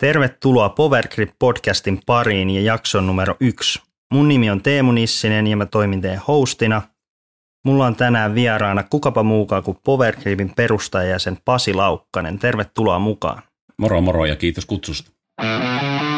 Tervetuloa 0.00 0.68
Powergrip 0.68 1.30
podcastin 1.38 2.00
pariin 2.06 2.50
ja 2.50 2.60
jakson 2.60 3.06
numero 3.06 3.36
yksi. 3.40 3.82
Mun 4.12 4.28
nimi 4.28 4.50
on 4.50 4.62
Teemu 4.62 4.92
Nissinen 4.92 5.46
ja 5.46 5.56
mä 5.56 5.66
toimin 5.66 6.00
teidän 6.00 6.22
hostina. 6.28 6.82
Mulla 7.64 7.86
on 7.86 7.96
tänään 7.96 8.34
vieraana 8.34 8.82
kukapa 8.82 9.22
muukaan 9.22 9.62
kuin 9.62 9.78
Powergripin 9.84 10.52
perustajajäsen 10.56 11.38
Pasi 11.44 11.74
Laukkanen. 11.74 12.38
Tervetuloa 12.38 12.98
mukaan. 12.98 13.42
Moro 13.78 14.00
moro 14.00 14.24
ja 14.24 14.36
kiitos 14.36 14.66
kutsusta. 14.66 15.10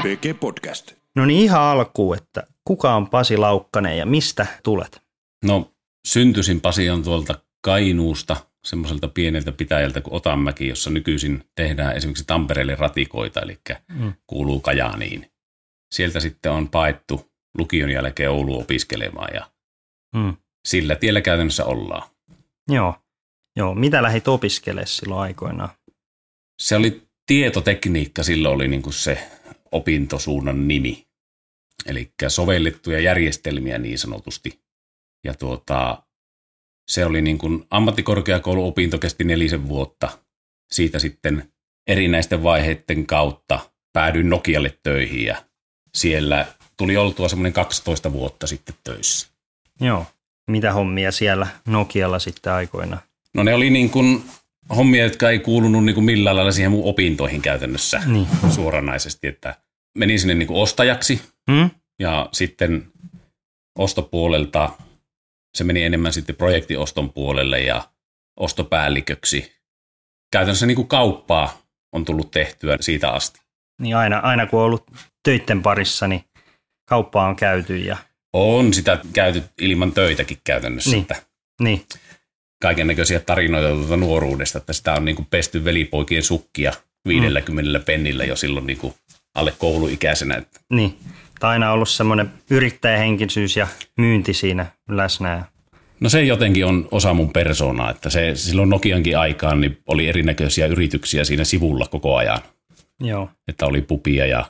PG 0.03 0.41
Podcast. 0.41 0.93
No 1.17 1.27
niin 1.27 1.41
ihan 1.41 1.63
alkuun, 1.63 2.17
että 2.17 2.47
kuka 2.65 2.95
on 2.95 3.09
Pasi 3.09 3.37
Laukkanen 3.37 3.99
ja 3.99 4.07
mistä 4.07 4.47
tulet? 4.63 5.03
No 5.45 5.71
syntyisin 6.07 6.61
Pasi 6.61 6.91
on 6.91 7.03
tuolta 7.03 7.35
Kainuusta, 7.65 8.37
semmoiselta 8.65 9.09
pieneltä 9.09 9.53
pitäjältä 9.53 10.01
kuin 10.01 10.15
Otanmäki, 10.15 10.69
jossa 10.69 10.91
nykyisin 10.91 11.45
tehdään 11.55 11.97
esimerkiksi 11.97 12.25
Tampereelle 12.27 12.75
ratikoita, 12.75 13.41
eli 13.41 13.59
mm. 13.89 14.13
kuuluu 14.27 14.61
Kajaaniin. 14.61 15.31
Sieltä 15.95 16.21
sitten 16.21 16.53
on 16.53 16.69
paettu 16.69 17.33
lukion 17.59 17.91
jälkeen 17.91 18.31
Oulu 18.31 18.61
opiskelemaan 18.61 19.35
ja 19.35 19.51
mm. 20.15 20.37
sillä 20.69 20.97
tiellä 20.97 21.21
käytännössä 21.21 21.65
ollaan. 21.65 22.11
Joo. 22.69 22.95
Joo. 23.57 23.75
Mitä 23.75 24.03
lähdit 24.03 24.29
opiskelemaan 24.29 24.87
silloin 24.87 25.21
aikoinaan? 25.21 25.71
Se 26.63 26.77
oli 26.77 27.03
tietotekniikka, 27.27 28.23
silloin 28.23 28.55
oli 28.55 28.69
niin 28.69 28.83
kuin 28.83 28.93
se 28.93 29.29
opintosuunnan 29.73 30.69
nimi. 30.69 31.07
Eli 31.87 32.13
sovellettuja 32.29 33.01
järjestelmiä 33.01 33.79
niin 33.79 33.99
sanotusti. 33.99 34.61
Ja 35.25 35.35
tuota, 35.35 36.03
se 36.89 37.05
oli 37.07 37.23
niin 37.23 37.39
kuin 37.39 37.65
ammattikorkeakouluopinto 37.71 38.99
kesti 38.99 39.25
nelisen 39.25 39.69
vuotta. 39.69 40.19
Siitä 40.73 40.99
sitten 40.99 41.53
erinäisten 41.87 42.43
vaiheiden 42.43 43.07
kautta 43.07 43.61
päädyin 43.93 44.31
Nokialle 44.31 44.79
töihin 44.83 45.25
ja 45.25 45.45
siellä 45.95 46.47
tuli 46.77 46.97
oltua 46.97 47.29
semmoinen 47.29 47.53
12 47.53 48.13
vuotta 48.13 48.47
sitten 48.47 48.75
töissä. 48.85 49.29
Joo. 49.81 50.07
Mitä 50.51 50.73
hommia 50.73 51.13
siellä 51.13 51.47
Nokialla 51.67 52.19
sitten 52.19 52.53
aikoina? 52.53 52.99
No 53.35 53.43
ne 53.43 53.55
oli 53.55 53.71
niin 53.71 53.91
kuin 53.91 54.25
hommia, 54.77 55.05
jotka 55.05 55.31
ei 55.31 55.39
kuulunut 55.39 55.85
niin 55.85 55.95
kuin 55.95 56.05
millään 56.05 56.37
lailla 56.37 56.53
siihen 56.53 56.71
mun 56.71 56.85
opintoihin 56.85 57.43
käytännössä 57.43 58.03
niin. 58.07 58.27
suoranaisesti, 58.51 59.27
että 59.27 59.55
menin 59.99 60.21
sinne 60.21 60.35
niin 60.35 60.47
kuin 60.47 60.63
ostajaksi 60.63 61.23
hmm? 61.51 61.71
ja 61.99 62.29
sitten 62.33 62.93
ostopuolelta 63.79 64.71
se 65.55 65.65
meni 65.65 65.83
enemmän 65.83 66.13
sitten 66.13 66.37
projektioston 66.37 67.13
puolelle 67.13 67.61
ja 67.61 67.89
ostopäälliköksi. 68.37 69.53
Käytännössä 70.33 70.67
niin 70.67 70.77
kuin 70.77 70.89
kauppaa 70.89 71.63
on 71.93 72.05
tullut 72.05 72.31
tehtyä 72.31 72.77
siitä 72.81 73.11
asti. 73.11 73.41
Niin 73.81 73.97
aina, 73.97 74.19
aina 74.19 74.47
kun 74.47 74.61
on 74.61 74.67
ollut 74.67 74.91
töiden 75.23 75.63
parissa, 75.63 76.09
niin 76.09 76.25
kauppaa 76.89 77.29
on 77.29 77.37
käyty. 77.37 77.77
Ja... 77.77 77.97
On 78.33 78.75
sitä 78.75 78.99
käyty 79.13 79.43
ilman 79.61 79.93
töitäkin 79.93 80.39
käytännössä. 80.45 80.91
Niin. 80.91 81.03
Että 81.03 81.17
niin. 81.61 81.87
Kaiken 82.63 82.87
näköisiä 82.87 83.21
tarinoita 83.21 83.69
tuota 83.69 83.97
nuoruudesta, 83.97 84.59
että 84.59 84.73
sitä 84.73 84.95
on 84.95 85.05
niin 85.05 85.17
kuin 85.17 85.27
pesty 85.31 85.65
velipoikien 85.65 86.23
sukkia 86.23 86.73
50 87.09 87.79
mm. 87.79 87.85
pennillä 87.85 88.25
jo 88.25 88.37
silloin 88.37 88.67
niin 88.67 88.79
kuin 88.79 88.95
alle 89.35 89.55
kouluikäisenä. 89.59 90.37
Että. 90.37 90.61
Niin 90.71 90.99
tai 91.43 91.51
aina 91.51 91.73
ollut 91.73 91.89
semmoinen 91.89 92.31
yrittäjähenkisyys 92.51 93.57
ja 93.57 93.67
myynti 93.97 94.35
siinä 94.35 94.67
läsnä. 94.89 95.45
No 96.01 96.09
se 96.09 96.23
jotenkin 96.23 96.67
on 96.67 96.89
osa 96.91 97.15
mun 97.15 97.33
persoonaa, 97.33 97.91
että 97.91 98.11
se 98.11 98.33
silloin 98.35 98.71
Nokiankin 98.71 99.19
aikaan 99.19 99.61
niin 99.61 99.79
oli 99.87 100.09
erinäköisiä 100.09 100.67
yrityksiä 100.67 101.25
siinä 101.25 101.45
sivulla 101.45 101.87
koko 101.87 102.17
ajan. 102.17 102.39
Joo. 103.01 103.29
Että 103.49 103.67
oli 103.67 103.83
pupia 103.83 104.27
ja 104.27 104.45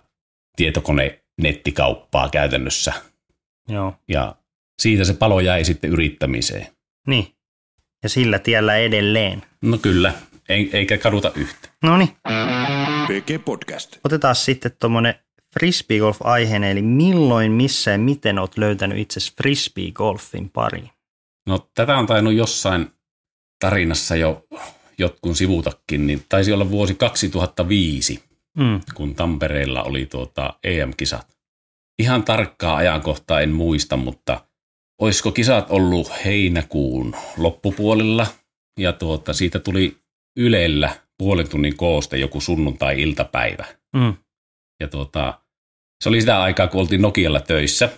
tietokone 0.57 1.23
nettikauppaa 1.43 2.29
käytännössä. 2.29 2.93
Joo. 3.69 3.95
Ja 4.09 4.35
siitä 4.83 5.05
se 5.05 5.15
palo 5.15 5.41
jäi 5.41 5.65
sitten 5.65 5.91
yrittämiseen. 5.91 6.67
Niin. 7.07 7.27
Ja 8.03 8.09
sillä 8.09 8.39
tiellä 8.39 8.77
edelleen. 8.77 9.43
No 9.63 9.79
kyllä, 9.79 10.13
eikä 10.49 10.99
kaduta 10.99 11.33
yhtä. 11.35 11.69
No 11.83 11.97
niin. 11.97 12.17
Podcast. 13.45 13.99
Otetaan 14.05 14.35
sitten 14.35 14.73
tuommoinen 14.81 15.15
frisbeegolf-aiheena, 15.55 16.67
eli 16.67 16.83
milloin, 16.83 17.53
missä 17.53 17.91
ja 17.91 17.99
miten 17.99 18.39
olet 18.39 18.59
löytänyt 18.59 18.99
itse 18.99 19.21
frisbeegolfin 19.37 20.51
pariin? 20.51 20.91
No 21.47 21.69
tätä 21.75 21.99
on 21.99 22.07
tainnut 22.07 22.35
jossain 22.35 22.91
tarinassa 23.61 24.17
jo 24.17 24.45
jotkun 24.99 25.37
sivutakin, 25.37 26.07
niin 26.07 26.25
taisi 26.29 26.53
olla 26.53 26.71
vuosi 26.71 26.95
2005, 26.95 28.23
mm. 28.59 28.81
kun 28.95 29.15
Tampereella 29.15 29.83
oli 29.83 30.07
tuota 30.07 30.55
EM-kisat. 30.65 31.37
Ihan 31.99 32.23
tarkkaa 32.23 32.77
ajankohtaa 32.77 33.41
en 33.41 33.51
muista, 33.51 33.97
mutta 33.97 34.45
olisiko 35.01 35.33
kisat 35.33 35.71
ollut 35.71 36.13
heinäkuun 36.25 37.17
loppupuolella, 37.37 38.27
ja 38.79 38.93
tuota, 38.93 39.33
siitä 39.33 39.59
tuli 39.59 39.97
Ylellä 40.37 40.97
puolen 41.19 41.49
tunnin 41.49 41.77
kooste 41.77 42.19
joku 42.19 42.41
sunnuntai-iltapäivä. 42.41 43.65
Mm. 43.97 44.15
Ja 44.81 44.89
tuota, 44.89 45.42
se 46.03 46.09
oli 46.09 46.21
sitä 46.21 46.43
aikaa, 46.43 46.69
kun 46.69 46.81
oltiin 46.81 47.03
Nokialla 47.03 47.41
töissä. 47.41 47.91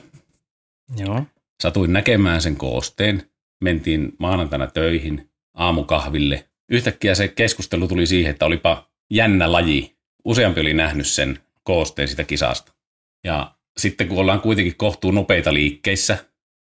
Joo. 0.97 1.25
Satuin 1.63 1.93
näkemään 1.93 2.43
sen 2.43 2.57
koosteen. 2.57 3.31
Mentiin 3.65 4.13
maanantaina 4.19 4.67
töihin 4.67 5.31
aamukahville. 5.55 6.49
Yhtäkkiä 6.71 7.15
se 7.15 7.29
keskustelu 7.29 7.89
tuli 7.89 8.07
siihen, 8.07 8.31
että 8.31 8.47
olipa 8.47 8.91
jännä 9.11 9.53
laji. 9.53 9.97
Useampi 10.25 10.61
oli 10.61 10.75
nähnyt 10.75 11.07
sen 11.07 11.39
koosteen 11.63 12.09
sitä 12.09 12.25
kisasta. 12.25 12.73
Ja 13.25 13.55
sitten 13.77 14.09
kun 14.09 14.19
ollaan 14.19 14.41
kuitenkin 14.41 14.77
kohtuu 14.77 15.11
nopeita 15.11 15.55
liikkeissä. 15.55 16.25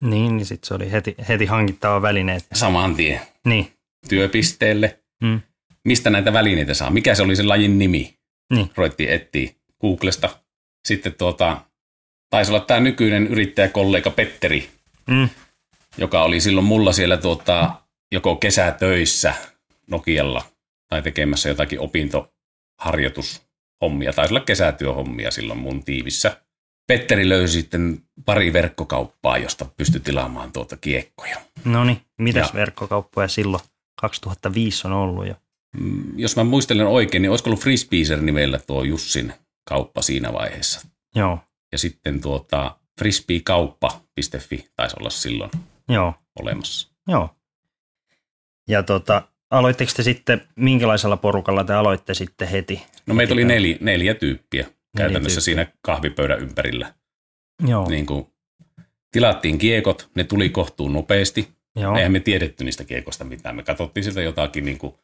Niin, 0.05 0.37
niin 0.37 0.47
sitten 0.47 0.69
se 0.69 0.75
oli 0.75 0.93
heti, 0.93 1.15
heti 1.29 1.47
hankittava 1.47 2.03
välineet. 2.03 2.47
Saman 2.55 2.97
tien. 2.97 3.21
Niin. 3.47 3.73
Työpisteelle. 4.09 5.01
Mm. 5.23 5.41
Mistä 5.85 6.11
näitä 6.11 6.33
välineitä 6.33 6.75
saa? 6.75 6.91
Mikä 6.91 7.15
se 7.15 7.23
oli 7.23 7.37
se 7.37 7.43
lajin 7.43 7.79
nimi? 7.79 8.19
Niin. 8.55 8.71
Roittiin 8.77 9.11
etsiä 9.11 9.53
Googlesta 9.81 10.42
sitten 10.85 11.15
tuota, 11.15 11.61
taisi 12.31 12.53
olla 12.53 12.61
tämä 12.61 12.81
nykyinen 12.81 13.27
yrittäjäkollega 13.27 14.11
Petteri, 14.11 14.71
mm. 15.07 15.29
joka 15.99 16.23
oli 16.23 16.41
silloin 16.41 16.67
mulla 16.67 16.93
siellä 16.93 17.17
tuota, 17.17 17.71
joko 18.13 18.37
kesätöissä 18.37 19.35
Nokialla 19.87 20.45
tai 20.89 21.03
tekemässä 21.03 21.49
jotakin 21.49 21.81
opintoharjoitushommia, 21.81 24.13
taisi 24.13 24.35
olla 24.35 24.45
kesätyöhommia 24.45 25.31
silloin 25.31 25.59
mun 25.59 25.85
tiivissä. 25.85 26.41
Petteri 26.87 27.29
löysi 27.29 27.61
sitten 27.61 28.03
pari 28.25 28.53
verkkokauppaa, 28.53 29.39
josta 29.39 29.67
pystyi 29.77 30.01
tilaamaan 30.01 30.53
tuota 30.53 30.77
kiekkoja. 30.77 31.37
No 31.65 31.85
niin, 31.85 32.01
mitäs 32.19 32.49
ja, 32.49 32.55
verkkokauppoja 32.55 33.29
silloin 33.29 33.63
2005 34.01 34.87
on 34.87 34.93
ollut 34.93 35.27
jo? 35.27 35.35
Mm, 35.81 36.19
jos 36.19 36.37
mä 36.37 36.45
muistelen 36.45 36.87
oikein, 36.87 37.23
niin 37.23 37.31
olisiko 37.31 37.51
ollut 37.51 37.63
Frisbeeser 37.63 38.21
nimellä 38.21 38.59
tuo 38.59 38.85
Jussin 38.85 39.33
kauppa 39.65 40.03
siinä 40.03 40.33
vaiheessa. 40.33 40.89
Joo. 41.15 41.39
Ja 41.73 41.79
sitten 41.79 42.21
tuota, 42.21 42.77
frisbeekauppa.fi 42.99 44.69
taisi 44.77 44.97
olla 45.01 45.11
silloin 45.11 45.51
Joo. 45.89 46.15
olemassa. 46.41 46.89
Joo. 47.09 47.37
Ja 48.69 48.83
tota, 48.83 49.23
aloitteko 49.51 49.93
te 49.97 50.03
sitten, 50.03 50.49
minkälaisella 50.57 51.17
porukalla 51.17 51.65
te 51.65 51.75
aloitte 51.75 52.15
sitten 52.15 52.49
heti? 52.49 52.83
No 53.07 53.15
meitä 53.15 53.35
oli 53.35 53.45
neljä, 53.45 53.77
neljä 53.81 54.15
tyyppiä 54.15 54.63
neljä 54.63 54.75
käytännössä 54.97 55.41
tyyppiä. 55.41 55.65
siinä 55.65 55.79
kahvipöydän 55.83 56.41
ympärillä. 56.41 56.95
Joo. 57.67 57.89
Niin 57.89 58.07
kuin, 58.07 58.27
tilattiin 59.13 59.59
kiekot, 59.59 60.11
ne 60.15 60.25
tuli 60.25 60.49
kohtuun 60.49 60.93
nopeasti. 60.93 61.49
Joo. 61.77 61.97
Eihän 61.97 62.13
me 62.13 62.21
tiedetty 62.21 62.65
niistä 62.65 62.85
kiekosta 62.85 63.25
mitään. 63.25 63.57
Me 63.57 63.63
katsottiin 63.63 64.05
sieltä 64.05 64.23
jotakin, 64.23 64.65
niin 64.65 64.79
kuin, 64.79 64.95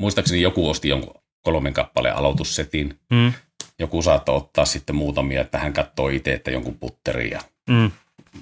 muistaakseni 0.00 0.42
joku 0.42 0.70
osti 0.70 0.88
jonkun 0.88 1.22
kolmen 1.42 1.72
kappaleen 1.72 2.16
aloitussetin. 2.16 2.98
Mm 3.10 3.32
joku 3.78 4.02
saattoi 4.02 4.36
ottaa 4.36 4.64
sitten 4.64 4.96
muutamia, 4.96 5.40
että 5.40 5.58
hän 5.58 5.72
katsoi 5.72 6.16
itse, 6.16 6.32
että 6.32 6.50
jonkun 6.50 6.78
putteri 6.78 7.30
ja 7.30 7.40
mm. 7.70 7.90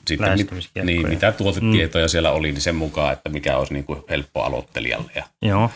sitten 0.08 0.34
mit, 0.36 0.48
niin, 0.84 1.08
mitä 1.08 1.32
tuotetietoja 1.32 2.04
mm. 2.04 2.08
siellä 2.08 2.31
oli, 2.31 2.52
niin 2.52 2.60
sen 2.60 2.76
mukaan, 2.76 3.12
että 3.12 3.28
mikä 3.28 3.56
olisi 3.56 3.72
niin 3.72 3.84
kuin 3.84 4.02
helppo 4.10 4.42
aloittelijalle. 4.42 5.12
Ja 5.14 5.25
Joo. 5.42 5.70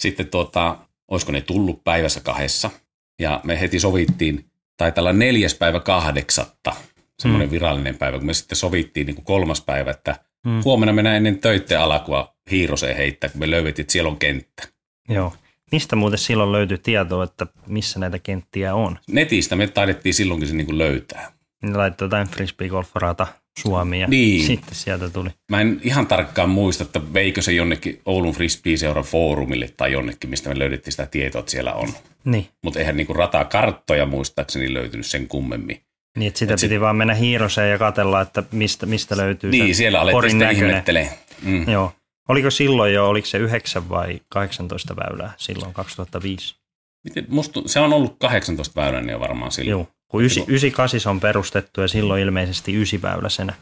Sitten 0.00 0.28
tuota, 0.28 0.76
olisiko 1.08 1.32
ne 1.32 1.40
tullut 1.40 1.84
päivässä 1.84 2.20
kahdessa 2.20 2.70
ja 3.18 3.40
me 3.44 3.60
heti 3.60 3.80
sovittiin, 3.80 4.44
tai 4.76 4.92
tällä 4.92 5.12
neljäs 5.12 5.54
päivä 5.54 5.80
kahdeksatta, 5.80 6.76
semmoinen 7.18 7.48
mm. 7.48 7.52
virallinen 7.52 7.98
päivä, 7.98 8.18
kun 8.18 8.26
me 8.26 8.34
sitten 8.34 8.56
sovittiin 8.56 9.06
niin 9.06 9.14
kuin 9.14 9.24
kolmas 9.24 9.60
päivä, 9.60 9.90
että 9.90 10.16
mm. 10.46 10.60
huomenna 10.64 10.92
mennään 10.92 11.16
ennen 11.16 11.38
töitten 11.38 11.80
alkua 11.80 12.34
hiiroseen 12.50 12.96
heittää, 12.96 13.30
kun 13.30 13.40
me 13.40 13.50
löydettiin, 13.50 13.84
että 13.84 13.92
siellä 13.92 14.10
on 14.10 14.18
kenttä. 14.18 14.68
Joo. 15.08 15.32
Mistä 15.72 15.96
muuten 15.96 16.18
silloin 16.18 16.52
löytyi 16.52 16.78
tietoa, 16.78 17.24
että 17.24 17.46
missä 17.66 17.98
näitä 17.98 18.18
kenttiä 18.18 18.74
on? 18.74 18.98
Netistä 19.10 19.56
me 19.56 19.66
taidettiin 19.66 20.14
silloinkin 20.14 20.48
se 20.48 20.54
niin 20.54 20.78
löytää. 20.78 21.32
Niin 21.62 21.76
laittoi 21.78 22.06
jotain 22.06 22.28
frisbee-golfarata 22.28 23.26
Suomi 23.58 24.00
ja 24.00 24.06
Niin. 24.06 24.46
sitten 24.46 24.74
sieltä 24.74 25.10
tuli. 25.10 25.30
Mä 25.50 25.60
en 25.60 25.80
ihan 25.84 26.06
tarkkaan 26.06 26.50
muista, 26.50 26.84
että 26.84 27.00
veikö 27.14 27.42
se 27.42 27.52
jonnekin 27.52 28.00
Oulun 28.06 28.34
Frisbee-seuran 28.34 29.04
foorumille 29.04 29.68
tai 29.76 29.92
jonnekin, 29.92 30.30
mistä 30.30 30.48
me 30.48 30.58
löydettiin 30.58 30.92
sitä 30.92 31.06
tietoa, 31.06 31.38
että 31.38 31.50
siellä 31.52 31.72
on. 31.72 31.88
Niin, 32.24 32.46
Mutta 32.64 32.78
eihän 32.78 32.96
niinku 32.96 33.12
ratakarttoja 33.12 34.06
muistaakseni 34.06 34.74
löytynyt 34.74 35.06
sen 35.06 35.28
kummemmin. 35.28 35.80
niin 36.18 36.28
että 36.28 36.38
sitä 36.38 36.52
Et 36.54 36.58
sit- 36.60 36.68
piti 36.70 36.80
vaan 36.80 36.96
mennä 36.96 37.14
hiiroseen 37.14 37.70
ja 37.70 37.78
katella, 37.78 38.20
että 38.20 38.42
mistä, 38.52 38.86
mistä 38.86 39.16
löytyy 39.16 39.50
Niin, 39.50 39.74
se 39.74 39.76
siellä 39.76 40.00
alettiin 40.00 40.38
näköinen. 40.38 40.68
ihmettelee. 40.70 41.10
Mm. 41.42 41.68
Joo. 41.70 41.92
Oliko 42.28 42.50
silloin 42.50 42.94
jo, 42.94 43.08
oliko 43.08 43.26
se 43.26 43.38
9 43.38 43.88
vai 43.88 44.20
18 44.28 44.96
väylää 44.96 45.32
silloin 45.36 45.72
2005? 45.74 46.56
Miten, 47.04 47.26
musta, 47.28 47.60
se 47.66 47.80
on 47.80 47.92
ollut 47.92 48.16
18 48.18 48.80
väyläinen 48.80 49.12
jo 49.12 49.20
varmaan 49.20 49.52
silloin. 49.52 49.70
Joo, 49.70 49.86
kun 50.08 50.20
9, 50.20 50.34
Silloin- 50.34 50.50
98 50.50 51.10
on 51.10 51.20
perustettu 51.20 51.80
ja 51.80 51.88
silloin 51.88 52.22
ilmeisesti 52.22 52.72
9 52.74 53.02
väyläsenä 53.02 53.54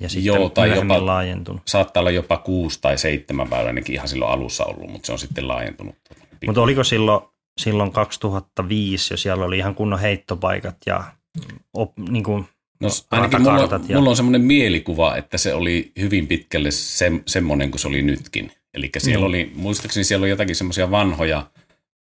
ja 0.00 0.08
sitten 0.08 0.24
Joo, 0.24 0.48
tai 0.48 0.76
jopa- 0.76 1.06
laajentunut. 1.06 1.62
Saattaa 1.66 2.00
olla 2.00 2.10
jopa 2.10 2.36
kuusi 2.36 2.78
tai 2.82 2.98
seitsemän 2.98 3.50
väyläinenkin 3.50 3.94
ihan 3.94 4.08
silloin 4.08 4.32
alussa 4.32 4.64
ollut, 4.64 4.90
mutta 4.90 5.06
se 5.06 5.12
on 5.12 5.18
sitten 5.18 5.48
laajentunut. 5.48 5.94
Mutta 6.46 6.60
oliko 6.60 6.84
silloin, 6.84 7.20
silloin 7.60 7.92
2005, 7.92 9.12
jo 9.14 9.16
siellä 9.16 9.44
oli 9.44 9.58
ihan 9.58 9.74
kunnon 9.74 9.98
heittopaikat 9.98 10.76
ja 10.86 11.04
op, 11.74 11.92
niin 11.98 12.24
kuin, 12.24 12.48
No, 12.82 12.88
ainakin 13.10 13.42
mulla, 13.42 13.80
ja- 13.88 13.96
mulla 13.96 14.10
on 14.10 14.16
semmoinen 14.16 14.40
mielikuva, 14.40 15.16
että 15.16 15.38
se 15.38 15.54
oli 15.54 15.92
hyvin 16.00 16.26
pitkälle 16.26 16.70
se, 16.70 17.12
semmoinen 17.26 17.70
kuin 17.70 17.80
se 17.80 17.88
oli 17.88 18.02
nytkin. 18.02 18.52
Eli 18.74 18.90
siellä 18.98 19.20
Joo. 19.20 19.28
oli, 19.28 19.52
muistaakseni 19.54 20.04
siellä 20.04 20.24
oli 20.24 20.30
jotakin 20.30 20.56
semmoisia 20.56 20.90
vanhoja 20.90 21.46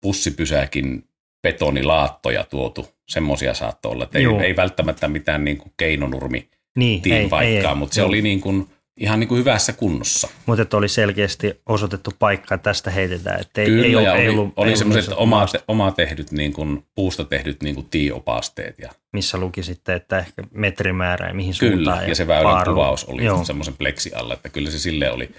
pussipysäkin 0.01 1.05
betonilaattoja 1.43 2.45
tuotu. 2.45 2.89
Semmoisia 3.09 3.55
saattoi 3.55 3.93
olla. 3.93 4.05
Että 4.05 4.19
ei, 4.19 4.25
Joo. 4.25 4.41
ei 4.41 4.57
välttämättä 4.57 5.09
mitään 5.09 5.45
niin 5.45 5.59
kuin 5.59 5.73
keinonurmi 5.77 6.49
niin, 6.77 7.03
ei, 7.05 7.13
ei, 7.13 7.29
paikkaa, 7.29 7.71
ei, 7.73 7.77
mutta 7.77 7.95
se 7.95 8.01
joo. 8.01 8.09
oli 8.09 8.23
niin 8.23 8.41
kuin, 8.41 8.69
ihan 8.97 9.21
niin 9.21 9.29
kuin 9.29 9.39
hyvässä 9.39 9.73
kunnossa. 9.73 10.29
Mutta 10.47 10.63
että 10.63 10.77
oli 10.77 10.89
selkeästi 10.89 11.61
osoitettu 11.67 12.11
paikka, 12.19 12.55
että 12.55 12.71
tästä 12.71 12.91
heitetään. 12.91 13.41
Että 13.41 13.61
ei, 13.61 13.67
Kyllä, 13.67 13.87
ei, 13.87 13.93
ja 13.93 13.99
ollut, 13.99 14.13
oli, 14.13 14.23
ei 14.23 14.29
ollut, 14.29 14.53
oli 14.57 14.77
semmoiset 14.77 15.15
oma, 15.17 15.37
maasta, 15.37 15.59
oma 15.69 15.93
tehdyt, 15.93 16.33
niin 16.33 16.53
kuin, 16.53 16.87
puusta 16.95 17.25
tehdyt 17.25 17.63
niin 17.63 17.75
kuin 17.75 17.87
tieopasteet. 17.91 18.79
Ja, 18.79 18.91
missä 19.13 19.39
luki 19.39 19.63
sitten, 19.63 19.97
että 19.97 20.19
ehkä 20.19 20.43
metrimäärä 20.51 21.29
ja 21.29 21.35
mihin 21.35 21.55
kyllä, 21.61 21.75
suuntaan. 21.75 22.09
ja 22.09 22.15
se 22.15 22.27
väylän 22.27 22.53
paaru. 22.53 22.73
kuvaus 22.75 23.05
oli 23.05 23.25
Joo. 23.25 23.45
semmoisen 23.45 23.77
pleksi 23.77 24.13
alla, 24.15 24.35
että 24.35 24.49
kyllä 24.49 24.71
se 24.71 24.79
sille 24.79 25.11
oli. 25.11 25.31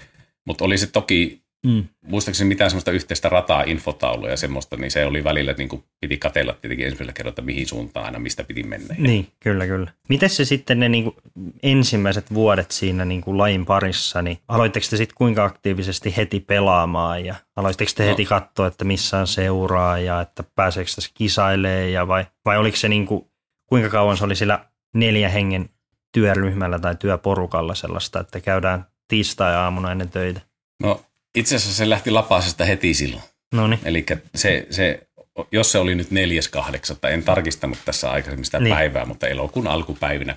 Mutta 0.44 0.64
oli 0.64 0.78
se 0.78 0.86
toki 0.86 1.47
Mm. 1.66 1.84
muistaakseni 2.02 2.48
mitään 2.48 2.70
semmoista 2.70 2.90
yhteistä 2.90 3.28
rataa, 3.28 3.62
infotaulua 3.62 4.28
ja 4.28 4.36
semmoista, 4.36 4.76
niin 4.76 4.90
se 4.90 5.06
oli 5.06 5.24
välillä, 5.24 5.50
että 5.50 5.60
niin 5.60 5.68
kuin 5.68 5.84
piti 6.00 6.18
katella 6.18 6.52
tietenkin 6.52 6.86
ensimmäisellä 6.86 7.12
kerralla, 7.12 7.30
että 7.30 7.42
mihin 7.42 7.66
suuntaan 7.66 8.06
aina, 8.06 8.18
mistä 8.18 8.44
piti 8.44 8.62
mennä. 8.62 8.94
Niin, 8.98 9.28
kyllä, 9.40 9.66
kyllä. 9.66 9.90
Miten 10.08 10.30
se 10.30 10.44
sitten 10.44 10.80
ne 10.80 10.88
niin 10.88 11.04
kuin, 11.04 11.16
ensimmäiset 11.62 12.34
vuodet 12.34 12.70
siinä 12.70 13.04
niin 13.04 13.20
kuin 13.20 13.38
lajin 13.38 13.66
parissa, 13.66 14.22
niin 14.22 14.38
aloitteko 14.48 14.86
te 14.90 14.96
sitten 14.96 15.14
kuinka 15.16 15.44
aktiivisesti 15.44 16.16
heti 16.16 16.40
pelaamaan 16.40 17.24
ja 17.24 17.34
aloitteko 17.56 17.90
te 17.96 18.02
No. 18.04 18.10
heti 18.10 18.24
katsoa, 18.24 18.66
että 18.66 18.84
missä 18.84 19.18
on 19.18 19.26
seuraa 19.26 19.98
ja 19.98 20.20
että 20.20 20.44
pääseekö 20.54 20.90
tässä 20.94 21.10
kisailemaan 21.14 21.92
ja 21.92 22.08
vai, 22.08 22.26
vai 22.44 22.58
oliko 22.58 22.76
se 22.76 22.88
niin 22.88 23.06
kuin, 23.06 23.26
kuinka 23.66 23.88
kauan 23.88 24.16
se 24.16 24.24
oli 24.24 24.36
sillä 24.36 24.64
neljä 24.94 25.28
hengen 25.28 25.68
työryhmällä 26.12 26.78
tai 26.78 26.96
työporukalla 26.96 27.74
sellaista, 27.74 28.20
että 28.20 28.40
käydään 28.40 28.86
tiistai-aamuna 29.08 29.92
ennen 29.92 30.10
töitä? 30.10 30.40
No 30.82 31.00
itse 31.34 31.56
asiassa 31.56 31.76
se 31.76 31.88
lähti 31.90 32.10
Lapasesta 32.10 32.64
heti 32.64 32.94
silloin. 32.94 33.22
No 33.54 33.66
niin, 33.66 33.80
Eli 33.84 34.06
se, 34.34 34.66
se, 34.70 35.08
jos 35.52 35.72
se 35.72 35.78
oli 35.78 35.94
nyt 35.94 36.08
4.8., 36.08 37.08
en 37.10 37.22
tarkistanut 37.22 37.78
tässä 37.84 38.10
aikaisemmin 38.10 38.44
sitä 38.44 38.60
Niin. 38.60 38.74
päivää, 38.74 39.04
mutta 39.04 39.28
elokuun 39.28 39.66
alkupäivinä 39.66 40.36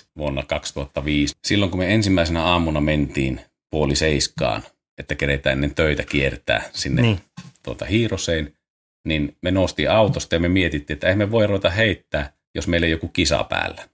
3-5 0.00 0.04
vuonna 0.16 0.42
2005. 0.42 1.34
Silloin 1.44 1.70
kun 1.70 1.80
me 1.80 1.94
ensimmäisenä 1.94 2.42
aamuna 2.44 2.80
mentiin 2.80 3.40
puoli 3.70 3.96
seiskaan, 3.96 4.62
että 4.98 5.14
keretään 5.14 5.52
ennen 5.52 5.74
töitä 5.74 6.04
kiertää 6.04 6.62
sinne 6.72 7.02
niin, 7.02 7.20
tuota 7.62 7.84
Hiiroseen, 7.84 8.52
niin 9.06 9.36
me 9.42 9.50
noustiin 9.50 9.90
autosta 9.90 10.34
ja 10.34 10.40
me 10.40 10.48
mietittiin, 10.48 10.94
että 10.94 11.08
ei 11.08 11.16
me 11.16 11.30
voi 11.30 11.46
ruveta 11.46 11.70
heittää, 11.70 12.32
jos 12.54 12.68
meillä 12.68 12.84
ei 12.86 12.90
joku 12.90 13.08
kisa 13.08 13.44
päällä. 13.44 13.88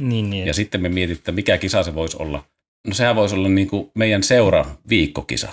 niin, 0.00 0.30
niin 0.30 0.46
Ja 0.46 0.54
sitten 0.54 0.82
me 0.82 0.88
mietittiin, 0.88 1.20
että 1.20 1.32
mikä 1.32 1.58
kisa 1.58 1.82
se 1.82 1.94
voisi 1.94 2.16
olla. 2.20 2.44
No 2.86 2.94
sehän 2.94 3.16
voisi 3.16 3.34
olla 3.34 3.48
niin 3.48 3.68
kuin 3.68 3.90
meidän 3.94 4.22
seura 4.22 4.64
viikkokisa. 4.88 5.48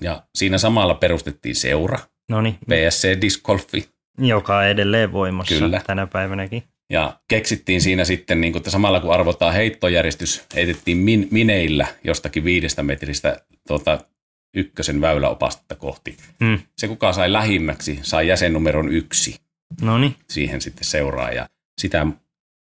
Ja 0.00 0.22
siinä 0.34 0.58
samalla 0.58 0.94
perustettiin 0.94 1.56
seura, 1.56 1.98
no 2.30 2.40
niin, 2.40 2.54
PSC 2.54 3.20
Disc 3.20 3.42
Golfi, 3.42 3.88
joka 4.18 4.56
on 4.56 4.64
edelleen 4.64 5.12
voimassa 5.12 5.54
Kyllä. 5.54 5.82
tänä 5.86 6.06
päivänäkin. 6.06 6.62
ja 6.92 7.20
keksittiin 7.28 7.80
siinä 7.80 8.04
sitten, 8.04 8.40
niin 8.40 8.52
kuin, 8.52 8.60
että 8.60 8.70
samalla 8.70 9.00
kun 9.00 9.14
arvotaan 9.14 9.54
heittojärjestys, 9.54 10.44
heitettiin 10.54 10.96
min, 10.96 11.28
mineillä 11.30 11.86
jostakin 12.04 12.44
viidestä 12.44 12.82
metristä 12.82 13.36
tuota, 13.68 13.98
ykkösen 14.56 15.00
väyläopastetta 15.00 15.74
kohti. 15.74 16.16
Hmm. 16.44 16.58
Se, 16.78 16.88
kuka 16.88 17.12
sai 17.12 17.32
lähimmäksi, 17.32 17.98
sai 18.02 18.28
jäsennumeron 18.28 18.88
yksi 18.88 19.36
No 19.80 19.98
niin, 19.98 20.16
siihen 20.30 20.60
sitten 20.60 20.84
seuraa, 20.84 21.30
ja 21.30 21.48
sitä 21.80 22.06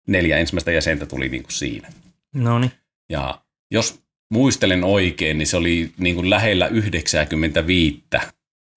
neljä 0.08 0.38
ensimmäistä 0.38 0.72
jäsentä 0.72 1.06
tuli 1.06 1.30
niin 1.30 1.44
kuin 1.44 1.54
siinä. 1.54 1.88
no 2.36 2.60
niin. 2.60 2.72
Ja 3.10 3.43
jos 3.74 4.00
muistelen 4.30 4.84
oikein, 4.84 5.38
niin 5.38 5.48
se 5.48 5.58
oli 5.58 5.92
niin 5.98 6.16
kuin 6.16 6.30
lähellä 6.30 6.68
95 6.68 8.04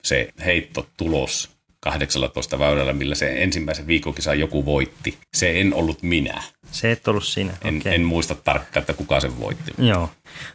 se 0.02 0.28
heittotulos 0.44 1.50
18 1.80 2.58
väylällä, 2.58 2.92
millä 2.92 3.14
se 3.14 3.42
ensimmäisen 3.42 3.86
viikkokisan 3.86 4.40
joku 4.40 4.64
voitti. 4.64 5.18
Se 5.34 5.60
en 5.60 5.74
ollut 5.74 6.02
minä. 6.02 6.42
Se 6.70 6.92
et 6.92 7.08
ollut 7.08 7.24
siinä. 7.24 7.52
En, 7.64 7.76
okei. 7.76 7.94
en 7.94 8.04
muista 8.04 8.34
tarkkaan, 8.34 8.82
että 8.82 8.92
kuka 8.92 9.20
sen 9.20 9.40
voitti. 9.40 9.72
Joo, 9.78 10.10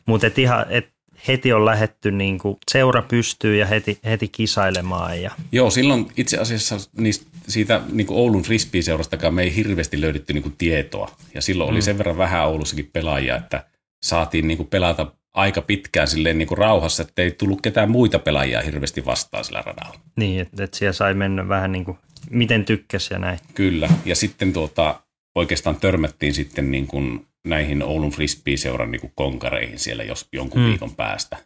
mutta 0.05 0.27
et 0.27 0.39
ihan, 0.39 0.65
et 0.69 0.89
heti 1.27 1.53
on 1.53 1.65
lähetty 1.65 2.11
niin 2.11 2.39
kuin 2.39 2.57
seura 2.71 3.01
pystyy 3.01 3.57
ja 3.57 3.65
heti, 3.65 3.99
heti 4.05 4.27
kisailemaan. 4.27 5.21
Ja, 5.21 5.31
Joo, 5.51 5.69
silloin 5.69 6.07
itse 6.17 6.37
asiassa 6.37 6.77
niistä, 6.97 7.25
siitä 7.47 7.81
niin 7.91 8.07
kuin 8.07 8.17
Oulun 8.17 8.43
frisbee-seurastakaan 8.43 9.33
me 9.33 9.43
ei 9.43 9.55
hirveästi 9.55 10.01
löydetty 10.01 10.33
niin 10.33 10.43
kuin 10.43 10.55
tietoa. 10.57 11.11
Ja 11.33 11.41
silloin 11.41 11.69
oli 11.69 11.81
sen 11.81 11.97
verran 11.97 12.17
vähän 12.17 12.47
Oulussakin 12.47 12.89
pelaajia, 12.93 13.35
että 13.35 13.63
saatiin 14.03 14.47
niin 14.47 14.57
kuin 14.57 14.67
pelata 14.69 15.11
aika 15.33 15.61
pitkään 15.61 16.07
silleen 16.07 16.37
niin 16.37 16.47
kuin 16.47 16.57
rauhassa, 16.57 17.03
että 17.03 17.21
ei 17.21 17.31
tullut 17.31 17.61
ketään 17.61 17.91
muita 17.91 18.19
pelaajia 18.19 18.61
hirveästi 18.61 19.05
vastaan 19.05 19.43
sillä 19.45 19.61
radalla. 19.65 19.99
niin, 20.15 20.41
että 20.41 20.63
et 20.63 20.73
siellä 20.73 20.93
sai 20.93 21.13
mennä 21.13 21.47
vähän 21.47 21.71
niin 21.71 21.85
kuin, 21.85 21.97
miten 22.29 22.65
tykkäsi 22.65 23.13
ja 23.13 23.19
näin. 23.19 23.39
Kyllä, 23.53 23.89
ja 24.05 24.15
sitten 24.15 24.53
tuota, 24.53 25.01
oikeastaan 25.35 25.75
törmättiin 25.75 26.33
sitten 26.33 26.71
niin 26.71 26.87
kuin 26.87 27.27
näihin 27.47 27.83
Oulun 27.83 28.11
frisbee-seuran 28.11 28.91
niin 28.91 29.01
kuin 29.01 29.11
konkareihin 29.15 29.79
siellä 29.79 30.03
jos, 30.03 30.27
jonkun 30.33 30.61
Mm. 30.61 30.65
mm. 30.65 30.69
viikon 30.69 30.95
päästä. 30.95 31.37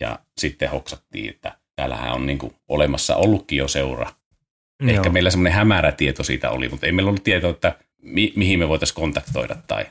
Ja 0.00 0.18
sitten 0.38 0.70
hoksattiin, 0.70 1.30
että 1.30 1.58
täällähän 1.76 2.12
on 2.12 2.26
niin 2.26 2.38
kuin 2.38 2.54
olemassa 2.68 3.16
ollutkin 3.16 3.58
jo 3.58 3.68
seura. 3.68 4.12
Ehkä 4.88 4.94
Joo. 5.04 5.12
meillä 5.12 5.30
semmoinen 5.30 5.52
hämärä 5.52 5.92
tieto 5.92 6.22
siitä 6.22 6.50
oli, 6.50 6.68
mutta 6.68 6.86
ei 6.86 6.92
meillä 6.92 7.08
ollut 7.08 7.24
tietoa, 7.24 7.50
että 7.50 7.78
mi- 8.02 8.32
mihin 8.36 8.58
me 8.58 8.68
voitaisiin 8.68 8.94
kontaktoida. 8.96 9.56
Tai. 9.66 9.86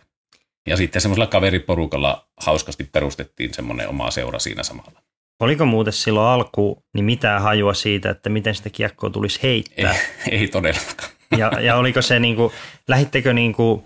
Ja 0.67 0.77
sitten 0.77 1.01
semmoisella 1.01 1.27
kaveriporukalla 1.27 2.27
hauskasti 2.38 2.84
perustettiin 2.84 3.53
semmoinen 3.53 3.89
oma 3.89 4.12
seura 4.12 4.39
siinä 4.39 4.63
samalla. 4.63 5.01
Oliko 5.39 5.65
muuten 5.65 5.93
silloin 5.93 6.27
alku 6.27 6.84
niin 6.93 7.05
mitään 7.05 7.41
hajua 7.41 7.74
siitä, 7.74 8.10
että 8.10 8.29
miten 8.29 8.55
sitä 8.55 8.69
kiekkoa 8.69 9.10
tulisi 9.10 9.39
Ei, 9.43 9.50
heittää? 9.53 9.95
ei 10.31 10.48
todellakaan. 10.48 11.10
Ja, 11.38 11.51
ja 11.62 11.75
oliko 11.75 12.01
se 12.01 12.19
niin 12.19 12.36
kuin, 12.36 12.53
lähittekö 12.88 13.34
niin 13.34 13.53
kuin, 13.53 13.84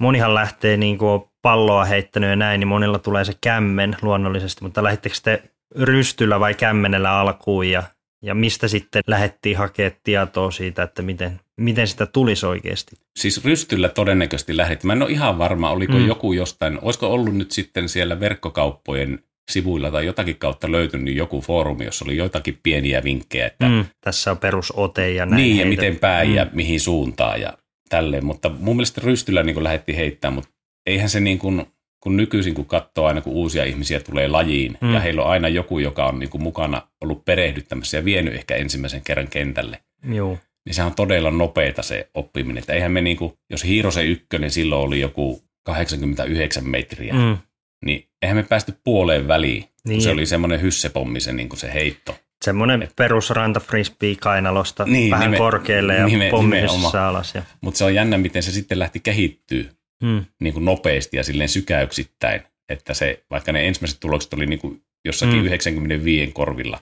monihan 0.00 0.34
lähtee 0.34 0.76
niin 0.76 0.98
kuin 0.98 1.22
palloa 1.42 1.84
heittänyt 1.84 2.30
ja 2.30 2.36
näin, 2.36 2.60
niin 2.60 2.68
monilla 2.68 2.98
tulee 2.98 3.24
se 3.24 3.32
kämmen 3.40 3.96
luonnollisesti, 4.02 4.62
mutta 4.62 4.82
lähittekö 4.84 5.16
te 5.22 5.42
rystyllä 5.76 6.40
vai 6.40 6.54
kämmenellä 6.54 7.18
alkuun 7.18 7.70
ja, 7.70 7.82
ja 8.22 8.34
mistä 8.34 8.68
sitten 8.68 9.02
lähdettiin 9.06 9.56
hakemaan 9.56 9.96
tietoa 10.04 10.50
siitä, 10.50 10.82
että 10.82 11.02
miten, 11.02 11.40
miten 11.56 11.88
sitä 11.88 12.06
tulisi 12.06 12.46
oikeasti? 12.46 12.96
Siis 13.18 13.44
rystyllä 13.44 13.88
todennäköisesti 13.88 14.56
lähdit. 14.56 14.84
Mä 14.84 14.92
en 14.92 15.02
ole 15.02 15.10
ihan 15.10 15.38
varma, 15.38 15.70
oliko 15.70 15.92
Mm. 15.92 16.06
joku 16.06 16.32
jostain, 16.32 16.78
olisiko 16.82 17.06
ollut 17.12 17.34
nyt 17.36 17.50
sitten 17.52 17.88
siellä 17.88 18.20
verkkokauppojen 18.20 19.18
sivuilla 19.50 19.90
tai 19.90 20.06
jotakin 20.06 20.36
kautta 20.36 20.72
löytynyt 20.72 21.16
joku 21.16 21.40
foorumi, 21.40 21.84
jossa 21.84 22.04
oli 22.04 22.16
jotakin 22.16 22.58
pieniä 22.62 23.04
vinkkejä, 23.04 23.46
että 23.46 23.68
Mm, 23.68 23.84
tässä 24.00 24.30
on 24.30 24.38
perusote 24.38 25.10
ja 25.12 25.26
näin. 25.26 25.36
niin 25.36 25.56
ja 25.56 25.64
heitetään. 25.64 25.68
miten 25.90 26.00
päin 26.00 26.28
Mm. 26.28 26.34
ja 26.34 26.46
mihin 26.52 26.80
suuntaan 26.80 27.40
ja 27.40 27.52
tälleen. 27.88 28.24
Mutta 28.26 28.48
mun 28.48 28.76
mielestä 28.76 29.00
rystyllä 29.04 29.42
niin 29.42 29.64
lähdettiin 29.64 29.96
heittämään, 29.96 30.34
mutta 30.34 30.50
eihän 30.86 31.08
se 31.08 31.20
niin 31.20 31.38
kuin, 31.38 31.66
kun 32.00 32.16
nykyisin 32.16 32.54
kun 32.54 32.66
katsoo 32.66 33.06
aina 33.06 33.20
kun 33.20 33.32
uusia 33.32 33.64
ihmisiä 33.64 34.00
tulee 34.00 34.28
lajiin 34.28 34.78
Mm. 34.80 34.94
ja 34.94 35.00
heillä 35.00 35.22
on 35.22 35.30
aina 35.30 35.48
joku, 35.48 35.78
joka 35.78 36.06
on 36.06 36.18
niin 36.18 36.30
kuin 36.30 36.42
mukana 36.42 36.82
ollut 37.00 37.24
perehdyttämässä 37.24 37.96
ja 37.96 38.04
vienyt 38.04 38.34
ehkä 38.34 38.56
ensimmäisen 38.56 39.02
kerran 39.04 39.28
kentälle, 39.28 39.78
Joo. 40.12 40.38
niin 40.66 40.74
sehän 40.74 40.90
on 40.90 40.96
todella 40.96 41.30
nopeata 41.30 41.82
se 41.82 42.08
oppiminen. 42.14 42.58
Että 42.58 42.72
eihän 42.72 42.92
me 42.92 43.00
niinku, 43.00 43.38
jos 43.50 43.64
Hiirosen 43.64 44.06
ykkönen 44.06 44.50
silloin 44.50 44.82
oli 44.86 45.00
joku 45.00 45.42
89 45.62 46.68
metriä, 46.68 47.14
mm. 47.14 47.36
Niin 47.84 48.08
eihän 48.22 48.36
me 48.36 48.42
päästy 48.42 48.74
puoleen 48.84 49.28
väliin, 49.28 49.60
niin. 49.62 49.70
Niin. 49.84 49.96
kun 49.96 50.02
se 50.02 50.10
oli 50.10 50.26
semmoinen 50.26 50.60
hyssepommi 50.62 51.20
se, 51.20 51.32
niinku 51.32 51.56
se 51.56 51.74
heitto. 51.74 52.16
semmoinen 52.44 52.88
perusranta 52.96 53.60
frisbee 53.60 54.14
kainalosta 54.20 54.84
Niin, 54.84 55.10
vähän 55.10 55.30
nime- 55.30 55.38
korkealle 55.38 55.94
ja 55.94 56.06
nime- 56.06 56.30
nimenomaan. 56.40 57.04
alas. 57.04 57.34
Ja, 57.34 57.42
Mutta 57.60 57.78
se 57.78 57.84
on 57.84 57.94
jännä, 57.94 58.18
miten 58.18 58.42
se 58.42 58.52
sitten 58.52 58.78
lähti 58.78 59.00
kehittyä 59.00 59.64
mm. 60.02 60.24
niin 60.40 60.54
kuin 60.54 60.64
nopeasti 60.64 61.16
ja 61.16 61.24
silleen 61.24 61.48
sykäyksittäin, 61.48 62.40
että 62.68 62.94
se, 62.94 63.24
vaikka 63.30 63.52
ne 63.52 63.68
ensimmäiset 63.68 64.00
tulokset 64.00 64.32
oli 64.32 64.46
niin 64.46 64.58
kuin 64.58 64.82
jossakin 65.04 65.38
mm. 65.38 65.44
95 65.44 66.32
korvilla, 66.32 66.78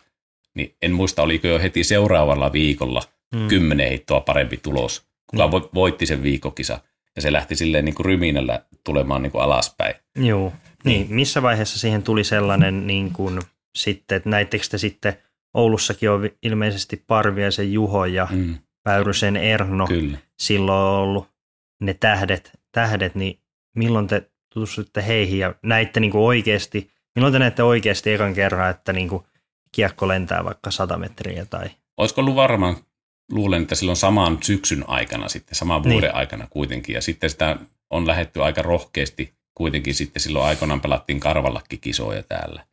niin 0.55 0.75
en 0.83 0.93
muista, 0.93 1.23
oliko 1.23 1.47
jo 1.47 1.59
heti 1.59 1.85
seuraavalla 1.85 2.53
viikolla 2.53 3.03
mm. 3.35 3.49
10 3.49 3.89
heittoa 3.89 4.21
parempi 4.21 4.57
tulos, 4.57 5.07
kuka 5.27 5.47
mm. 5.47 5.53
voitti 5.75 6.07
sen 6.07 6.23
viikokisa. 6.23 6.81
Ja 7.17 7.23
se 7.23 7.33
lähti 7.33 7.57
silleen 7.57 7.85
niin 7.85 7.95
kuin 7.95 8.07
ryminällä 8.07 8.63
tulemaan 8.85 9.23
niin 9.23 9.33
kuin 9.33 9.43
alaspäin. 9.43 9.95
Joo, 10.17 10.53
niin. 10.85 11.01
niin. 11.01 11.15
Missä 11.15 11.43
vaiheessa 11.43 11.79
siihen 11.79 12.03
tuli 12.03 12.25
sellainen 12.25 12.87
niin 12.87 13.13
kuin, 13.13 13.41
sitten, 13.77 14.17
että 14.17 14.31
näittekö 14.31 14.67
te 14.71 14.79
sitten 14.79 15.17
Oulussakin 15.55 16.11
on 16.11 16.31
ilmeisesti 16.43 17.05
Parviaisen 17.07 17.73
Juho 17.73 18.05
ja 18.05 18.29
mm. 18.31 18.55
Väyrysen 18.85 19.37
Erno 19.37 19.87
Kyllä. 19.87 20.19
silloin 20.39 20.79
on 20.79 20.99
ollut 20.99 21.29
ne 21.81 21.95
tähdet, 21.95 22.53
tähdet, 22.77 23.15
niin 23.15 23.41
milloin 23.77 24.07
te 24.07 24.31
tutustutte 24.53 25.07
heihin 25.07 25.39
ja 25.39 25.55
näitte 25.63 26.01
niin 26.01 26.11
kuin 26.11 26.23
oikeasti, 26.23 26.91
milloin 27.15 27.33
te 27.33 27.39
näitte 27.39 27.63
oikeasti 27.63 28.13
ekan 28.13 28.35
kerran, 28.35 28.71
että 28.71 28.93
niin 28.93 29.09
kuin 29.09 29.23
kiekko 29.73 30.09
lentää 30.09 30.45
vaikka 30.45 30.71
100 30.71 30.99
metriä 30.99 31.47
tai... 31.47 31.71
Olisiko 31.97 32.21
ollut 32.21 32.35
varmaan, 32.35 32.77
luulen, 33.33 33.63
että 33.63 33.75
silloin 33.75 33.97
saman 33.97 34.39
syksyn 34.43 34.85
aikana 34.89 35.29
sitten, 35.29 35.55
saman 35.55 35.83
vuoden 35.83 36.01
niin. 36.01 36.15
aikana 36.15 36.47
kuitenkin, 36.51 36.95
ja 36.95 37.01
sitten 37.01 37.31
sitä 37.31 37.57
on 37.91 38.07
lähetty 38.07 38.43
aika 38.43 38.63
rohkeasti 38.63 39.35
kuitenkin 39.55 39.95
sitten 39.95 40.23
silloin 40.23 40.45
aikoinaan 40.45 40.81
pelattiin 40.81 41.21
Karvallakin 41.21 41.81
kisoja 41.81 42.23
täällä, 42.23 42.67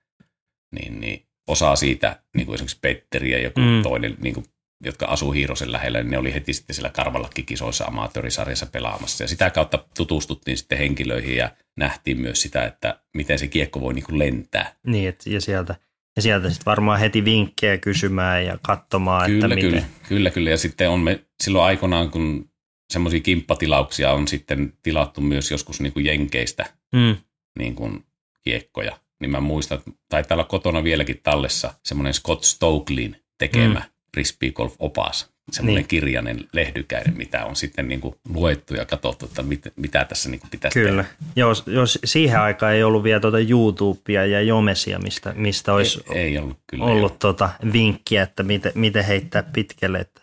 niin, 0.71 0.99
niin 0.99 1.25
osa 1.47 1.75
siitä, 1.75 2.23
niin 2.35 2.45
kuin 2.45 2.55
esimerkiksi 2.55 2.79
Petteri 2.81 3.31
ja 3.31 3.39
joku 3.39 3.59
mm. 3.59 3.83
toinen, 3.83 4.17
niin 4.21 4.33
kuin, 4.33 4.45
jotka 4.83 5.05
asuu 5.05 5.31
Hiirosen 5.31 5.71
lähellä, 5.71 5.99
niin 5.99 6.11
ne 6.11 6.17
oli 6.17 6.33
heti 6.33 6.53
sitten 6.53 6.73
siellä 6.73 6.89
Karvallakin 6.89 7.45
kisoissa 7.45 7.85
amatöörisarjassa 7.85 8.65
pelaamassa. 8.65 9.23
Ja 9.23 9.27
sitä 9.27 9.49
kautta 9.49 9.85
tutustuttiin 9.97 10.57
sitten 10.57 10.77
henkilöihin 10.77 11.37
ja 11.37 11.49
nähtiin 11.77 12.19
myös 12.19 12.41
sitä, 12.41 12.65
että 12.65 12.99
miten 13.13 13.39
se 13.39 13.47
kiekko 13.47 13.81
voi 13.81 13.93
niin 13.93 14.05
kuin 14.05 14.19
lentää. 14.19 14.75
Niin, 14.87 15.09
et, 15.09 15.25
ja 15.25 15.41
sieltä 15.41 15.75
ja 16.15 16.21
sieltä 16.21 16.49
sitten 16.49 16.65
varmaan 16.65 16.99
heti 16.99 17.25
vinkkejä 17.25 17.77
kysymään 17.77 18.45
ja 18.45 18.57
katsomaan, 18.61 19.25
kyllä, 19.25 19.45
että 19.45 19.55
kyllä, 19.55 19.75
miten. 19.75 19.89
Kyllä, 20.07 20.29
kyllä. 20.29 20.49
Ja 20.49 20.57
sitten 20.57 20.89
on 20.89 20.99
me 20.99 21.25
silloin 21.43 21.65
aikoinaan, 21.65 22.11
kun 22.11 22.49
semmoisia 22.93 23.19
kimppatilauksia 23.19 24.11
on 24.11 24.27
sitten 24.27 24.73
tilattu 24.83 25.21
myös 25.21 25.51
joskus 25.51 25.81
niin 25.81 25.93
kuin 25.93 26.05
jenkeistä 26.05 26.65
mm. 26.95 27.15
niin 27.59 27.75
kuin 27.75 28.05
kiekkoja, 28.43 28.97
niin 29.19 29.31
mä 29.31 29.39
muistan, 29.39 29.77
että 29.77 29.91
taitaa 30.09 30.35
olla 30.35 30.43
kotona 30.43 30.83
vieläkin 30.83 31.19
tallessa 31.23 31.73
semmoinen 31.83 32.13
Scott 32.13 32.43
Stokelin 32.43 33.23
tekemä 33.37 33.79
mm. 33.79 33.92
Frisbee 34.13 34.51
golf 34.51 34.75
opas, 34.79 35.33
semmoinen 35.51 35.79
niin. 35.79 35.87
kirjainen 35.87 36.39
lehdykäinen, 36.53 37.17
mitä 37.17 37.45
on 37.45 37.55
sitten 37.55 37.87
niin 37.87 38.01
kuin 38.01 38.15
luettu 38.33 38.75
ja 38.75 38.85
katsottu, 38.85 39.25
että 39.25 39.43
mit, 39.43 39.61
mitä 39.75 40.05
tässä 40.05 40.29
niin 40.29 40.39
kuin 40.39 40.49
pitäisi 40.49 40.79
Kyllä. 40.79 41.03
tehdä. 41.03 41.15
Jos, 41.35 41.63
jos 41.67 41.99
siihen 42.05 42.39
aikaan 42.39 42.73
ei 42.73 42.83
ollut 42.83 43.03
vielä 43.03 43.19
tuota 43.19 43.39
YouTubea 43.39 44.25
ja 44.25 44.41
Jomesia, 44.41 44.99
mistä, 44.99 45.33
mistä 45.35 45.73
olisi 45.73 46.03
ei, 46.13 46.21
ei 46.21 46.37
ollut, 46.37 46.57
kyllä 46.67 46.85
ollut 46.85 47.19
tuota 47.19 47.49
vinkkiä, 47.73 48.23
että 48.23 48.43
miten, 48.43 48.71
miten 48.75 49.05
heittää 49.05 49.43
pitkälle. 49.43 49.99
Että 49.99 50.21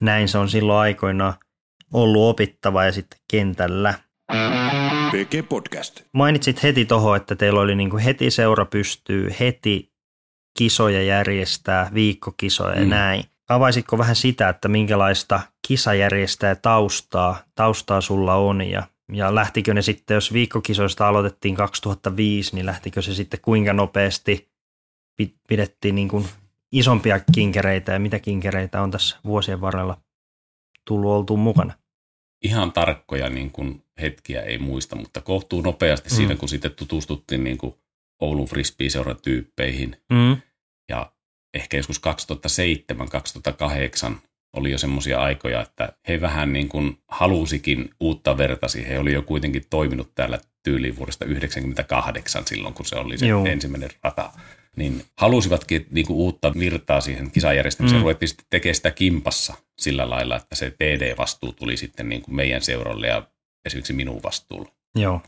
näin 0.00 0.28
se 0.28 0.38
on 0.38 0.48
silloin 0.48 0.78
aikoinaan 0.78 1.34
ollut 1.92 2.30
opittava 2.30 2.84
ja 2.84 2.92
sitten 2.92 3.18
kentällä. 3.30 3.94
PG 5.10 5.48
Podcast. 5.48 6.02
Mainitsit 6.12 6.62
heti 6.62 6.84
tuohon, 6.84 7.16
että 7.16 7.36
teillä 7.36 7.60
oli 7.60 7.74
niin 7.74 7.90
kuin 7.90 8.02
heti 8.02 8.30
seura 8.30 8.64
pystyy 8.64 9.34
heti 9.40 9.93
kisoja 10.58 11.02
järjestää, 11.02 11.90
viikkokisoja 11.94 12.74
ja 12.74 12.84
mm. 12.84 12.90
näin. 12.90 13.24
Avaisitko 13.48 13.98
vähän 13.98 14.16
sitä, 14.16 14.48
että 14.48 14.68
minkälaista 14.68 15.40
kisajärjestää 15.68 16.54
taustaa, 16.54 17.42
taustaa 17.54 18.00
sulla 18.00 18.34
on 18.34 18.62
ja, 18.62 18.82
ja 19.12 19.34
lähtikö 19.34 19.74
ne 19.74 19.82
sitten, 19.82 20.14
jos 20.14 20.32
viikkokisoista 20.32 21.08
aloitettiin 21.08 21.54
2005, 21.54 22.54
niin 22.54 22.66
lähtikö 22.66 23.02
se 23.02 23.14
sitten 23.14 23.40
kuinka 23.42 23.72
nopeasti 23.72 24.48
pidettiin 25.48 25.94
niin 25.94 26.08
kuin 26.08 26.28
isompia 26.72 27.20
kinkereitä 27.32 27.92
ja 27.92 27.98
mitä 27.98 28.18
kinkereitä 28.18 28.82
on 28.82 28.90
tässä 28.90 29.16
vuosien 29.24 29.60
varrella 29.60 29.96
tullut 30.84 31.10
oltu 31.10 31.36
mukana? 31.36 31.72
ihan 32.44 32.72
tarkkoja 32.72 33.30
niin 33.30 33.50
kuin 33.50 33.82
hetkiä 34.00 34.42
ei 34.42 34.58
muista, 34.58 34.96
mutta 34.96 35.20
kohtuu 35.20 35.60
nopeasti 35.60 36.08
mm. 36.08 36.16
siinä, 36.16 36.36
kun 36.36 36.48
sitten 36.48 36.70
tutustuttiin 36.70 37.44
niin 37.44 37.58
kuin 37.58 37.74
Oulun 38.24 38.48
frisbee-seuran 38.48 39.16
tyyppeihin. 39.22 39.96
Mm. 40.12 40.36
Ja 40.88 41.12
ehkä 41.54 41.76
joskus 41.76 42.00
2007-2008 44.10 44.14
oli 44.56 44.70
jo 44.70 44.78
semmoisia 44.78 45.20
aikoja, 45.20 45.62
että 45.62 45.92
he 46.08 46.20
vähän 46.20 46.52
niin 46.52 46.68
kuin 46.68 46.98
halusikin 47.08 47.90
uutta 48.00 48.38
vertasi. 48.38 48.88
He 48.88 48.98
oli 48.98 49.12
jo 49.12 49.22
kuitenkin 49.22 49.62
toiminut 49.70 50.14
täällä 50.14 50.38
tyyliin 50.62 50.96
vuodesta 50.96 51.24
1998 51.24 52.46
silloin, 52.46 52.74
kun 52.74 52.86
se 52.86 52.96
oli 52.96 53.18
se 53.18 53.26
Joo. 53.26 53.46
ensimmäinen 53.46 53.90
rata 54.02 54.30
niin 54.76 55.04
halusivatkin 55.16 55.86
niin 55.90 56.06
kuin 56.06 56.16
uutta 56.16 56.52
virtaa 56.58 57.00
siihen 57.00 57.30
kisajärjestämiseen. 57.30 58.00
Mm. 58.00 58.02
Ruvettiin 58.02 58.28
sitten 58.28 58.46
tekemään 58.50 58.74
sitä 58.74 58.90
kimpassa 58.90 59.54
sillä 59.78 60.10
lailla, 60.10 60.36
että 60.36 60.54
se 60.54 60.70
TD-vastuu 60.70 61.52
tuli 61.52 61.76
sitten 61.76 62.08
niin 62.08 62.22
kuin 62.22 62.34
meidän 62.34 62.62
seuralle 62.62 63.06
ja 63.06 63.28
esimerkiksi 63.64 63.92
minun 63.92 64.22
vastuulla. 64.22 64.72
Joo. 64.94 65.20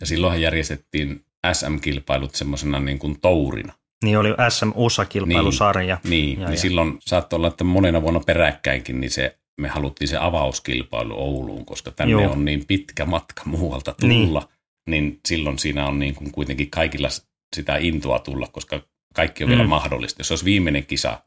Ja 0.00 0.06
silloinhan 0.06 0.40
järjestettiin 0.40 1.24
SM-kilpailut 1.52 2.34
semmoisena 2.34 2.80
niin 2.80 2.98
kuin 2.98 3.20
tourina. 3.20 3.72
Niin 4.04 4.18
oli 4.18 4.28
SM-osakilpailusarja. 4.48 5.98
Niin, 6.04 6.10
niin, 6.10 6.40
ja, 6.40 6.46
niin 6.46 6.54
ja. 6.54 6.60
silloin 6.60 6.98
saattoi 7.00 7.36
olla, 7.36 7.48
että 7.48 7.64
monena 7.64 8.02
vuonna 8.02 8.20
peräkkäinkin, 8.20 9.00
niin 9.00 9.10
se, 9.10 9.38
me 9.60 9.68
haluttiin 9.68 10.08
se 10.08 10.16
avauskilpailu 10.16 11.14
Ouluun, 11.18 11.64
koska 11.64 11.90
tänne 11.90 12.12
Joo. 12.12 12.32
on 12.32 12.44
niin 12.44 12.66
pitkä 12.66 13.06
matka 13.06 13.42
muualta 13.44 13.94
tulla. 14.00 14.48
Niin. 14.86 15.02
niin 15.02 15.20
silloin 15.28 15.58
siinä 15.58 15.86
on 15.86 15.98
niin 15.98 16.14
kuin 16.14 16.32
kuitenkin 16.32 16.70
kaikilla 16.70 17.08
sitä 17.56 17.76
intoa 17.76 18.18
tulla, 18.18 18.46
koska 18.52 18.80
kaikki 19.14 19.44
on 19.44 19.50
mm. 19.50 19.56
vielä 19.56 19.68
mahdollista. 19.68 20.20
Jos 20.20 20.30
olisi 20.30 20.44
viimeinen 20.44 20.86
kisa 20.86 21.22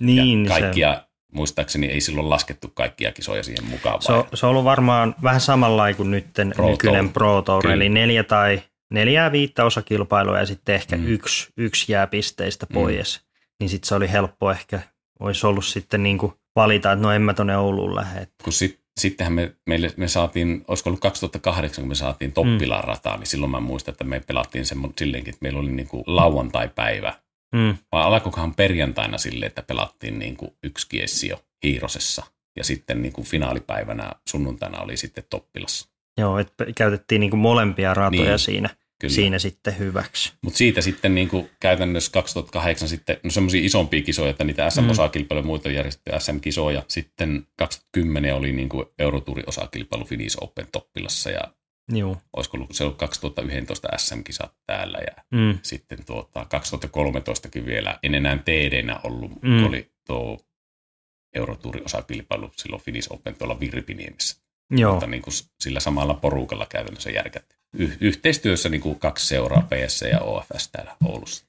niin, 0.00 0.44
ja 0.44 0.50
kaikkia, 0.50 0.94
se... 0.94 1.00
muistaakseni 1.32 1.86
ei 1.86 2.00
silloin 2.00 2.30
laskettu 2.30 2.70
kaikkia 2.74 3.12
kisoja 3.12 3.42
siihen 3.42 3.64
mukaan. 3.64 4.02
Se 4.02 4.12
on, 4.12 4.24
se 4.34 4.46
on 4.46 4.50
ollut 4.50 4.64
varmaan 4.64 5.14
vähän 5.22 5.40
samanlainen 5.40 5.96
kuin 5.96 6.10
nyt 6.10 6.26
Pro 6.54 6.70
nykyinen 6.70 7.08
Pro 7.08 7.42
Tour, 7.42 7.62
Kyllä. 7.62 7.74
eli 7.74 7.88
neljä 7.88 8.24
tai 8.24 8.62
neljää 8.90 9.32
viittä 9.32 9.64
osakilpailua 9.64 10.38
ja 10.38 10.46
sitten 10.46 10.74
ehkä 10.74 10.96
mm. 10.96 11.06
yksi, 11.06 11.48
yksi 11.56 11.92
jää 11.92 12.06
pisteistä 12.06 12.66
mm. 12.70 12.74
pois. 12.74 13.20
Mm. 13.20 13.28
Niin 13.60 13.70
sitten 13.70 13.88
se 13.88 13.94
oli 13.94 14.12
helppo 14.12 14.50
ehkä, 14.50 14.80
olisi 15.20 15.46
ollut 15.46 15.64
sitten 15.64 16.02
niin 16.02 16.18
kuin 16.18 16.32
valita, 16.56 16.92
että 16.92 17.02
no 17.02 17.12
en 17.12 17.22
mä 17.22 17.34
tuonne 17.34 17.56
Ouluun 17.56 17.96
lähde. 17.96 18.28
Kun 18.44 18.52
sit, 18.52 18.80
sittenhän 19.00 19.32
me, 19.32 19.54
meille, 19.66 19.94
me 19.96 20.08
saatiin, 20.08 20.64
olisiko 20.68 20.90
ollut 20.90 21.00
2008, 21.00 21.82
kun 21.82 21.88
me 21.88 21.94
saatiin 21.94 22.32
Toppilaan 22.32 22.84
mm. 22.84 22.88
rataan, 22.88 23.20
niin 23.20 23.26
silloin 23.26 23.50
mä 23.50 23.60
muistan, 23.60 23.92
että 23.92 24.04
me 24.04 24.20
pelattiin 24.20 24.66
sen 24.66 24.78
silleenkin, 24.98 25.34
että 25.34 25.42
meillä 25.42 25.60
oli 25.60 25.70
niin 25.70 25.88
kuin 25.88 26.04
lauantai-päivä. 26.06 27.14
Mm. 27.54 27.76
Vai 27.92 28.02
alkoikohan 28.02 28.54
perjantaina 28.54 29.18
silleen, 29.18 29.48
että 29.48 29.62
pelattiin 29.62 30.18
niin 30.18 30.36
kuin 30.36 30.50
yksi 30.62 30.88
kiessi 30.88 31.28
jo 31.28 31.44
Hiirosessa 31.64 32.26
ja 32.56 32.64
sitten 32.64 33.02
niin 33.02 33.12
kuin 33.12 33.26
finaalipäivänä 33.26 34.12
sunnuntaina 34.28 34.80
oli 34.80 34.96
sitten 34.96 35.24
Toppilassa. 35.30 35.88
Joo, 36.18 36.38
että 36.38 36.66
käytettiin 36.76 37.20
niin 37.20 37.30
kuin 37.30 37.40
molempia 37.40 37.94
ratoja 37.94 38.28
niin. 38.28 38.38
siinä. 38.38 38.68
Kyllä. 39.00 39.14
siinä 39.14 39.38
sitten 39.38 39.78
hyväksi. 39.78 40.32
Mutta 40.42 40.56
siitä 40.56 40.80
sitten 40.80 41.14
niin 41.14 41.28
kuin 41.28 41.50
käytännössä 41.60 42.12
2008 42.12 42.88
sitten, 42.88 43.16
no 43.22 43.30
semmoisia 43.30 43.64
isompia 43.64 44.02
kisoja, 44.02 44.30
että 44.30 44.44
niitä 44.44 44.70
SM-osakilpailuja 44.70 45.42
mm. 45.42 45.46
muita 45.46 45.70
järjestetty 45.70 46.10
SM-kisoja. 46.18 46.82
Sitten 46.88 47.46
2010 47.56 48.34
oli 48.34 48.52
niin 48.52 48.68
kuin 48.68 48.86
Eurotuuri-osakilpailu 48.98 50.04
Finnish 50.04 50.36
Open 50.40 50.66
Toppilassa 50.72 51.30
ja 51.30 51.40
Joo. 51.92 52.16
olisiko 52.36 52.56
ollut, 52.56 52.70
se 52.72 52.84
ollut 52.84 52.98
2011 52.98 53.88
SM-kisat 53.96 54.52
täällä 54.66 54.98
ja 54.98 55.24
mm. 55.30 55.58
sitten 55.62 56.04
tuota, 56.06 56.46
2013kin 56.56 57.66
vielä 57.66 57.98
en 58.02 58.14
enää 58.14 58.38
TD-nä 58.38 59.00
ollut, 59.04 59.42
mm. 59.42 59.66
oli 59.66 59.90
tuo 60.06 60.38
Eurotuuri-osakilpailu 61.36 62.50
silloin 62.56 62.82
Finnish 62.82 63.12
Open 63.12 63.34
tuolla 63.34 63.60
Virpiniemessä. 63.60 64.47
Joo. 64.70 64.92
Mutta 64.92 65.06
niin 65.06 65.22
kuin 65.22 65.34
sillä 65.60 65.80
samalla 65.80 66.14
porukalla 66.14 66.66
käytännössä 66.66 67.10
järkättiin 67.10 67.58
y- 67.78 67.96
yhteistyössä 68.00 68.68
niin 68.68 68.80
kuin 68.80 68.98
kaksi 68.98 69.26
seuraa, 69.26 69.62
PS 69.62 70.02
ja 70.02 70.20
OFS 70.20 70.68
täällä 70.72 70.96
Oulussa. 71.04 71.44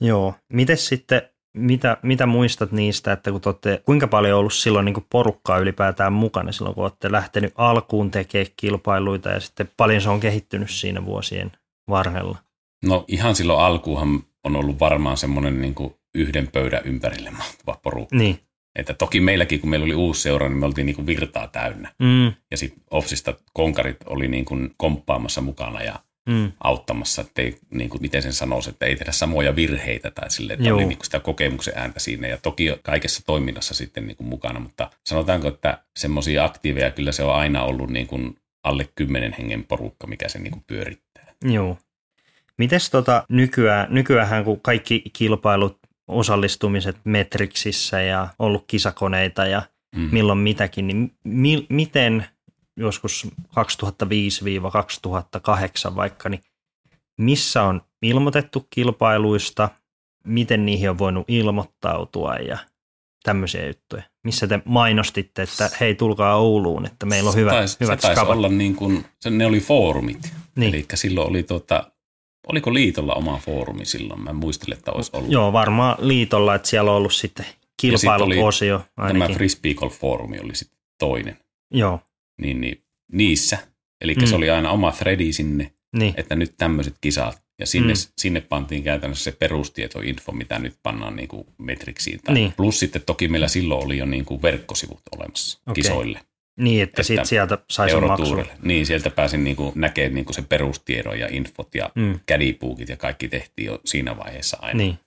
Joo. 0.00 0.34
Miten 0.52 0.76
sitten, 0.76 1.22
mitä, 1.56 1.96
mitä 2.02 2.26
muistat 2.26 2.72
niistä, 2.72 3.12
että 3.12 3.30
kun 3.30 3.40
olette, 3.46 3.82
kuinka 3.84 4.08
paljon 4.08 4.34
on 4.34 4.40
ollut 4.40 4.54
silloin 4.54 4.84
niin 4.84 4.94
kuin 4.94 5.06
porukkaa 5.10 5.58
ylipäätään 5.58 6.12
mukana 6.12 6.52
silloin, 6.52 6.74
kun 6.74 6.84
olette 6.84 7.12
lähtenyt 7.12 7.52
alkuun 7.56 8.10
tekemään 8.10 8.52
kilpailuita 8.56 9.28
ja 9.28 9.40
sitten 9.40 9.70
paljon 9.76 10.02
se 10.02 10.08
on 10.08 10.20
kehittynyt 10.20 10.70
siinä 10.70 11.04
vuosien 11.04 11.52
varrella? 11.88 12.38
No 12.84 13.04
ihan 13.08 13.34
silloin 13.34 13.60
alkuunhan 13.60 14.22
on 14.44 14.56
ollut 14.56 14.80
varmaan 14.80 15.16
semmoinen 15.16 15.60
niin 15.60 15.74
kuin 15.74 15.94
yhden 16.14 16.48
pöydän 16.48 16.82
ympärille 16.84 17.30
mahtuva 17.30 17.80
porukka. 17.82 18.16
Niin. 18.16 18.38
Että 18.76 18.94
toki 18.94 19.20
meilläkin, 19.20 19.60
kun 19.60 19.70
meillä 19.70 19.84
oli 19.84 19.94
uusi 19.94 20.22
seura, 20.22 20.48
niin 20.48 20.58
me 20.58 20.66
oltiin 20.66 20.86
niin 20.86 20.96
kuin 20.96 21.06
virtaa 21.06 21.46
täynnä. 21.46 21.92
Mm. 21.98 22.32
Ja 22.50 22.56
sitten 22.56 22.82
Ofsista 22.90 23.34
konkarit 23.52 23.96
oli 24.06 24.28
niin 24.28 24.44
kuin 24.44 24.74
komppaamassa 24.76 25.40
mukana 25.40 25.82
ja 25.82 26.00
mm. 26.28 26.52
auttamassa, 26.64 27.22
että 27.22 27.42
ei, 27.42 27.58
niin 27.70 27.90
kuin, 27.90 28.02
miten 28.02 28.22
sen 28.22 28.32
sanoisi, 28.32 28.70
että 28.70 28.86
ei 28.86 28.96
tehdä 28.96 29.12
samoja 29.12 29.56
virheitä 29.56 30.10
tai 30.10 30.30
sille, 30.30 30.52
että 30.52 30.68
Joo. 30.68 30.76
oli 30.76 30.86
niin 30.86 30.98
kuin 30.98 31.04
sitä 31.04 31.20
kokemuksen 31.20 31.74
ääntä 31.76 32.00
siinä. 32.00 32.28
Ja 32.28 32.38
toki 32.42 32.78
kaikessa 32.82 33.22
toiminnassa 33.26 33.74
sitten 33.74 34.06
niin 34.06 34.16
kuin 34.16 34.28
mukana, 34.28 34.60
mutta 34.60 34.90
sanotaanko, 35.06 35.48
että 35.48 35.78
semmoisia 35.96 36.44
aktiiveja 36.44 36.90
kyllä 36.90 37.12
se 37.12 37.22
on 37.22 37.34
aina 37.34 37.62
ollut 37.62 37.90
niin 37.90 38.06
kuin 38.06 38.36
alle 38.64 38.88
kymmenen 38.94 39.34
hengen 39.38 39.64
porukka, 39.64 40.06
mikä 40.06 40.28
se 40.28 40.38
niin 40.38 40.52
kuin 40.52 40.64
pyörittää. 40.66 41.34
Joo. 41.44 41.78
Mites 42.58 42.90
tota, 42.90 43.24
nykyään, 43.28 43.86
nykyään 43.90 44.44
kun 44.44 44.60
kaikki 44.60 45.02
kilpailut, 45.12 45.78
osallistumiset 46.10 46.96
Metriksissä 47.04 48.02
ja 48.02 48.28
ollut 48.38 48.64
kisakoneita 48.66 49.46
ja 49.46 49.62
mm. 49.96 50.08
milloin 50.12 50.38
mitäkin, 50.38 50.86
niin 50.86 51.12
mi- 51.24 51.66
miten 51.68 52.26
joskus 52.76 53.28
2005-2008 55.90 55.96
vaikka, 55.96 56.28
niin 56.28 56.40
missä 57.18 57.62
on 57.62 57.82
ilmoitettu 58.02 58.66
kilpailuista, 58.70 59.68
miten 60.26 60.66
niihin 60.66 60.90
on 60.90 60.98
voinut 60.98 61.24
ilmoittautua 61.28 62.34
ja 62.34 62.58
tämmöisiä 63.22 63.66
juttuja. 63.66 64.02
Missä 64.24 64.46
te 64.46 64.60
mainostitte, 64.64 65.42
että 65.42 65.70
hei 65.80 65.94
tulkaa 65.94 66.36
Ouluun, 66.36 66.86
että 66.86 67.06
meillä 67.06 67.30
on 67.30 67.36
hyvä, 67.36 67.50
taisi, 67.50 67.76
hyvät 67.80 68.00
se 68.00 68.06
taisi 68.06 68.32
olla 68.32 68.48
niin 68.48 68.76
kuin, 68.76 69.04
se, 69.20 69.30
ne 69.30 69.46
oli 69.46 69.60
foorumit. 69.60 70.32
Niin. 70.56 70.74
Eli 70.74 70.86
silloin 70.94 71.28
oli 71.28 71.42
tuota, 71.42 71.92
oliko 72.48 72.74
liitolla 72.74 73.14
oma 73.14 73.36
foorumi 73.44 73.84
silloin? 73.84 74.20
Mä 74.20 74.32
muistelin, 74.32 74.78
että 74.78 74.92
olisi 74.92 75.10
ollut. 75.14 75.32
Joo, 75.32 75.52
varmaan 75.52 75.96
liitolla, 76.00 76.54
että 76.54 76.68
siellä 76.68 76.90
on 76.90 76.96
ollut 76.96 77.14
sitten 77.14 77.46
kilpailuosio 77.80 78.80
ainakin. 78.96 79.22
Tämä 79.22 79.34
Frisbee 79.34 79.74
Golf 79.74 79.98
Foorumi 79.98 80.38
oli 80.40 80.54
sitten 80.54 80.78
toinen. 80.98 81.38
Joo, 81.74 82.00
Niin, 82.40 82.60
niin 82.60 82.82
niissä, 83.12 83.58
eli 84.00 84.14
Mm. 84.14 84.26
se 84.26 84.36
oli 84.36 84.50
aina 84.50 84.70
oma 84.70 84.92
threadi 84.92 85.32
sinne, 85.32 85.72
niin. 85.96 86.14
että 86.16 86.36
nyt 86.36 86.54
tämmöiset 86.56 86.94
kisat. 87.00 87.42
Ja 87.58 87.66
sinne, 87.66 87.92
Mm. 87.92 87.98
sinne 88.18 88.40
pantiin 88.40 88.82
käytännössä 88.82 89.24
se 89.24 89.36
perustietoinfo, 89.36 90.32
mitä 90.32 90.58
nyt 90.58 90.74
pannaan 90.82 91.16
niin 91.16 91.28
kuin 91.28 91.46
metriksiin. 91.58 92.20
Tai 92.24 92.34
Niin. 92.34 92.52
Plus 92.56 92.78
sitten 92.80 93.02
toki 93.06 93.28
meillä 93.28 93.48
silloin 93.48 93.84
oli 93.84 93.98
jo 93.98 94.06
niin 94.06 94.24
kuin 94.24 94.42
verkkosivut 94.42 95.00
olemassa 95.18 95.58
Okei. 95.66 95.82
kisoille. 95.82 96.20
Niin, 96.60 96.82
että, 96.82 96.90
Että 96.90 97.02
sit 97.02 97.24
sieltä 97.24 97.58
sai 97.70 97.90
sen 97.90 98.06
maksun. 98.06 98.44
Niin, 98.62 98.86
sieltä 98.86 99.10
pääsin 99.10 99.44
niin 99.44 99.56
kuin 99.56 99.72
näkemään 99.74 100.14
niin 100.14 100.24
kuin 100.24 100.34
se 100.34 100.42
perustiedon 100.42 101.18
ja 101.18 101.28
infot 101.30 101.74
ja 101.74 101.90
Mm. 101.94 102.20
kädipuukit 102.26 102.88
ja 102.88 102.96
kaikki 102.96 103.28
tehtiin 103.28 103.66
jo 103.66 103.80
siinä 103.84 104.16
vaiheessa 104.16 104.56
aina. 104.60 104.78
Niin. 104.78 104.98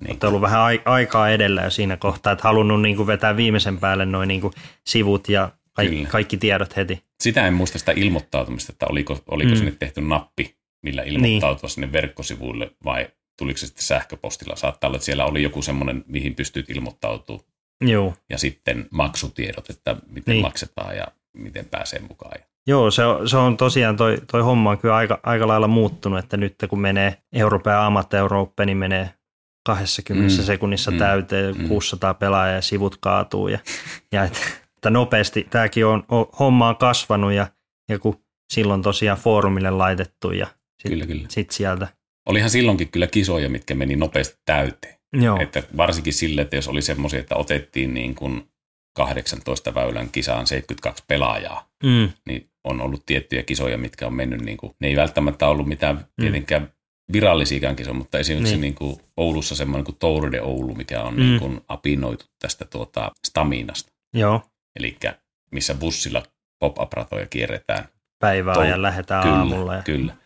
Niin. 0.00 0.10
Olette 0.10 0.26
ollut 0.26 0.40
vähän 0.40 0.60
ai- 0.60 0.82
aikaa 0.84 1.30
edellä 1.30 1.62
jo 1.62 1.70
siinä 1.70 1.96
kohtaa, 1.96 2.32
että 2.32 2.42
halunnut 2.42 2.82
niin 2.82 2.96
kuin 2.96 3.06
vetää 3.06 3.36
viimeisen 3.36 3.78
päälle 3.78 4.06
noin 4.06 4.28
niin 4.28 4.40
kuin 4.40 4.52
sivut 4.86 5.28
ja 5.28 5.50
kaikki, 5.72 5.96
Kyllä. 5.96 6.08
kaikki 6.08 6.36
tiedot 6.36 6.76
heti. 6.76 7.02
Sitä 7.20 7.46
en 7.46 7.54
muista 7.54 7.78
sitä 7.78 7.92
ilmoittautumista, 7.96 8.72
että 8.72 8.86
oliko, 8.90 9.18
oliko 9.30 9.50
Mm. 9.50 9.56
sinne 9.56 9.72
tehty 9.78 10.00
nappi, 10.00 10.56
millä 10.82 11.02
ilmoittautua 11.02 11.68
sinne 11.68 11.92
verkkosivuille 11.92 12.70
vai 12.84 13.06
tuliko 13.38 13.58
se 13.58 13.66
sitten 13.66 13.84
sähköpostilla. 13.84 14.56
Saattaa 14.56 14.88
olla, 14.88 14.96
että 14.96 15.04
siellä 15.06 15.24
oli 15.24 15.42
joku 15.42 15.62
semmoinen, 15.62 16.04
mihin 16.06 16.34
pystyt 16.34 16.70
ilmoittautumaan 16.70 17.44
Joo. 17.80 18.14
ja 18.30 18.38
sitten 18.38 18.86
maksutiedot, 18.90 19.70
että 19.70 19.96
miten 20.08 20.32
Niin. 20.32 20.42
maksetaan 20.42 20.96
ja 20.96 21.06
miten 21.36 21.64
pääsee 21.64 22.00
mukaan. 22.08 22.40
Joo, 22.66 22.90
se 22.90 23.04
on, 23.04 23.28
se 23.28 23.36
on 23.36 23.56
tosiaan, 23.56 23.96
toi, 23.96 24.18
toi 24.30 24.42
homma 24.42 24.70
on 24.70 24.78
kyllä 24.78 24.96
aika, 24.96 25.20
aika 25.22 25.48
lailla 25.48 25.68
muuttunut, 25.68 26.18
että 26.18 26.36
nyt 26.36 26.54
kun 26.68 26.80
menee 26.80 27.16
Euroopan 27.32 27.72
ja 27.72 27.86
Amateur 27.86 28.34
Open, 28.34 28.66
niin 28.66 28.76
menee 28.78 29.10
20 29.66 30.34
Mm, 30.36 30.44
sekunnissa 30.44 30.90
mm, 30.90 30.98
täyteen, 30.98 31.56
mm. 31.58 31.68
600 31.68 32.14
pelaajaa 32.14 32.54
ja 32.54 32.62
sivut 32.62 32.96
kaatuu. 33.00 33.48
Ja, 33.48 33.58
ja 34.12 34.24
että, 34.24 34.38
että 34.76 34.90
nopeasti 34.90 35.46
tämäkin 35.50 35.86
on, 35.86 36.04
on, 36.08 36.26
homma 36.38 36.68
on 36.68 36.76
kasvanut 36.76 37.32
ja, 37.32 37.46
ja 37.88 37.98
kun 37.98 38.20
silloin 38.52 38.82
tosiaan 38.82 39.18
foorumille 39.18 39.70
laitettu 39.70 40.30
ja 40.32 40.46
sitten 40.82 41.26
sit 41.28 41.50
sieltä. 41.50 41.88
Olihan 42.26 42.50
silloinkin 42.50 42.88
kyllä 42.90 43.06
kisoja, 43.06 43.48
mitkä 43.48 43.74
meni 43.74 43.96
nopeasti 43.96 44.38
täyteen. 44.44 44.95
Joo, 45.12 45.40
Että 45.40 45.62
varsinkin 45.76 46.12
sille, 46.12 46.42
että 46.42 46.56
jos 46.56 46.68
oli 46.68 46.82
semmoisia, 46.82 47.20
että 47.20 47.36
otettiin 47.36 47.94
niin 47.94 48.14
kuin 48.14 48.48
18 48.96 49.74
väylän 49.74 50.08
kisaan 50.10 50.46
72 50.46 51.04
pelaajaa, 51.08 51.68
mm, 51.84 52.08
niin 52.26 52.50
on 52.64 52.80
ollut 52.80 53.06
tiettyjä 53.06 53.42
kisoja, 53.42 53.78
mitkä 53.78 54.06
on 54.06 54.14
mennyt, 54.14 54.40
niin 54.40 54.56
kuin, 54.56 54.74
ne 54.80 54.88
ei 54.88 54.96
välttämättä 54.96 55.48
ollut 55.48 55.66
mitään 55.66 55.96
Mm. 55.96 56.04
tietenkään 56.20 56.72
virallisiakaan 57.12 57.76
kisoja, 57.76 57.94
mutta 57.94 58.18
esimerkiksi 58.18 58.52
Niin. 58.54 58.60
niin. 58.60 58.74
Niin 58.80 58.96
kuin 58.96 59.00
Oulussa 59.16 59.54
semmoinen 59.56 59.84
kuin 59.84 59.96
Tour 59.98 60.32
de 60.32 60.42
Oulu, 60.42 60.74
mikä 60.74 61.02
on 61.02 61.14
Mm. 61.14 61.20
mm. 61.20 61.26
niin 61.26 61.40
kuin 61.40 61.60
apinoitu 61.68 62.24
tästä 62.38 62.64
tuota 62.64 63.10
staminasta, 63.26 63.92
joo, 64.14 64.42
eli 64.76 64.96
missä 65.50 65.74
bussilla 65.74 66.22
pop-up-ratoja 66.58 67.26
kierretään. 67.26 67.88
ja 68.68 68.82
lähdetään 68.82 69.22
kyllä, 69.22 69.36
aamulla. 69.36 69.74
Ja, 69.74 69.82
Kyllä. 69.82 70.16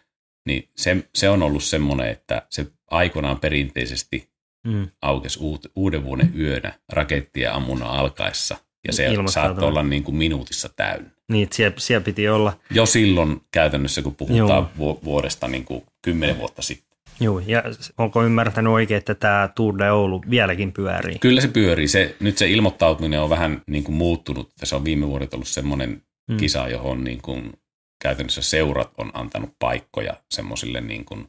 Niin 0.47 0.69
se, 0.77 0.97
se 1.15 1.29
on 1.29 1.43
ollut 1.43 1.65
semmoinen, 1.65 2.09
että 2.09 2.47
se 2.51 2.67
aikoinaan 2.91 3.39
perinteisesti 3.41 4.30
mm, 4.67 4.89
aukesi 5.03 5.39
uut, 5.41 5.67
uuden 5.77 6.05
vuoden 6.05 6.33
yönä 6.39 6.73
rakettien 6.93 7.53
ammuna 7.53 7.87
alkaessa, 7.87 8.57
ja 8.87 8.93
se 8.93 9.09
saattoi 9.27 9.69
olla 9.69 9.83
niin 9.83 10.05
kuin 10.05 10.17
minuutissa 10.17 10.69
täynnä. 10.77 11.11
niin, 11.33 11.43
että 11.43 11.57
siellä, 11.57 11.75
siellä 11.79 12.05
piti 12.05 12.29
olla. 12.29 12.53
Jo 12.71 12.87
silloin 12.87 13.41
käytännössä, 13.51 14.03
kun 14.03 14.15
puhutaan 14.15 14.49
Joo. 14.49 14.71
vu- 14.79 15.01
vuodesta 15.05 15.49
niin 15.49 15.65
kuin 15.65 15.85
kymmenen 16.03 16.39
vuotta 16.39 16.63
sitten. 16.63 16.91
Joo, 17.21 17.39
ja 17.47 17.63
onko 17.99 18.25
ymmärtänyt 18.25 18.73
oikein, 18.73 18.99
että 18.99 19.15
tämä 19.15 19.49
Tour 19.55 19.79
de 19.79 19.93
Oulu 19.93 20.23
vieläkin 20.31 20.73
pyörii? 20.73 21.19
Kyllä 21.19 21.41
se 21.41 21.49
pyörii. 21.49 21.89
Se, 21.89 22.17
nyt 22.21 22.39
se 22.39 22.49
ilmoittautuminen 22.51 23.21
on 23.21 23.31
vähän 23.31 23.63
niin 23.67 23.85
kuin 23.85 23.97
muuttunut. 23.97 24.51
Se 24.65 24.77
on 24.77 24.85
viime 24.85 25.07
vuodet 25.07 25.35
ollut 25.35 25.49
semmoinen 25.49 25.91
Mm. 25.91 26.35
mm. 26.35 26.37
kisa, 26.37 26.69
johon 26.69 27.05
niin 27.05 27.23
kuin 27.23 27.53
käytännössä 28.03 28.43
seurat 28.43 28.91
on 28.99 29.11
antanut 29.15 29.51
paikkoja 29.59 30.15
semmoisille 30.31 30.81
niin 30.81 31.05
kuin 31.05 31.29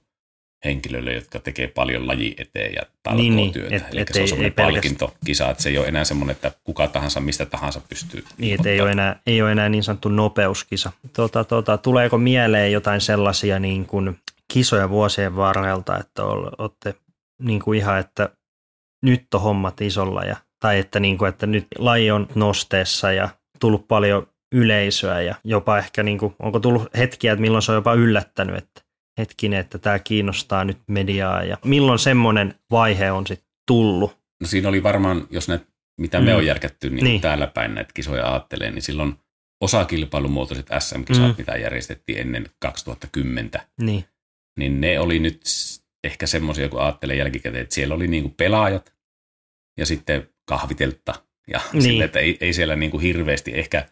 henkilöille, 0.66 1.14
jotka 1.14 1.40
tekee 1.40 1.68
paljon 1.68 2.08
laji 2.08 2.36
eteen 2.38 2.74
ja 2.74 2.82
talkootyötä. 3.04 3.36
niin, 3.36 3.52
Niin, 3.54 3.74
et- 3.74 3.84
Eli 3.92 4.02
et 4.02 4.08
se 4.12 4.20
ei- 4.20 4.24
on 4.24 4.28
semmoinen 4.28 4.54
palkintokisa, 4.54 5.50
että 5.50 5.64
se 5.64 5.70
ei 5.70 5.78
ole 5.78 5.88
enää 5.88 6.04
semmoinen, 6.04 6.32
että 6.36 6.52
kuka 6.64 6.88
tahansa 6.88 7.20
mistä 7.20 7.46
tahansa 7.46 7.82
pystyy 7.90 8.24
Niin, 8.38 8.56
että 8.56 8.70
ei 8.70 8.82
ole, 8.82 8.92
enää, 8.92 9.20
ei 9.28 9.42
ole 9.42 9.52
enää 9.52 9.70
niin 9.70 9.84
sanottu 9.84 10.10
nopeuskisa. 10.10 10.92
Tota, 11.14 11.44
tota, 11.44 11.78
tuleeko 11.78 12.18
mieleen 12.18 12.72
jotain 12.72 13.02
sellaisia 13.02 13.60
niin 13.60 13.86
kuin 13.86 14.18
kisoja 14.54 14.90
vuosien 14.90 15.36
varrelta, 15.36 15.98
että 15.98 16.24
ol- 16.24 16.52
olette 16.58 16.96
niin 17.42 17.60
kuin 17.60 17.80
ihan, 17.80 18.00
että 18.00 18.30
nyt 19.04 19.34
on 19.34 19.42
hommat 19.42 19.82
isolla, 19.82 20.22
ja, 20.24 20.36
tai 20.60 20.80
että, 20.80 21.00
niin 21.00 21.18
kuin, 21.18 21.30
että 21.30 21.46
nyt 21.48 21.68
laji 21.78 22.12
on 22.12 22.28
nosteessa 22.36 23.12
ja 23.12 23.30
tullut 23.60 23.88
paljon 23.88 24.28
yleisöä 24.52 25.22
ja 25.22 25.36
jopa 25.44 25.78
ehkä, 25.78 26.04
niin 26.04 26.18
kuin, 26.18 26.36
onko 26.40 26.60
tullut 26.60 26.88
hetkiä, 26.98 27.32
että 27.34 27.42
milloin 27.42 27.62
se 27.62 27.72
on 27.72 27.76
jopa 27.76 27.94
yllättänyt, 27.94 28.56
että 28.58 28.82
hetkinen, 29.18 29.60
että 29.60 29.78
tämä 29.78 30.00
kiinnostaa 30.00 30.64
nyt 30.64 30.78
mediaa 30.88 31.44
ja 31.44 31.58
milloin 31.66 32.00
semmoinen 32.00 32.56
vaihe 32.72 33.12
on 33.12 33.28
sitten 33.28 33.48
tullut. 33.68 34.18
No 34.42 34.48
siinä 34.48 34.70
oli 34.70 34.84
varmaan, 34.84 35.28
jos 35.30 35.48
näitä, 35.48 35.66
mitä 36.00 36.20
me 36.20 36.32
Mm. 36.32 36.38
on 36.38 36.46
järkätty 36.46 36.90
niin 36.90 37.04
Niin. 37.04 37.22
täällä 37.22 37.48
päin 37.48 37.76
näitä 37.76 37.92
kisoja 37.94 38.30
ajattelee, 38.32 38.72
niin 38.72 38.82
silloin 38.82 39.16
osakilpailumuotoiset 39.62 40.66
SM-kisat, 40.80 41.24
Mm. 41.28 41.36
mitä 41.38 41.52
järjestettiin 41.58 42.20
ennen 42.20 42.46
2010, 42.60 43.62
Niin, 43.82 44.06
niin 44.60 44.82
ne 44.82 45.00
oli 45.00 45.20
nyt 45.20 45.42
ehkä 46.04 46.28
semmoisia, 46.28 46.70
kun 46.70 46.82
ajattelee 46.82 47.16
jälkikäteen, 47.16 47.64
että 47.64 47.76
siellä 47.76 47.96
oli 47.96 48.08
niinku 48.08 48.30
pelaajat 48.38 48.94
ja 49.80 49.86
sitten 49.86 50.30
kahviteltta. 50.46 51.14
Ja 51.48 51.62
niin. 51.74 51.82
sille, 51.82 52.04
että 52.04 52.20
ei, 52.20 52.38
ei 52.42 52.54
siellä 52.54 52.76
niinku 52.76 53.00
hirveästi 53.00 53.52
ehkä 53.54 53.86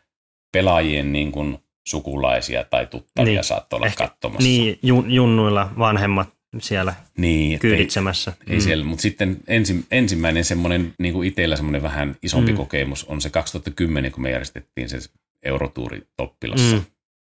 pelaajien 0.53 1.13
niinku 1.13 1.63
sukulaisia 1.87 2.63
tai 2.63 2.87
tuttavia 2.87 3.33
Niin. 3.33 3.43
saattoi 3.43 3.77
olla 3.77 3.87
Ehkä- 3.87 4.07
katsomassa. 4.07 4.47
niin 4.47 4.79
jun, 4.83 5.11
junnuilla 5.11 5.71
vanhemmat 5.77 6.29
siellä 6.61 6.93
niin 7.17 7.51
ei, 7.51 7.57
kyyditsemässä. 7.59 8.33
Ei 8.47 8.55
mm. 8.55 8.61
siellä, 8.61 8.83
mutta 8.85 9.01
sitten 9.01 9.37
ensi, 9.47 9.85
ensimmäinen 9.91 10.45
semmoinen, 10.45 10.93
niin 10.99 11.13
kuin 11.13 11.27
itsellä 11.27 11.55
semmoinen 11.55 11.83
vähän 11.83 12.15
isompi 12.23 12.51
Mm. 12.51 12.57
kokemus 12.57 13.03
on 13.05 13.21
se 13.21 13.29
2010, 13.29 14.11
kun 14.11 14.23
me 14.23 14.31
järjestettiin 14.31 14.89
se 14.89 14.97
Eurotuuri 15.45 16.07
Toppilassa. 16.17 16.75
Mm. 16.75 16.81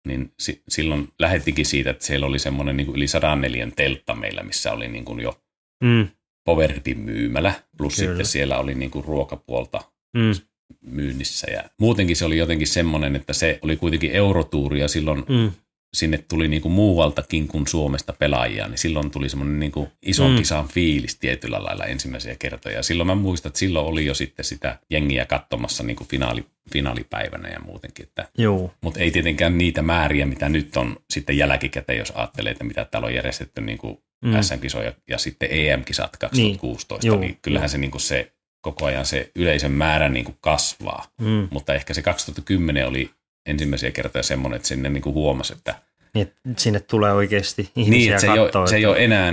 Niin 0.09 0.33
si, 0.39 0.63
silloin 0.69 1.09
lähettikin 1.19 1.67
siitä, 1.67 1.91
että 1.91 2.05
siellä 2.07 2.27
oli 2.27 2.39
semmoinen 2.39 2.77
niin 2.77 2.87
kuin 2.87 2.97
yli 2.97 3.09
104 3.09 3.69
teltta 3.77 4.15
meillä, 4.15 4.43
missä 4.43 4.73
oli 4.73 4.89
niin 4.89 5.05
kuin 5.05 5.21
jo 5.21 5.41
Mm, 5.85 6.09
Powertin 6.45 6.99
myymälä, 6.99 7.55
plus 7.77 7.97
Kyllä. 7.97 8.09
sitten 8.09 8.27
siellä 8.27 8.59
oli 8.59 8.75
niin 8.75 8.91
kuin 8.91 9.05
ruokapuolta 9.05 9.81
mm, 10.17 10.35
myynnissä. 10.81 11.51
Ja 11.51 11.65
muutenkin 11.81 12.17
se 12.17 12.25
oli 12.25 12.39
jotenkin 12.39 12.67
semmoinen, 12.69 13.17
että 13.17 13.33
se 13.33 13.59
oli 13.63 13.77
kuitenkin 13.77 14.13
Eurotuuri 14.13 14.81
ja 14.81 14.89
silloin 14.89 15.25
mm, 15.29 15.53
sinne 15.95 16.19
tuli 16.19 16.49
niinku 16.49 16.69
muualtakin 16.69 17.49
kuin 17.49 17.67
Suomesta 17.67 18.13
pelaajia, 18.19 18.69
niin 18.69 18.79
silloin 18.79 19.11
tuli 19.11 19.29
semmoinen 19.29 19.61
niinku 19.61 19.89
ison 20.03 20.31
Mm. 20.31 20.37
kisan 20.39 20.69
fiilis 20.69 21.17
tietyllä 21.19 21.65
lailla 21.65 21.85
ensimmäisiä 21.85 22.37
kertoja. 22.39 22.83
Silloin 22.83 23.07
mä 23.07 23.15
muistan, 23.15 23.51
että 23.51 23.59
silloin 23.59 23.87
oli 23.87 24.07
jo 24.07 24.15
sitten 24.15 24.45
sitä 24.45 24.79
jengiä 24.91 25.27
katsomassa 25.27 25.83
niinku 25.83 26.05
finaali, 26.05 26.45
finaalipäivänä 26.73 27.49
ja 27.49 27.61
muutenkin. 27.61 28.07
Että, 28.07 28.29
Joo, 28.39 28.71
mutta 28.81 29.01
ei 29.01 29.11
tietenkään 29.11 29.59
niitä 29.59 29.83
määriä, 29.83 30.27
mitä 30.27 30.49
nyt 30.49 30.77
on 30.77 30.97
sitten 31.11 31.39
jälkikäteen, 31.39 31.99
jos 31.99 32.13
ajattelee, 32.15 32.53
että 32.53 32.65
mitä 32.65 32.85
täällä 32.85 33.07
on 33.07 33.15
järjestetty 33.15 33.61
niinku 33.61 34.05
Mm. 34.25 34.31
mm. 34.31 34.43
SM-kisoja 34.43 34.93
ja 35.09 35.19
sitten 35.19 35.49
EM-kisat 35.53 36.17
2016, 36.17 37.07
Joo, 37.07 37.17
niin, 37.17 37.27
niin 37.29 37.39
kyllähän 37.43 37.65
joo. 37.67 37.69
se, 37.69 37.79
niinku 37.79 37.99
se 37.99 38.33
koko 38.65 38.87
ajan 38.87 39.07
se 39.07 39.31
yleisön 39.35 39.73
määrä 39.73 40.09
niinku 40.09 40.35
kasvaa. 40.41 41.05
mm. 41.21 41.49
Mutta 41.51 41.75
ehkä 41.75 41.95
se 41.95 42.03
2010 42.03 42.87
oli 42.89 43.11
ensimmäisiä 43.47 43.91
kertoja 43.91 44.23
semmoinen, 44.23 44.57
että 44.57 44.69
sinne 44.69 44.89
niinku 44.89 45.13
huomasi, 45.13 45.53
että 45.53 45.75
Niin, 46.15 46.23
että 46.27 46.41
sinne 46.57 46.81
tulee 46.81 47.13
oikeasti 47.13 47.71
ihmisiä 47.77 47.91
niin, 47.99 48.11
että 48.13 48.21
se 48.21 48.27
ei, 48.33 48.39
ole, 48.39 48.69
se 48.69 48.77
ei 48.77 48.87
ole 48.87 49.05
enää, 49.05 49.33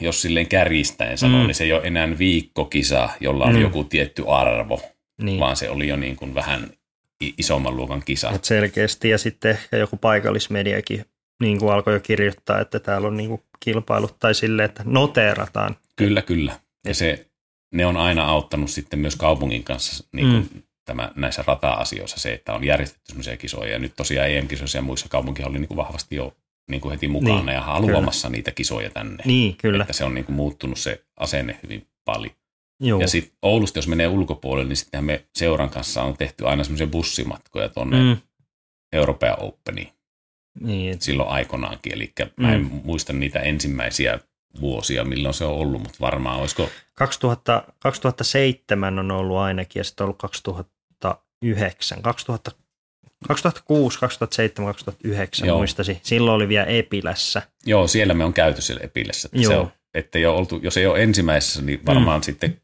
jos 0.00 0.22
silleen 0.22 0.46
kärjistäen 0.48 1.18
sanoo, 1.18 1.40
Mm. 1.40 1.46
niin 1.46 1.54
se 1.54 1.64
ei 1.64 1.72
ole 1.72 1.82
enää 1.84 2.18
viikkokisa, 2.18 3.08
jolla 3.20 3.44
on 3.44 3.54
Mm. 3.54 3.60
joku 3.60 3.84
tietty 3.84 4.24
arvo, 4.28 4.80
niin, 5.22 5.40
vaan 5.40 5.56
se 5.56 5.70
oli 5.70 5.88
jo 5.88 5.96
niin 5.96 6.16
kuin 6.16 6.34
vähän 6.34 6.70
isomman 7.38 7.76
luokan 7.76 8.02
kisa. 8.04 8.30
Et 8.30 8.44
selkeästi 8.44 9.08
ja 9.08 9.18
sitten 9.18 9.50
ehkä 9.50 9.76
joku 9.76 9.96
paikallismediakin 9.96 11.04
niin 11.42 11.58
kuin 11.58 11.72
alkoi 11.72 11.94
jo 11.94 12.00
kirjoittaa, 12.00 12.60
että 12.60 12.78
täällä 12.78 13.08
on 13.08 13.16
niin 13.16 13.28
kuin 13.28 13.42
kilpailut 13.60 14.16
tai 14.18 14.34
sille, 14.34 14.64
että 14.64 14.82
noteerataan. 14.86 15.76
Kyllä, 15.96 16.22
kyllä. 16.22 16.58
Ja 16.86 16.94
se, 16.94 17.25
ne 17.74 17.86
on 17.86 17.96
aina 17.96 18.24
auttanut 18.24 18.70
sitten 18.70 18.98
myös 18.98 19.16
kaupungin 19.16 19.64
kanssa 19.64 20.04
niin 20.12 20.30
kuin 20.30 20.48
mm. 20.54 20.62
tämä, 20.84 21.12
näissä 21.16 21.44
rata-asioissa 21.46 22.20
se, 22.20 22.32
että 22.32 22.54
on 22.54 22.64
järjestetty 22.64 23.06
sellaisia 23.06 23.36
kisoja. 23.36 23.72
Ja 23.72 23.78
nyt 23.78 23.92
tosiaan 23.96 24.30
EM-kisoissa 24.30 24.78
ja 24.78 24.82
muissa 24.82 25.08
kaupunki 25.08 25.42
oli 25.42 25.58
niin 25.58 25.68
kuin 25.68 25.76
vahvasti 25.76 26.16
jo 26.16 26.36
niin 26.70 26.80
kuin 26.80 26.92
heti 26.92 27.08
mukana 27.08 27.42
niin, 27.42 27.54
ja 27.54 27.60
haluamassa 27.60 28.28
kyllä. 28.28 28.36
niitä 28.36 28.50
kisoja 28.50 28.90
tänne. 28.90 29.22
Niin, 29.26 29.56
kyllä. 29.56 29.82
Että 29.82 29.92
se 29.92 30.04
on 30.04 30.14
niin 30.14 30.24
kuin 30.24 30.36
muuttunut 30.36 30.78
se 30.78 31.04
asenne 31.16 31.58
hyvin 31.62 31.86
paljon. 32.04 32.34
Joo. 32.80 33.00
Ja 33.00 33.08
sitten 33.08 33.36
Oulusta, 33.42 33.78
jos 33.78 33.88
menee 33.88 34.08
ulkopuolelle, 34.08 34.68
niin 34.68 34.76
sitten 34.76 35.04
me 35.04 35.24
seuran 35.34 35.70
kanssa 35.70 36.02
on 36.02 36.16
tehty 36.16 36.46
aina 36.46 36.64
semmoisia 36.64 36.86
bussimatkoja 36.86 37.68
tuonne 37.68 38.02
mm. 38.02 38.16
Euroopan 38.92 39.36
Openiin. 39.40 39.88
Niin. 40.60 41.00
Silloin 41.00 41.28
aikoinaankin. 41.28 41.92
Eli 41.94 42.12
mm. 42.18 42.42
mä 42.42 42.54
en 42.54 42.62
mm. 42.62 42.80
muista 42.84 43.12
niitä 43.12 43.40
ensimmäisiä 43.40 44.18
vuosia, 44.60 45.04
milloin 45.04 45.34
se 45.34 45.44
on 45.44 45.54
ollut, 45.54 45.82
mutta 45.82 45.98
varmaan 46.00 46.40
olisiko... 46.40 46.68
2000, 46.98 47.62
2007 47.78 48.98
on 48.98 49.10
ollut 49.10 49.36
ainakin 49.36 49.80
ja 49.80 49.84
sitten 49.84 50.04
on 50.04 50.06
ollut 50.06 50.18
2009. 50.18 52.02
2000, 52.02 52.50
2006, 53.28 53.98
2007, 53.98 54.72
2009 54.74 55.48
Joo. 55.48 55.58
muistasi. 55.58 56.00
Silloin 56.02 56.36
oli 56.36 56.48
vielä 56.48 56.66
Epilässä. 56.66 57.42
Joo, 57.66 57.86
siellä 57.86 58.14
me 58.14 58.24
on 58.24 58.32
käyty 58.32 58.62
siellä 58.62 58.84
Epilässä. 58.84 59.28
Joo. 59.32 59.52
Se 59.52 59.58
on, 59.58 59.72
että 59.94 60.18
ei 60.18 60.26
ole 60.26 60.36
oltu, 60.36 60.60
jos 60.62 60.76
ei 60.76 60.86
ole 60.86 61.02
ensimmäisessä, 61.02 61.62
niin 61.62 61.86
varmaan 61.86 62.20
mm. 62.20 62.24
sitten 62.24 62.60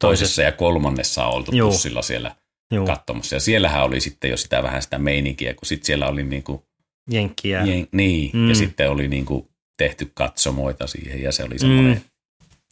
toisessa 0.00 0.42
ja 0.42 0.52
kolmannessa 0.52 1.26
on 1.26 1.34
oltu 1.34 1.52
Joo. 1.52 1.70
bussilla 1.70 2.02
siellä 2.02 2.36
Joo. 2.70 2.86
katsomassa. 2.86 3.36
Ja 3.36 3.40
siellähän 3.40 3.84
oli 3.84 4.00
sitten 4.00 4.30
jo 4.30 4.36
sitä 4.36 4.62
vähän 4.62 4.82
sitä 4.82 4.98
meininkiä, 4.98 5.54
kun 5.54 5.66
sitten 5.66 5.86
siellä 5.86 6.08
oli 6.08 6.22
niin 6.22 6.42
kuin, 6.42 6.62
Jenkkiä. 7.10 7.62
Jen, 7.64 7.88
niin, 7.92 8.30
mm. 8.32 8.48
ja 8.48 8.54
sitten 8.54 8.90
oli 8.90 9.08
niin 9.08 9.24
kuin 9.24 9.48
tehty 9.78 10.10
katsomoita 10.14 10.86
siihen 10.86 11.22
ja 11.22 11.32
se 11.32 11.44
oli 11.44 11.58
semmoinen. 11.58 11.94
Mm. 11.94 12.09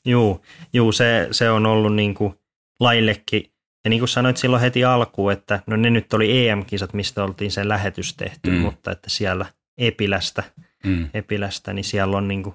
Joo, 0.05 0.41
Joo 0.73 0.93
se, 0.93 1.29
se 1.31 1.51
on 1.51 1.67
ollut 1.67 1.95
niin 1.95 2.15
kuin 2.15 2.35
laillekin. 2.81 3.53
Ja 3.85 3.91
niin 3.91 4.01
kuin 4.01 4.09
sanoit 4.09 4.37
silloin 4.37 4.63
heti 4.63 4.85
alkuun, 4.85 5.33
että 5.33 5.63
no 5.67 5.77
ne 5.77 5.91
nyt 5.91 6.13
oli 6.13 6.49
EM-kisat, 6.49 6.93
mistä 6.93 7.25
oltiin 7.25 7.51
se 7.51 7.69
lähetys 7.69 8.15
tehty, 8.15 8.51
mm. 8.51 8.57
mutta 8.57 8.93
että 8.93 9.11
siellä 9.11 9.47
Epilästä, 9.79 10.43
mm. 10.85 11.09
Epilästä 11.15 11.73
niin 11.73 11.85
siellä 11.85 12.17
on 12.17 12.29
niin 12.29 12.43
kuin 12.43 12.55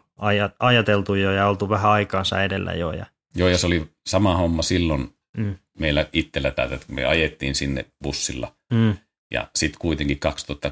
ajateltu 0.59 1.15
jo 1.15 1.31
ja 1.31 1.47
oltu 1.47 1.69
vähän 1.69 1.91
aikaansa 1.91 2.43
edellä 2.43 2.73
jo. 2.73 2.91
Ja 2.91 3.05
Joo, 3.35 3.49
ja 3.49 3.57
se 3.57 3.67
oli 3.67 3.89
sama 4.07 4.37
homma 4.37 4.61
silloin 4.61 5.09
mm. 5.37 5.55
meillä 5.79 6.09
itsellä 6.13 6.51
täältä, 6.51 6.75
että 6.75 6.93
me 6.93 7.05
ajettiin 7.05 7.55
sinne 7.55 7.85
bussilla. 8.03 8.55
Mm. 8.73 8.97
Ja 9.31 9.47
sitten 9.55 9.79
kuitenkin 9.79 10.19
2000, 10.19 10.71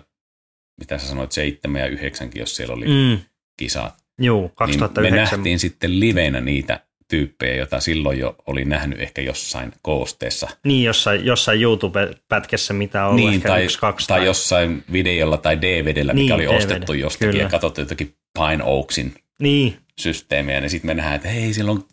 mitä 0.79 0.97
sä 0.97 1.07
sanoit, 1.07 1.31
7 1.31 1.81
ja 1.81 1.87
9, 1.87 2.29
jos 2.35 2.55
siellä 2.55 2.75
oli 2.75 2.85
mm. 2.85 3.19
kisat. 3.57 4.00
Joo, 4.21 4.51
2009. 4.55 5.03
Niin 5.03 5.13
me 5.13 5.19
nähtiin 5.19 5.59
sitten 5.59 5.99
livenä 5.99 6.41
niitä 6.41 6.79
tyyppejä, 7.07 7.55
joita 7.55 7.79
silloin 7.79 8.19
jo 8.19 8.35
oli 8.47 8.65
nähnyt 8.65 9.01
ehkä 9.01 9.21
jossain 9.21 9.71
koosteessa. 9.81 10.47
Niin, 10.65 10.83
jossain, 10.83 11.25
jossain 11.25 11.61
YouTube-pätkässä, 11.61 12.73
mitä 12.73 13.07
on 13.07 13.15
niin, 13.15 13.33
ehkä 13.33 13.49
tai, 13.49 13.63
yksi, 13.63 13.79
kaksi. 13.79 14.07
Tai, 14.07 14.19
tai 14.19 14.25
jossain 14.25 14.83
videolla 14.91 15.37
tai 15.37 15.61
DVDllä, 15.61 16.13
niin, 16.13 16.23
mikä 16.23 16.35
oli 16.35 16.45
DVD, 16.45 16.57
ostettu 16.57 16.93
jostakin 16.93 17.29
kyllä. 17.29 17.43
ja 17.43 17.49
katsottu 17.49 17.81
jotakin 17.81 18.15
Pine 18.33 18.63
Oaksin 18.63 19.13
niin. 19.41 19.77
systeemiä, 19.99 20.61
niin 20.61 20.69
sitten 20.69 20.87
me 20.87 20.93
nähdään, 20.93 21.15
että 21.15 21.29
hei, 21.29 21.53
siellä 21.53 21.71
on 21.71 21.83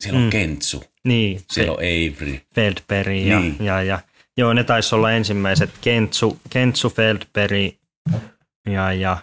siellä 0.00 0.18
on 0.18 0.24
mm. 0.24 0.30
Kentsu. 0.30 0.84
Niin. 1.04 1.40
Siellä 1.50 1.72
on 1.72 1.78
Avery. 1.78 2.40
Feldberg 2.54 3.26
ja, 3.26 3.40
niin. 3.40 3.56
ja, 3.60 3.82
ja, 3.82 4.00
joo, 4.36 4.52
ne 4.52 4.64
taisi 4.64 4.94
olla 4.94 5.12
ensimmäiset. 5.12 5.70
Kentsu, 5.80 6.38
Kentsu 6.50 6.90
Feldberg 6.90 7.74
ja, 8.70 8.92
ja 8.92 9.16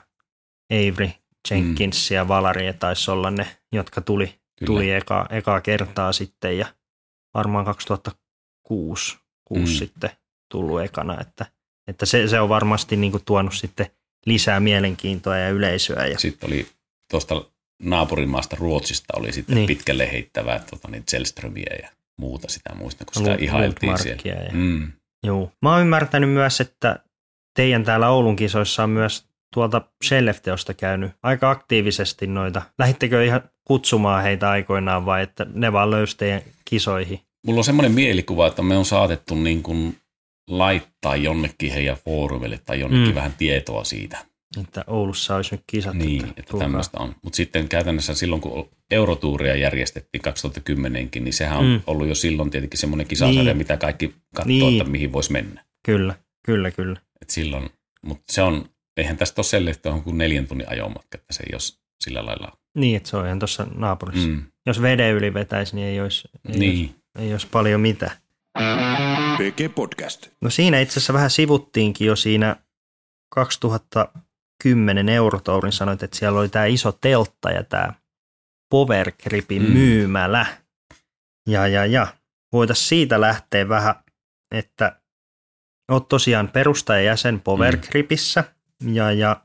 Avery, 0.72 1.10
Jenkins 1.52 2.10
mm. 2.10 2.16
ja 2.16 2.28
Valari 2.28 2.74
taisi 2.74 3.12
olla 3.12 3.32
ne, 3.32 3.58
jotka 3.72 4.02
tuli, 4.02 4.36
tuli 4.66 4.92
eka, 4.92 5.28
ekaa 5.30 5.62
kertaa 5.62 6.14
sitten 6.14 6.58
ja 6.58 6.66
varmaan 7.34 7.66
2006 7.66 9.18
kuusi 9.48 9.74
mm. 9.74 9.78
sitten 9.78 10.10
tullut 10.52 10.82
ekana, 10.82 11.22
että, 11.22 11.46
että 11.88 12.06
se, 12.06 12.28
se 12.28 12.40
on 12.40 12.50
varmasti 12.50 12.96
niin 12.96 13.12
kuin 13.12 13.26
tuonut 13.26 13.54
sitten 13.54 13.88
lisää 14.26 14.60
mielenkiintoa 14.60 15.38
ja 15.38 15.50
yleisöä. 15.50 16.08
Ja... 16.08 16.20
Sitten 16.20 16.50
oli 16.50 16.68
tuosta 17.12 17.46
naapurimaasta 17.84 18.56
Ruotsista 18.60 19.14
oli 19.18 19.32
sitten 19.32 19.56
niin. 19.56 19.68
pitkälle 19.68 20.12
heittävää 20.12 20.60
tota, 20.60 20.88
niin 20.92 21.04
Zellströmiä 21.12 21.76
ja 21.82 21.90
muuta 22.20 22.48
sitä 22.50 22.76
muista, 22.76 23.06
kun 23.06 23.14
sitä 23.16 23.36
ihailtiin 23.40 23.98
siellä. 23.98 24.44
Ja... 24.44 24.52
Mm. 24.54 24.92
Joo. 25.24 25.52
Mä 25.62 25.72
oon 25.72 25.82
ymmärtänyt 25.82 26.30
myös, 26.30 26.62
että 26.62 27.00
teidän 27.56 27.84
täällä 27.84 28.10
Oulun 28.10 28.36
kisoissa 28.36 28.84
on 28.84 28.90
myös 28.90 29.26
tuolta 29.56 29.82
Shellefteosta 30.06 30.74
käynyt 30.74 31.12
aika 31.24 31.50
aktiivisesti 31.50 32.28
noita. 32.28 32.62
Lähittekö 32.80 33.26
ihan 33.26 33.42
kutsumaan 33.64 34.24
heitä 34.24 34.50
aikoinaan 34.50 35.06
vai 35.06 35.24
että 35.24 35.46
ne 35.54 35.74
vaan 35.74 35.92
löysi 35.92 36.18
teidän 36.18 36.42
kisoihin? 36.66 37.20
Mulla 37.46 37.60
on 37.60 37.64
semmoinen 37.64 37.92
mielikuva, 37.92 38.48
että 38.48 38.62
me 38.62 38.78
on 38.78 38.86
saatettu 38.86 39.36
niin 39.36 39.64
kuin 39.64 39.98
laittaa 40.50 41.16
jonnekin 41.16 41.72
heidän 41.72 41.98
foorumille 42.06 42.60
tai 42.66 42.80
jonnekin 42.80 43.08
mm. 43.08 43.16
vähän 43.16 43.34
tietoa 43.38 43.84
siitä. 43.84 44.18
Että 44.62 44.84
Oulussa 44.88 45.36
olisi 45.36 45.56
nyt 45.56 45.64
kisat. 45.68 45.94
Niin, 45.94 46.26
että, 46.26 46.34
että 46.38 46.58
tämmöistä 46.58 46.98
on. 47.00 47.16
Mutta 47.22 47.38
sitten 47.38 47.70
käytännössä 47.70 48.16
silloin, 48.16 48.42
kun 48.42 48.70
Eurotuuria 48.92 49.56
järjestettiin 49.56 50.22
2010kin, 50.28 51.20
niin 51.20 51.34
sehän 51.34 51.58
on 51.58 51.66
mm. 51.66 51.82
ollut 51.88 52.08
jo 52.08 52.16
silloin 52.16 52.50
tietenkin 52.50 52.80
semmoinen 52.80 53.08
kisasarja, 53.08 53.44
niin. 53.44 53.58
mitä 53.58 53.78
kaikki 53.78 54.08
katsoo, 54.36 54.46
niin. 54.48 54.82
että 54.82 54.92
mihin 54.92 55.14
voisi 55.14 55.32
mennä. 55.32 55.66
Kyllä, 55.86 56.16
kyllä, 56.46 56.72
kyllä. 56.72 57.00
Et 57.22 57.30
silloin, 57.30 57.70
mutta 58.02 58.34
se 58.34 58.42
on, 58.42 58.70
eihän 58.98 59.18
tästä 59.18 59.40
ole 59.40 59.46
selle, 59.46 59.72
että 59.72 59.90
on 59.92 60.04
kuin 60.04 60.18
neljän 60.18 60.48
tunnin 60.48 60.70
ajomatka, 60.70 61.18
että 61.18 61.34
se 61.34 61.44
ei 61.44 61.54
ole 61.54 61.62
sillä 62.04 62.26
lailla. 62.26 62.58
Niin, 62.76 62.98
että 62.98 63.10
se 63.10 63.18
on 63.18 63.26
ihan 63.26 63.40
tuossa 63.40 63.68
naapurissa. 63.76 64.28
Mm. 64.28 64.44
Jos 64.66 64.82
veden 64.82 65.14
yli 65.14 65.34
vetäisi, 65.34 65.76
niin 65.76 65.88
ei 65.88 66.02
olisi, 66.02 66.30
ei, 66.50 66.60
niin. 66.60 66.80
olisi, 66.80 66.96
ei 67.20 67.32
olisi 67.32 67.48
paljon 67.52 67.82
mitä. 67.82 68.12
PG 69.38 69.76
Podcast. 69.76 70.28
No 70.42 70.50
siinä 70.50 70.80
itse 70.80 70.94
asiassa 70.94 71.14
vähän 71.14 71.30
sivuttiinkin 71.30 72.08
jo 72.08 72.16
siinä 72.16 72.56
2000 73.30 74.08
10 74.64 75.10
eurotourin 75.10 75.72
sanoit, 75.72 76.04
että 76.04 76.18
siellä 76.18 76.40
oli 76.40 76.50
tämä 76.50 76.66
iso 76.66 76.92
teltta 76.92 77.52
ja 77.52 77.64
tämä 77.64 77.94
Powergripin 78.70 79.62
mm. 79.64 79.72
myymälä. 79.72 80.46
Ja, 81.50 81.68
ja, 81.68 81.86
ja. 81.86 82.08
Voitaisiin 82.54 82.88
siitä 82.88 83.22
lähteä 83.22 83.70
vähän, 83.70 83.96
että 84.52 85.02
olet 85.92 86.08
tosiaan 86.08 86.48
perustajajäsen 86.48 87.42
Powergripissä 87.42 88.42
mm. 88.42 88.55
Ja, 88.84 89.12
ja 89.12 89.42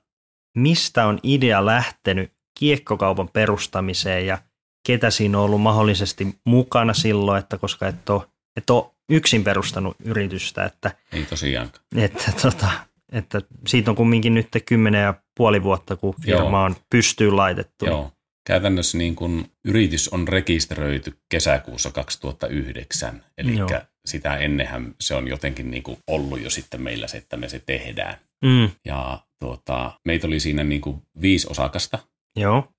mistä 0.56 1.06
on 1.06 1.18
idea 1.22 1.66
lähtenyt 1.66 2.32
kiekkokaupan 2.58 3.28
perustamiseen 3.28 4.26
ja 4.26 4.38
ketä 4.86 5.10
siinä 5.10 5.38
on 5.38 5.44
ollut 5.44 5.60
mahdollisesti 5.60 6.26
mukana 6.46 6.94
silloin, 6.94 7.38
että 7.38 7.58
koska 7.58 7.88
et 7.88 8.10
ole, 8.10 8.22
et 8.56 8.70
ole 8.70 8.90
yksin 9.10 9.44
perustanut 9.44 9.96
yritystä. 10.04 10.64
Että, 10.64 10.90
Ei 11.12 11.24
tosiaankaan. 11.24 11.84
Että, 11.96 12.32
tota, 12.42 12.70
että 13.12 13.40
siitä 13.66 13.90
on 13.90 13.96
kumminkin 13.96 14.34
nyt 14.34 14.48
kymmenen 14.66 15.02
ja 15.02 15.14
puoli 15.36 15.62
vuotta, 15.62 15.96
kun 15.96 16.14
firma 16.22 16.58
Joo. 16.58 16.62
on 16.62 16.76
pystyyn 16.90 17.36
laitettu. 17.36 17.86
Joo. 17.86 18.12
Käytännössä 18.46 18.98
niin 18.98 19.16
kun 19.16 19.46
yritys 19.64 20.08
on 20.08 20.28
rekisteröity 20.28 21.18
kesäkuussa 21.28 21.90
2009, 21.90 23.24
eli 23.38 23.56
Joo. 23.56 23.68
sitä 24.06 24.36
ennenhän 24.36 24.94
se 25.00 25.14
on 25.14 25.28
jotenkin 25.28 25.70
niin 25.70 25.82
kuin 25.82 25.98
ollut 26.06 26.40
jo 26.40 26.50
sitten 26.50 26.82
meillä 26.82 27.08
se, 27.08 27.16
että 27.16 27.36
me 27.36 27.48
se 27.48 27.62
tehdään. 27.66 28.16
Mm. 28.44 28.70
Ja 28.84 29.20
tuota, 29.38 30.00
meitä 30.04 30.26
oli 30.26 30.40
siinä 30.40 30.64
niin 30.64 30.80
kuin 30.80 31.02
viisi 31.20 31.46
osakasta. 31.50 31.98
Joo. 32.36 32.72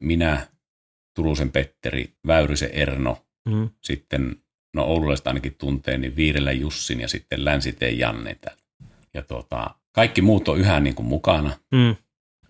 Minä, 0.00 0.46
Turusen 1.16 1.52
Petteri, 1.52 2.12
Väyrysen 2.26 2.70
Erno, 2.72 3.26
mm. 3.48 3.70
sitten, 3.82 4.36
no 4.74 4.84
oululaista 4.84 5.30
ainakin 5.30 5.54
tuntee, 5.54 5.98
niin 5.98 6.16
Viirellä 6.16 6.52
Jussin 6.52 7.00
ja 7.00 7.08
sitten 7.08 7.44
Länsiteen 7.44 7.98
Janne 7.98 8.34
täällä 8.34 8.64
ja 9.14 9.22
tuota, 9.22 9.74
kaikki 9.92 10.22
muut 10.22 10.48
on 10.48 10.58
yhä 10.58 10.80
niin 10.80 10.94
kuin 10.94 11.06
mukana. 11.06 11.58
Mm. 11.70 11.96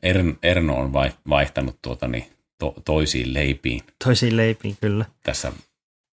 Ern, 0.02 0.38
Erno 0.42 0.76
on 0.76 0.92
vaihtanut 1.28 1.78
tuota, 1.82 2.08
niin, 2.08 2.26
to, 2.58 2.74
toisiin 2.84 3.34
leipiin. 3.34 3.80
Toisiin 4.04 4.36
leipiin, 4.36 4.76
kyllä. 4.80 5.04
Tässä 5.22 5.52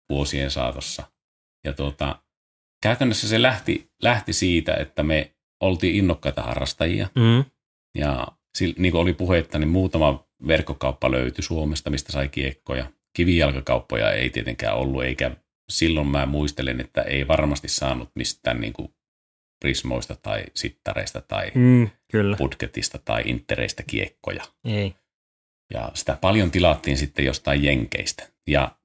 vuosien 0.09 0.51
saatossa. 0.51 1.03
Ja 1.63 1.73
tuota, 1.73 2.21
käytännössä 2.83 3.27
se 3.27 3.41
lähti, 3.41 3.91
lähti 4.03 4.33
siitä, 4.33 4.73
että 4.73 5.03
me 5.03 5.31
oltiin 5.59 5.95
innokkaita 5.95 6.41
harrastajia. 6.41 7.07
Mm. 7.15 7.45
Ja 7.95 8.27
niin 8.77 8.91
kuin 8.91 9.01
oli 9.01 9.13
puhetta, 9.13 9.59
niin 9.59 9.69
muutama 9.69 10.27
verkkokauppa 10.47 11.11
löytyi 11.11 11.43
Suomesta, 11.43 11.89
mistä 11.89 12.11
sai 12.11 12.29
kiekkoja. 12.29 12.91
Kivijalkakauppoja 13.13 14.11
ei 14.11 14.29
tietenkään 14.29 14.77
ollut, 14.77 15.03
eikä 15.03 15.31
silloin 15.69 16.07
mä 16.07 16.25
muistelen, 16.25 16.81
että 16.81 17.01
ei 17.01 17.27
varmasti 17.27 17.67
saanut 17.67 18.09
mistään 18.15 18.61
niin 18.61 18.73
kuin 18.73 18.93
prismoista 19.59 20.15
tai 20.15 20.43
sittareista 20.53 21.21
tai 21.21 21.51
mm, 21.55 21.89
kyllä. 22.11 22.37
budgetista 22.37 22.99
tai 23.05 23.23
intereistä 23.25 23.83
kiekkoja. 23.83 24.43
Ei. 24.65 24.95
Ja 25.73 25.91
sitä 25.93 26.17
paljon 26.21 26.51
tilattiin 26.51 26.97
sitten 26.97 27.25
jostain 27.25 27.63
jenkeistä. 27.63 28.29
Ja 28.47 28.75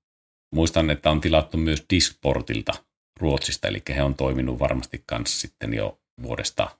muistan, 0.55 0.91
että 0.91 1.11
on 1.11 1.21
tilattu 1.21 1.57
myös 1.57 1.85
Disportilta 1.91 2.73
Ruotsista, 3.21 3.69
eli 3.69 3.83
he 3.89 4.03
on 4.03 4.15
toiminut 4.15 4.59
varmasti 4.59 5.03
kanssa 5.07 5.41
sitten 5.41 5.75
jo 5.75 6.01
vuodesta 6.23 6.79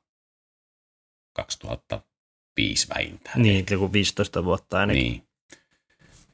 2005 1.33 2.89
vähintään. 2.89 3.43
Niin, 3.43 3.67
joku 3.71 3.93
15 3.93 4.45
vuotta 4.45 4.79
ainakin. 4.79 5.03
Niin, 5.03 5.23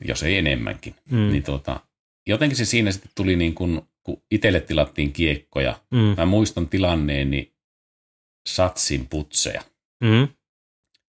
jos 0.01 0.23
ei 0.23 0.37
enemmänkin. 0.37 0.95
Mm. 1.11 1.31
Niin 1.31 1.43
tuota, 1.43 1.81
jotenkin 2.27 2.57
se 2.57 2.65
siinä 2.65 2.93
sitten 2.93 3.13
tuli 3.15 3.37
niin 3.37 3.55
kuin, 3.55 3.83
kun 4.03 4.23
itselle 4.31 4.61
tilattiin 4.61 5.13
kiekkoja. 5.13 5.81
Mm. 5.91 6.15
Mä 6.17 6.27
muistan 6.27 6.69
tilanneeni 6.69 7.53
satsin 8.49 9.07
putseja. 9.09 9.63
Mm. 10.05 10.29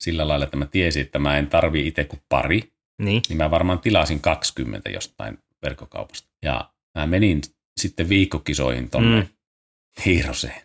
Sillä 0.01 0.29
lailla, 0.29 0.45
että 0.45 0.57
mä 0.57 0.67
tiesin, 0.67 1.03
että 1.03 1.19
mä 1.19 1.39
en 1.39 1.47
tarvi 1.47 1.87
itse 1.87 2.05
kuin 2.05 2.23
pari. 2.29 2.73
Niin. 3.03 3.23
niin 3.29 3.37
mä 3.37 3.51
varmaan 3.51 3.79
tilasin 3.79 4.21
20 4.21 4.91
jostain 4.91 5.39
verkkokaupasta. 5.63 6.29
Ja 6.43 6.73
mä 6.99 7.07
menin 7.07 7.41
sitten 7.81 8.09
viikkokisoihin 8.09 8.91
tonne 8.91 9.21
mm. 9.21 9.29
Hiiroseen. 10.05 10.63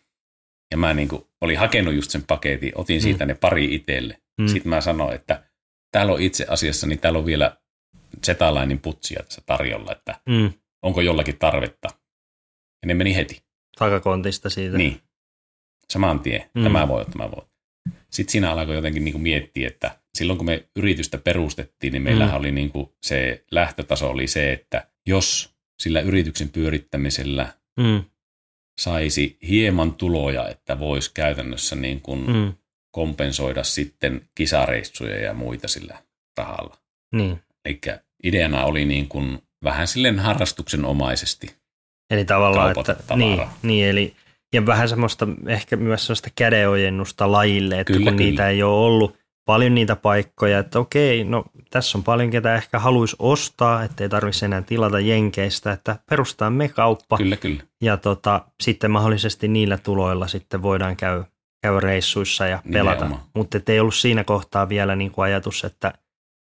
Ja 0.72 0.78
mä 0.78 0.94
niin 0.94 1.08
kuin 1.08 1.24
olin 1.42 1.58
hakenut 1.58 1.94
just 1.94 2.12
sen 2.12 2.24
paketin, 2.24 2.72
otin 2.76 3.02
siitä 3.02 3.26
mm. 3.26 3.28
ne 3.28 3.36
pari 3.36 3.76
itselle. 3.76 4.22
Mm. 4.42 4.48
Sitten 4.48 4.70
mä 4.70 4.82
sanoin, 4.82 5.16
että 5.16 5.44
täällä 5.92 6.14
on 6.14 6.22
itse 6.22 6.46
asiassa, 6.50 6.88
niin 6.88 7.00
täällä 7.00 7.20
on 7.20 7.26
vielä 7.26 7.58
Zetalainin 8.26 8.80
putsia 8.80 9.24
tässä 9.24 9.42
tarjolla, 9.46 9.92
että 9.92 10.20
mm. 10.30 10.54
onko 10.82 11.02
jollakin 11.02 11.40
tarvetta. 11.40 11.88
Ja 12.82 12.88
ne 12.88 12.94
meni 12.94 13.16
heti. 13.16 13.44
Takakontista 13.80 14.50
siitä. 14.50 14.78
Niin. 14.78 15.02
Saman 15.90 16.20
tien. 16.20 16.50
Mm. 16.56 16.64
Tämä 16.64 16.88
voi, 16.88 17.06
tämä 17.06 17.32
voi. 17.32 17.46
Sitten 18.12 18.32
siinä 18.32 18.52
alkoi 18.52 18.76
jotenkin 18.76 19.06
niin 19.06 19.12
kuin 19.12 19.22
miettiä, 19.22 19.68
että 19.68 20.00
silloin 20.18 20.38
kun 20.38 20.46
me 20.46 20.70
yritystä 20.76 21.18
perustettiin, 21.18 21.94
niin 21.94 22.04
meillähän 22.04 22.34
mm. 22.34 22.40
oli 22.40 22.52
niin 22.52 22.72
kuin 22.72 22.90
se 23.04 23.46
lähtötaso 23.52 24.10
oli 24.10 24.28
se, 24.28 24.54
että 24.54 24.88
jos 25.06 25.56
sillä 25.80 26.02
yrityksen 26.02 26.50
pyörittämisellä 26.50 27.54
mm. 27.80 28.04
Saisi 28.80 29.38
hieman 29.48 29.94
tuloja, 29.94 30.50
että 30.50 30.80
voisi 30.80 31.12
käytännössä 31.14 31.76
niin 31.76 32.02
kuin 32.02 32.28
mm. 32.28 32.54
kompensoida 32.92 33.64
sitten 33.64 34.30
kisareissuja 34.36 35.20
ja 35.20 35.34
muita 35.34 35.68
sillä 35.68 35.98
rahalla. 36.38 36.78
Niin. 37.16 37.40
Eli 37.66 37.80
ideana 38.24 38.66
oli 38.66 38.86
niin 38.86 39.08
kuin 39.08 39.42
vähän 39.64 39.88
silleen 39.88 40.20
harrastuksenomaisesti 40.20 41.56
Eli 42.10 42.26
tavallaan, 42.26 42.76
että 42.80 43.16
niin, 43.16 43.42
niin, 43.64 43.88
eli 43.88 44.16
ja 44.54 44.66
vähän 44.66 44.90
semmoista 44.90 45.28
ehkä 45.48 45.76
myös 45.76 46.06
sellaista 46.06 46.30
kädeojennusta 46.36 47.32
lajille, 47.32 47.80
että 47.80 47.94
kyllä, 47.94 48.12
kun 48.12 48.18
kyllä. 48.18 48.30
niitä 48.30 48.50
ei 48.50 48.64
ole 48.64 48.86
ollut 48.86 49.18
paljon 49.46 49.76
niitä 49.76 49.96
paikkoja, 49.96 50.60
että 50.60 50.80
okei, 50.80 51.24
no 51.24 51.44
tässä 51.70 51.98
on 51.98 52.04
paljon 52.04 52.30
ketä 52.30 52.56
ehkä 52.56 52.80
haluaisi 52.80 53.16
ostaa, 53.20 53.84
ettei 53.84 54.10
tarvitse 54.10 54.46
enää 54.46 54.62
tilata 54.62 55.00
jenkeistä, 55.00 55.72
että 55.72 56.00
perustaa 56.10 56.50
me 56.50 56.70
kauppa. 56.70 57.18
Kyllä, 57.18 57.38
kyllä. 57.38 57.64
Ja 57.82 57.98
tota, 57.98 58.46
sitten 58.62 58.92
mahdollisesti 58.92 59.48
niillä 59.48 59.78
tuloilla 59.78 60.28
sitten 60.28 60.62
voidaan 60.62 60.96
käydä, 60.96 61.24
käydä 61.62 61.80
reissuissa 61.80 62.48
ja 62.48 62.62
pelata. 62.72 63.10
Mutta 63.36 63.60
ei 63.68 63.80
ollut 63.80 63.96
siinä 63.96 64.24
kohtaa 64.24 64.70
vielä 64.70 64.96
niin 64.96 65.12
kuin 65.12 65.26
ajatus, 65.26 65.64
että 65.64 65.94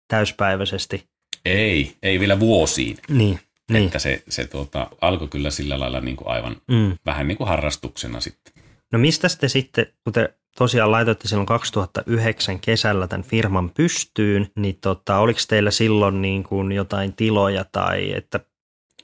täyspäiväisesti. 0.08 1.04
Ei, 1.44 1.96
ei 2.02 2.20
vielä 2.20 2.40
vuosiin. 2.40 2.98
Niin. 3.08 3.40
Niin. 3.72 3.84
Että 3.84 3.98
se, 3.98 4.22
se 4.28 4.46
tuota, 4.46 4.86
alkoi 5.00 5.28
kyllä 5.28 5.50
sillä 5.50 5.80
lailla 5.80 6.00
niin 6.00 6.16
kuin 6.16 6.28
aivan 6.28 6.56
mm. 6.68 6.98
vähän 7.06 7.28
niin 7.28 7.38
kuin 7.38 7.48
harrastuksena 7.48 8.20
sitten. 8.20 8.52
No 8.92 8.98
mistä 8.98 9.28
te 9.40 9.48
sitten, 9.48 9.86
kun 10.04 10.12
te 10.12 10.34
tosiaan 10.56 10.92
laitoitte 10.92 11.28
silloin 11.28 11.46
2009 11.46 12.60
kesällä 12.60 13.06
tämän 13.08 13.24
firman 13.24 13.70
pystyyn, 13.70 14.50
niin 14.56 14.78
tota, 14.80 15.18
oliko 15.18 15.40
teillä 15.48 15.70
silloin 15.70 16.22
niin 16.22 16.42
kuin 16.42 16.72
jotain 16.72 17.12
tiloja 17.12 17.64
tai 17.72 18.12
että 18.16 18.40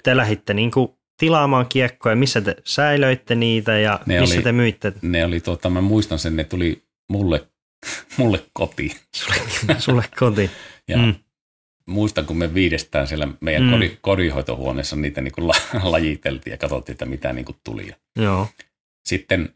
te 0.02 0.16
lähditte 0.16 0.54
niin 0.54 0.70
kuin 0.70 0.88
tilaamaan 1.18 1.66
kiekkoja, 1.68 2.16
missä 2.16 2.40
te 2.40 2.56
säilöitte 2.64 3.34
niitä 3.34 3.78
ja 3.78 4.00
ne 4.06 4.20
missä 4.20 4.36
oli, 4.36 4.42
te 4.42 4.52
myitte? 4.52 4.92
Ne 5.02 5.24
oli, 5.24 5.40
tuota, 5.40 5.70
mä 5.70 5.80
muistan 5.80 6.18
sen, 6.18 6.36
ne 6.36 6.44
tuli 6.44 6.82
mulle, 7.08 7.48
mulle 8.18 8.42
kotiin. 8.52 8.92
Sulle, 9.14 9.80
sulle 9.80 10.04
kotiin. 10.18 10.50
ja 10.88 10.96
mm 10.96 11.14
muistan, 11.86 12.26
kun 12.26 12.36
me 12.36 12.54
viidestään 12.54 13.06
siellä 13.06 13.28
meidän 13.40 13.62
mm. 13.62 13.70
kodi, 13.70 13.98
kodinhoitohuoneessa 14.00 14.96
niitä 14.96 15.20
niin 15.20 15.32
kuin 15.32 15.48
lajiteltiin 15.92 16.52
ja 16.52 16.58
katsottiin, 16.58 16.94
että 16.94 17.04
mitä 17.04 17.32
niin 17.32 17.44
kuin 17.44 17.56
tuli. 17.64 17.92
Joo. 18.16 18.48
Sitten 19.06 19.54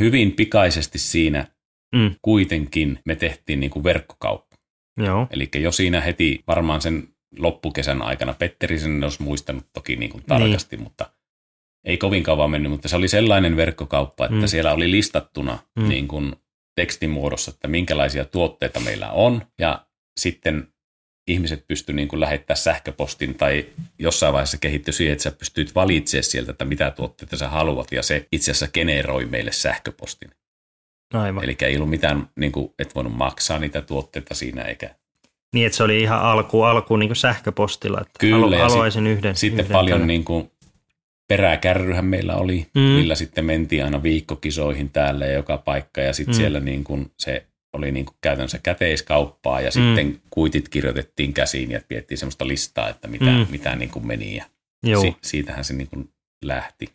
hyvin 0.00 0.32
pikaisesti 0.32 0.98
siinä 0.98 1.46
mm. 1.94 2.14
kuitenkin 2.22 2.98
me 3.04 3.14
tehtiin 3.14 3.60
niin 3.60 3.70
kuin 3.70 3.84
verkkokauppa. 3.84 4.56
Joo. 4.96 5.26
Eli 5.30 5.50
jo 5.54 5.72
siinä 5.72 6.00
heti 6.00 6.44
varmaan 6.46 6.80
sen 6.80 7.08
loppukesän 7.38 8.02
aikana, 8.02 8.34
Petteri 8.34 8.78
sen 8.78 9.04
olisi 9.04 9.22
muistanut 9.22 9.66
toki 9.72 9.96
niin 9.96 10.10
kuin 10.10 10.24
tarkasti, 10.24 10.76
niin. 10.76 10.84
mutta 10.84 11.10
ei 11.84 11.96
kovin 11.96 12.22
kauan 12.22 12.50
mennyt, 12.50 12.72
mutta 12.72 12.88
se 12.88 12.96
oli 12.96 13.08
sellainen 13.08 13.56
verkkokauppa, 13.56 14.24
että 14.24 14.36
mm. 14.36 14.46
siellä 14.46 14.72
oli 14.72 14.90
listattuna 14.90 15.58
mm. 15.76 15.88
niin 15.88 16.08
kuin 16.08 16.36
tekstimuodossa, 16.76 17.50
että 17.50 17.68
minkälaisia 17.68 18.24
tuotteita 18.24 18.80
meillä 18.80 19.10
on, 19.10 19.42
ja 19.58 19.86
sitten 20.20 20.73
ihmiset 21.28 21.64
pysty 21.68 21.92
niin 21.92 22.08
kuin 22.08 22.20
lähettää 22.20 22.56
sähköpostin 22.56 23.34
tai 23.34 23.66
jossain 23.98 24.32
vaiheessa 24.32 24.58
kehittyi 24.58 24.92
siihen, 24.92 25.12
että 25.12 25.22
sä 25.22 25.30
pystyt 25.30 25.74
valitsemaan 25.74 26.24
sieltä, 26.24 26.50
että 26.50 26.64
mitä 26.64 26.90
tuotteita 26.90 27.36
sä 27.36 27.48
haluat 27.48 27.92
ja 27.92 28.02
se 28.02 28.28
itse 28.32 28.50
asiassa 28.50 28.68
generoi 28.68 29.26
meille 29.26 29.52
sähköpostin. 29.52 30.30
Aivan. 31.14 31.44
Eli 31.44 31.56
ei 31.62 31.76
ollut 31.76 31.90
mitään, 31.90 32.28
niin 32.36 32.52
kuin, 32.52 32.72
et 32.78 32.94
voinut 32.94 33.16
maksaa 33.16 33.58
niitä 33.58 33.82
tuotteita 33.82 34.34
siinä 34.34 34.62
eikä 34.62 34.94
niin, 35.54 35.66
että 35.66 35.76
se 35.76 35.82
oli 35.82 36.00
ihan 36.00 36.20
alku, 36.20 36.62
alku 36.62 36.96
niin 36.96 37.08
kuin 37.08 37.16
sähköpostilla, 37.16 38.00
että 38.00 38.18
Kyllä, 38.18 38.58
halu, 38.58 38.70
haluaisin 38.70 39.04
sit, 39.04 39.12
yhden. 39.12 39.36
Sitten 39.36 39.64
yhden 39.64 39.72
paljon 39.72 40.06
niin 40.06 40.24
kuin, 40.24 40.50
peräkärryhän 41.28 42.04
meillä 42.04 42.36
oli, 42.36 42.66
mm. 42.74 42.80
millä 42.80 43.14
sitten 43.14 43.44
mentiin 43.44 43.84
aina 43.84 44.02
viikkokisoihin 44.02 44.90
täällä 44.90 45.26
ja 45.26 45.32
joka 45.32 45.58
paikka 45.58 46.00
ja 46.00 46.12
sitten 46.12 46.34
mm. 46.34 46.36
siellä 46.36 46.60
niin 46.60 46.84
kuin 46.84 47.10
se 47.18 47.46
oli 47.74 47.92
niin 47.92 48.04
kuin 48.04 48.16
käytännössä 48.20 48.58
käteiskauppaa 48.62 49.60
ja 49.60 49.68
mm. 49.68 49.72
sitten 49.72 50.20
kuitit 50.30 50.68
kirjoitettiin 50.68 51.34
käsiin 51.34 51.70
ja 51.70 51.80
piettiin 51.88 52.18
semmoista 52.18 52.48
listaa, 52.48 52.88
että 52.88 53.08
mitä, 53.08 53.24
mm. 53.24 53.46
mitä 53.50 53.76
niin 53.76 53.90
kuin 53.90 54.06
meni 54.06 54.36
ja 54.36 54.44
Si- 55.00 55.16
siitähän 55.22 55.64
se 55.64 55.74
niin 55.74 55.88
kuin 55.88 56.08
lähti. 56.44 56.88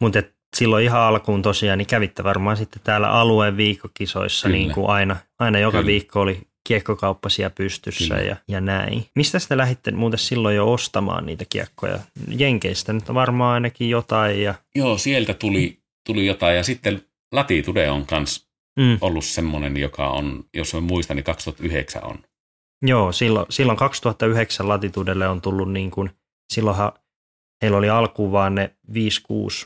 Mutta 0.00 0.22
silloin 0.56 0.84
ihan 0.84 1.00
alkuun 1.00 1.42
tosiaan 1.42 1.78
niin 1.78 1.86
kävitte 1.86 2.24
varmaan 2.24 2.56
sitten 2.56 2.82
täällä 2.84 3.10
alueen 3.10 3.56
viikkokisoissa 3.56 4.48
Kyllä. 4.48 4.58
niin 4.58 4.72
kuin 4.72 4.90
aina, 4.90 5.16
aina 5.38 5.58
joka 5.58 5.78
Kyllä. 5.78 5.86
viikko 5.86 6.20
oli 6.20 6.40
kiekkokauppa 6.68 7.28
siellä 7.28 7.50
pystyssä 7.50 8.14
ja, 8.14 8.36
ja 8.48 8.60
näin. 8.60 9.06
Mistä 9.14 9.38
te 9.48 9.56
lähditte 9.56 9.90
muuten 9.90 10.18
silloin 10.18 10.56
jo 10.56 10.72
ostamaan 10.72 11.26
niitä 11.26 11.44
kiekkoja? 11.48 11.98
Jenkeistä 12.28 12.92
nyt 12.92 13.14
varmaan 13.14 13.54
ainakin 13.54 13.90
jotain. 13.90 14.42
Ja... 14.42 14.54
Joo, 14.74 14.98
sieltä 14.98 15.34
tuli, 15.34 15.78
tuli 16.06 16.26
jotain 16.26 16.56
ja 16.56 16.62
sitten 16.62 17.02
Latitude 17.32 17.90
on 17.90 18.06
kanssa 18.06 18.49
mm. 18.80 18.98
ollut 19.00 19.24
semmoinen, 19.24 19.76
joka 19.76 20.08
on, 20.08 20.44
jos 20.54 20.74
mä 20.74 20.80
muistan, 20.80 21.16
niin 21.16 21.24
2009 21.24 22.04
on. 22.04 22.18
Joo, 22.82 23.12
silloin, 23.12 23.46
silloin 23.50 23.78
2009 23.78 24.68
Latitudelle 24.68 25.28
on 25.28 25.40
tullut 25.40 25.72
niin 25.72 25.90
kuin, 25.90 26.10
silloinhan 26.52 26.92
heillä 27.62 27.78
oli 27.78 27.90
alkuun 27.90 28.32
vaan 28.32 28.54
ne 28.54 28.74
5-6 28.92 28.92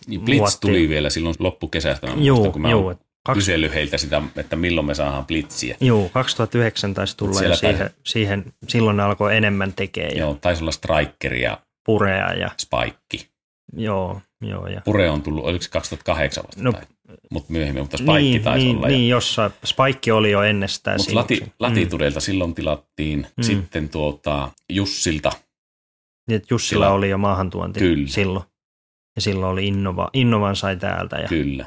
niin 0.07 0.21
Blitz 0.21 0.39
muotti. 0.39 0.59
tuli 0.61 0.89
vielä 0.89 1.11
silloin 1.11 1.35
loppukesästä, 1.39 2.07
mä 2.07 2.13
joo, 2.13 2.37
muistan, 2.37 2.53
kun 2.53 2.63
mä 2.63 2.71
joo, 2.71 2.95
Kaks... 3.27 3.37
kysellyt 3.37 3.75
heiltä 3.75 3.99
sitä, 3.99 4.23
että 4.37 4.57
milloin 4.57 4.87
me 4.87 4.95
saadaan 4.95 5.27
Blitziä. 5.27 5.77
Joo, 5.81 6.09
2009 6.13 6.95
taisi 6.95 7.17
tulla 7.17 7.43
ja 7.43 7.57
siihen, 7.57 7.79
taisi... 7.79 7.95
siihen, 8.05 8.45
silloin 8.69 8.97
ne 8.97 9.03
alkoi 9.03 9.37
enemmän 9.37 9.73
tekemään. 9.73 10.17
Joo, 10.17 10.39
taisi 10.41 10.63
olla 10.63 10.73
Striker 10.73 11.35
ja 11.35 11.59
Purea 11.87 12.33
ja 12.33 12.51
Spike. 12.59 13.29
Joo, 13.77 14.21
joo. 14.41 14.67
Ja... 14.67 14.81
Pure 14.85 15.11
on 15.11 15.23
tullut, 15.23 15.45
oliko 15.45 15.63
se 15.63 15.71
2008 15.71 16.45
vasta? 16.47 16.63
No, 16.63 16.73
mutta 17.31 17.53
myöhemmin, 17.53 17.83
mutta 17.83 17.97
Spike 17.97 18.19
niin, 18.19 18.43
taisi 18.43 18.65
niin, 18.65 18.77
olla. 18.77 18.89
Niin, 18.89 19.09
ja... 19.09 19.17
jossain. 19.17 19.53
Spike 19.65 20.13
oli 20.13 20.31
jo 20.31 20.43
ennestään. 20.43 20.97
Mutta 20.99 21.15
lati, 21.15 21.53
latitudelta 21.61 22.19
mm. 22.19 22.23
silloin 22.23 22.55
tilattiin 22.55 23.27
mm. 23.37 23.43
sitten 23.43 23.89
tuota 23.89 24.51
Jussilta. 24.73 25.33
Niin, 26.29 26.37
että 26.37 26.55
Jussilla 26.55 26.85
Tila... 26.85 26.95
oli 26.95 27.11
jo 27.11 27.19
maahantuonti 27.19 27.81
Kyllä. 27.81 28.09
silloin. 28.09 28.45
Ja 29.17 29.23
silloin 29.23 29.53
oli 29.53 29.67
Innova, 29.67 30.11
Innovan 30.13 30.57
sai 30.57 30.77
täältä. 30.77 31.17
Ja... 31.17 31.29
Kyllä. 31.29 31.67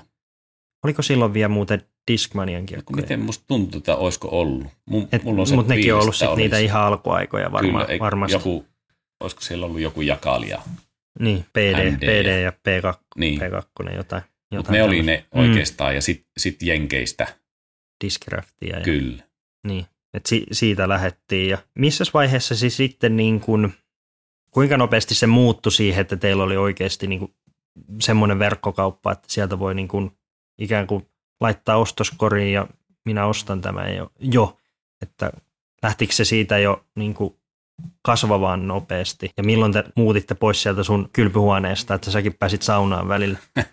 Oliko 0.83 1.01
silloin 1.01 1.33
vielä 1.33 1.47
muuten 1.47 1.81
Discmanian 2.11 2.65
kiekkoja? 2.65 3.01
Miten 3.01 3.19
musta 3.19 3.43
tuntuu, 3.47 3.77
että 3.77 3.95
olisiko 3.95 4.27
ollut? 4.31 4.67
Mun, 4.89 5.07
mulla 5.23 5.41
on 5.41 5.55
Mutta 5.55 5.73
nekin 5.73 5.93
on 5.93 6.01
ollut 6.01 6.15
sit 6.15 6.35
niitä 6.35 6.57
ihan 6.57 6.81
alkuaikoja 6.81 7.51
varma, 7.51 7.85
Kyllä, 7.85 7.99
varmasti. 7.99 8.35
Joku, 8.35 8.65
olisiko 9.19 9.41
siellä 9.41 9.65
ollut 9.65 9.79
joku 9.79 10.01
jakalija? 10.01 10.61
Niin, 11.19 11.45
PD, 11.53 11.97
PD 11.97 12.41
ja 12.41 12.51
P2, 12.51 12.97
niin. 13.17 13.41
P2 13.41 13.95
jotain. 13.95 14.21
Mutta 14.55 14.71
ne 14.71 14.83
oli 14.83 15.01
ne 15.01 15.25
mm. 15.33 15.39
oikeastaan, 15.39 15.91
mm. 15.91 15.95
ja 15.95 16.01
sitten 16.01 16.31
sit 16.37 16.61
Jenkeistä. 16.61 17.27
Discraftia. 18.03 18.77
Ja, 18.77 18.83
Kyllä. 18.83 19.23
Niin, 19.67 19.85
että 20.13 20.29
si- 20.29 20.45
siitä 20.51 20.89
lähettiin. 20.89 21.49
Ja 21.49 21.57
missä 21.75 22.03
vaiheessa 22.13 22.55
siis 22.55 22.77
sitten 22.77 23.17
niin 23.17 23.39
kun, 23.39 23.71
kuinka 24.51 24.77
nopeasti 24.77 25.15
se 25.15 25.27
muuttui 25.27 25.71
siihen, 25.71 26.01
että 26.01 26.17
teillä 26.17 26.43
oli 26.43 26.57
oikeasti 26.57 27.07
niin 27.07 27.19
kuin 27.19 27.33
semmoinen 28.01 28.39
verkkokauppa, 28.39 29.11
että 29.11 29.27
sieltä 29.27 29.59
voi 29.59 29.75
niin 29.75 29.87
kuin 29.87 30.11
ikään 30.57 30.87
kuin 30.87 31.09
laittaa 31.41 31.77
ostoskoriin 31.77 32.53
ja 32.53 32.67
minä 33.05 33.25
ostan 33.25 33.61
tämän 33.61 33.95
jo, 33.95 34.11
jo. 34.19 34.57
että 35.01 35.31
lähtikö 35.83 36.13
se 36.13 36.25
siitä 36.25 36.57
jo 36.57 36.85
niin 36.95 37.13
kuin 37.13 37.35
kasvavaan 38.01 38.67
nopeasti? 38.67 39.31
Ja 39.37 39.43
milloin 39.43 39.73
te 39.73 39.83
muutitte 39.95 40.35
pois 40.35 40.63
sieltä 40.63 40.83
sun 40.83 41.09
kylpyhuoneesta, 41.13 41.93
että 41.93 42.11
säkin 42.11 42.33
pääsit 42.33 42.61
saunaan 42.61 43.07
välillä? 43.07 43.37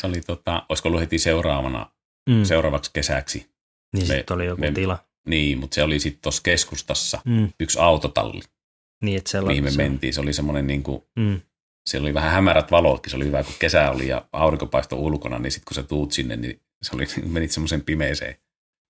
se 0.00 0.06
oli 0.06 0.20
tota, 0.20 0.66
olisiko 0.68 0.88
ollut 0.88 1.00
heti 1.00 1.18
seuraavana 1.18 1.90
mm. 2.30 2.44
seuraavaksi 2.44 2.90
kesäksi. 2.94 3.50
Niin 3.96 4.06
sitten 4.06 4.34
oli 4.34 4.46
joku 4.46 4.60
me, 4.60 4.72
tila. 4.72 4.98
Niin, 5.28 5.58
mutta 5.58 5.74
se 5.74 5.82
oli 5.82 6.00
sitten 6.00 6.22
tuossa 6.22 6.42
keskustassa 6.42 7.20
mm. 7.24 7.48
yksi 7.60 7.78
autotalli. 7.78 8.40
Niin, 9.04 9.18
että 9.18 9.42
mihin 9.42 9.64
me 9.64 9.70
mentiin. 9.76 10.14
Se 10.14 10.20
oli 10.20 10.32
semmoinen 10.32 10.66
niin 10.66 10.82
kuin, 10.82 11.02
mm. 11.18 11.40
siellä 11.90 12.06
oli 12.06 12.14
vähän 12.14 12.32
hämärät 12.32 12.70
valotkin. 12.70 13.10
Se 13.10 13.16
oli 13.16 13.24
hyvä, 13.24 13.42
kun 13.42 13.54
kesä 13.58 13.90
oli 13.90 14.08
ja 14.08 14.28
aurinko 14.32 14.66
paistoi 14.66 14.98
ulkona, 14.98 15.38
niin 15.38 15.52
sitten 15.52 15.64
kun 15.68 15.74
sä 15.74 15.82
tuut 15.82 16.12
sinne, 16.12 16.36
niin 16.36 16.60
se 16.82 16.96
oli, 16.96 17.06
menit 17.32 17.50
semmoisen 17.50 17.82
pimeeseen 17.82 18.36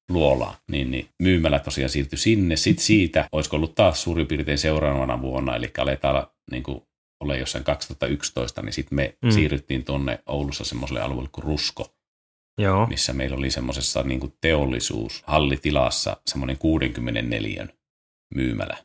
luolaan. 0.08 0.54
Niin, 0.70 0.90
niin 0.90 1.08
myymälä 1.22 1.58
tosiaan 1.58 1.90
siirtyi 1.90 2.18
sinne. 2.18 2.56
Sitten 2.56 2.84
siitä, 2.84 3.28
olisiko 3.32 3.56
ollut 3.56 3.74
taas 3.74 4.02
suurin 4.02 4.26
piirtein 4.26 4.58
seuraavana 4.58 5.22
vuonna, 5.22 5.56
eli 5.56 5.70
aletaan 5.78 6.26
niin 6.50 6.62
kuin 6.62 6.82
ole 7.20 7.38
jossain 7.38 7.64
2011, 7.64 8.62
niin 8.62 8.72
sitten 8.72 8.96
me 8.96 9.16
mm. 9.22 9.30
siirryttiin 9.30 9.84
tuonne 9.84 10.18
Oulussa 10.26 10.64
semmoiselle 10.64 11.00
alueelle 11.00 11.28
kuin 11.32 11.44
Rusko, 11.44 11.94
Joo. 12.58 12.86
missä 12.86 13.12
meillä 13.12 13.36
oli 13.36 13.50
semmoisessa 13.50 14.02
niin 14.02 14.34
teollisuushallitilassa 14.40 16.16
semmoinen 16.26 16.58
64 16.58 17.66
myymälä. 18.34 18.76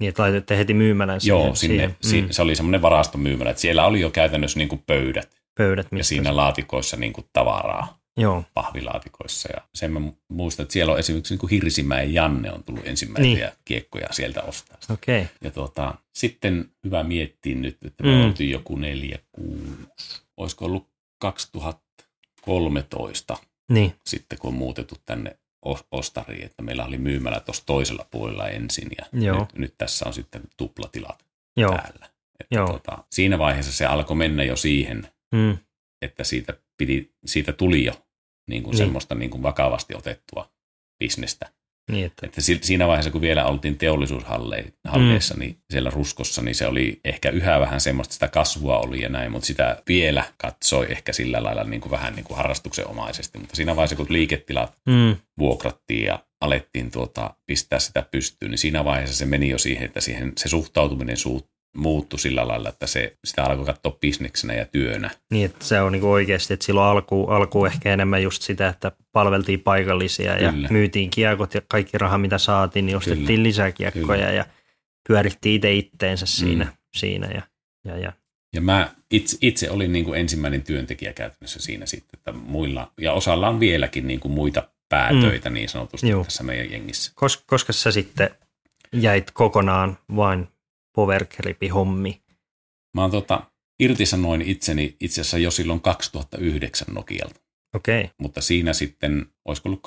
Niin, 0.00 0.08
että 0.08 0.22
laitette 0.22 0.56
heti 0.56 0.74
myymälän 0.74 1.20
siihen. 1.20 1.40
Joo, 1.40 1.54
sinne, 1.54 1.94
siihen. 2.00 2.28
Mm. 2.28 2.32
se 2.32 2.42
oli 2.42 2.56
semmoinen 2.56 2.82
varastomyymälä, 2.82 3.50
että 3.50 3.60
siellä 3.60 3.86
oli 3.86 4.00
jo 4.00 4.10
käytännössä 4.10 4.58
niin 4.58 4.68
kuin 4.68 4.82
pöydät. 4.86 5.38
Pöydät, 5.58 5.86
Ja 5.92 6.04
siinä 6.04 6.36
laatikoissa 6.36 6.96
niin 6.96 7.12
kuin 7.12 7.26
tavaraa. 7.32 7.97
Joo. 8.18 8.44
pahvilaatikoissa. 8.54 9.48
Ja 9.56 9.62
sen 9.74 9.92
mä 9.92 10.00
muistan, 10.28 10.64
että 10.64 10.72
siellä 10.72 10.92
on 10.92 10.98
esimerkiksi 10.98 11.36
niin 11.36 11.50
Hirsimäen 11.50 12.14
Janne 12.14 12.52
on 12.52 12.64
tullut 12.64 12.86
ensimmäisiä 12.86 13.46
niin. 13.46 13.58
kiekkoja 13.64 14.08
sieltä 14.10 14.42
ostaa. 14.42 14.78
Okay. 14.90 15.24
Ja 15.40 15.50
tuota, 15.50 15.94
sitten 16.12 16.70
hyvä 16.84 17.02
miettiä 17.02 17.54
nyt, 17.54 17.76
että 17.86 18.04
me 18.04 18.10
mm. 18.10 18.24
oltiin 18.24 18.50
joku 18.50 18.76
neljä, 18.76 19.18
kuusi, 19.32 19.62
olisiko 20.36 20.64
ollut 20.64 20.88
2013 21.18 23.36
niin. 23.70 23.94
sitten, 24.06 24.38
kun 24.38 24.48
on 24.48 24.54
muutettu 24.54 24.96
tänne 25.06 25.38
ostariin, 25.90 26.44
että 26.44 26.62
meillä 26.62 26.84
oli 26.84 26.98
myymälä 26.98 27.40
tuossa 27.40 27.66
toisella 27.66 28.06
puolella 28.10 28.48
ensin 28.48 28.88
ja 28.98 29.20
Joo. 29.20 29.38
Nyt, 29.38 29.54
nyt, 29.54 29.74
tässä 29.78 30.06
on 30.06 30.14
sitten 30.14 30.42
tuplatilat 30.56 31.24
Joo. 31.56 31.70
täällä. 31.70 32.06
Että 32.40 32.54
Joo. 32.54 32.66
Tuota, 32.66 33.04
siinä 33.10 33.38
vaiheessa 33.38 33.72
se 33.72 33.86
alkoi 33.86 34.16
mennä 34.16 34.44
jo 34.44 34.56
siihen, 34.56 35.08
mm. 35.32 35.58
että 36.02 36.24
siitä, 36.24 36.54
piti, 36.76 37.12
siitä 37.26 37.52
tuli 37.52 37.84
jo 37.84 38.07
niin 38.48 38.62
kuin 38.62 38.72
niin. 38.72 38.78
semmoista 38.78 39.14
niin 39.14 39.30
kuin 39.30 39.42
vakavasti 39.42 39.94
otettua 39.94 40.50
bisnestä. 41.04 41.52
Niin, 41.90 42.06
että. 42.06 42.26
että 42.26 42.40
siinä 42.62 42.86
vaiheessa, 42.86 43.10
kun 43.10 43.20
vielä 43.20 43.44
oltiin 43.44 43.78
teollisuushalleissa, 43.78 45.34
mm. 45.34 45.40
niin 45.40 45.58
siellä 45.70 45.90
ruskossa, 45.90 46.42
niin 46.42 46.54
se 46.54 46.66
oli 46.66 47.00
ehkä 47.04 47.30
yhä 47.30 47.60
vähän 47.60 47.80
semmoista, 47.80 48.14
sitä 48.14 48.28
kasvua 48.28 48.78
oli 48.78 49.02
ja 49.02 49.08
näin, 49.08 49.32
mutta 49.32 49.46
sitä 49.46 49.82
vielä 49.88 50.24
katsoi 50.36 50.86
ehkä 50.90 51.12
sillä 51.12 51.42
lailla 51.42 51.64
niin 51.64 51.80
kuin 51.80 51.90
vähän 51.90 52.14
niin 52.14 52.24
kuin 52.24 52.36
harrastuksenomaisesti. 52.36 53.38
Mutta 53.38 53.56
siinä 53.56 53.76
vaiheessa, 53.76 53.96
kun 53.96 54.06
liiketilat 54.08 54.78
mm. 54.86 55.16
vuokrattiin 55.38 56.04
ja 56.04 56.18
alettiin 56.40 56.90
tuota, 56.90 57.34
pistää 57.46 57.78
sitä 57.78 58.02
pystyyn, 58.10 58.50
niin 58.50 58.58
siinä 58.58 58.84
vaiheessa 58.84 59.16
se 59.16 59.26
meni 59.26 59.48
jo 59.48 59.58
siihen, 59.58 59.84
että 59.84 60.00
siihen 60.00 60.32
se 60.36 60.48
suhtautuminen 60.48 61.16
suut, 61.16 61.50
muuttui 61.76 62.18
sillä 62.18 62.48
lailla, 62.48 62.68
että 62.68 62.86
se, 62.86 63.16
sitä 63.24 63.44
alkoi 63.44 63.64
katsoa 63.64 63.96
bisneksenä 64.00 64.54
ja 64.54 64.64
työnä. 64.64 65.10
Niin, 65.30 65.44
että 65.44 65.64
se 65.64 65.80
on 65.80 65.92
niin 65.92 66.04
oikeasti, 66.04 66.54
että 66.54 66.66
silloin 66.66 66.86
alku, 66.86 67.26
alku 67.26 67.64
ehkä 67.64 67.92
enemmän 67.92 68.22
just 68.22 68.42
sitä, 68.42 68.68
että 68.68 68.92
palveltiin 69.12 69.60
paikallisia 69.60 70.32
Kyllä. 70.36 70.62
ja 70.62 70.68
myytiin 70.70 71.10
kiekot 71.10 71.54
ja 71.54 71.62
kaikki 71.68 71.98
raha, 71.98 72.18
mitä 72.18 72.38
saatiin, 72.38 72.86
niin 72.86 72.96
ostettiin 72.96 73.26
Kyllä. 73.26 73.42
lisää 73.42 73.72
kiekkoja 73.72 74.18
Kyllä. 74.18 74.32
ja 74.32 74.44
pyörittiin 75.08 75.54
itse 75.56 75.74
itteensä 75.74 76.26
siinä. 76.26 76.64
Mm. 76.64 76.70
siinä 76.96 77.26
ja, 77.26 77.42
ja, 77.84 77.98
ja. 77.98 78.12
ja 78.54 78.60
mä 78.60 78.94
itse, 79.10 79.38
itse 79.40 79.70
olin 79.70 79.92
niin 79.92 80.04
kuin 80.04 80.20
ensimmäinen 80.20 80.62
työntekijä 80.62 81.12
käytännössä 81.12 81.60
siinä 81.60 81.86
sitten, 81.86 82.18
että 82.18 82.32
muilla, 82.32 82.92
ja 83.00 83.12
osalla 83.12 83.48
on 83.48 83.60
vieläkin 83.60 84.06
niin 84.06 84.20
kuin 84.20 84.32
muita 84.32 84.68
päätöitä 84.88 85.50
mm. 85.50 85.54
niin 85.54 85.68
sanotusti 85.68 86.08
Juu. 86.08 86.24
tässä 86.24 86.42
meidän 86.42 86.70
jengissä. 86.70 87.12
Kos, 87.14 87.36
koska 87.46 87.72
sä 87.72 87.90
sitten 87.90 88.30
jäit 88.92 89.30
kokonaan 89.30 89.98
vain 90.16 90.48
powergripi-hommi? 90.98 92.22
Mä 92.94 93.02
oon 93.02 93.10
tota, 93.10 93.42
irtisanoin 93.80 94.42
itseni 94.42 94.96
itse 95.00 95.20
asiassa 95.20 95.38
jo 95.38 95.50
silloin 95.50 95.80
2009 95.80 96.86
Nokialta. 96.94 97.40
Okei. 97.74 98.00
Okay. 98.00 98.14
Mutta 98.18 98.40
siinä 98.40 98.72
sitten, 98.72 99.26
olisiko 99.44 99.68
ollut 99.68 99.82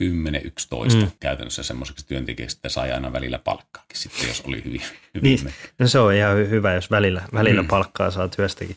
2010-2011 0.00 0.96
mm. 0.96 1.10
käytännössä 1.20 1.62
semmoiseksi 1.62 2.06
työntekijäksi, 2.06 2.56
että 2.56 2.68
sai 2.68 2.92
aina 2.92 3.12
välillä 3.12 3.38
palkkaakin 3.38 3.98
sitten, 3.98 4.28
jos 4.28 4.40
oli 4.40 4.64
hyvin. 4.64 4.82
hyvin 5.14 5.40
niin, 5.44 5.54
no 5.78 5.88
se 5.88 5.98
on 5.98 6.14
ihan 6.14 6.36
hyvä, 6.36 6.74
jos 6.74 6.90
välillä, 6.90 7.22
välillä 7.34 7.62
mm. 7.62 7.68
palkkaa 7.68 8.10
saa 8.10 8.28
työstäkin. 8.28 8.76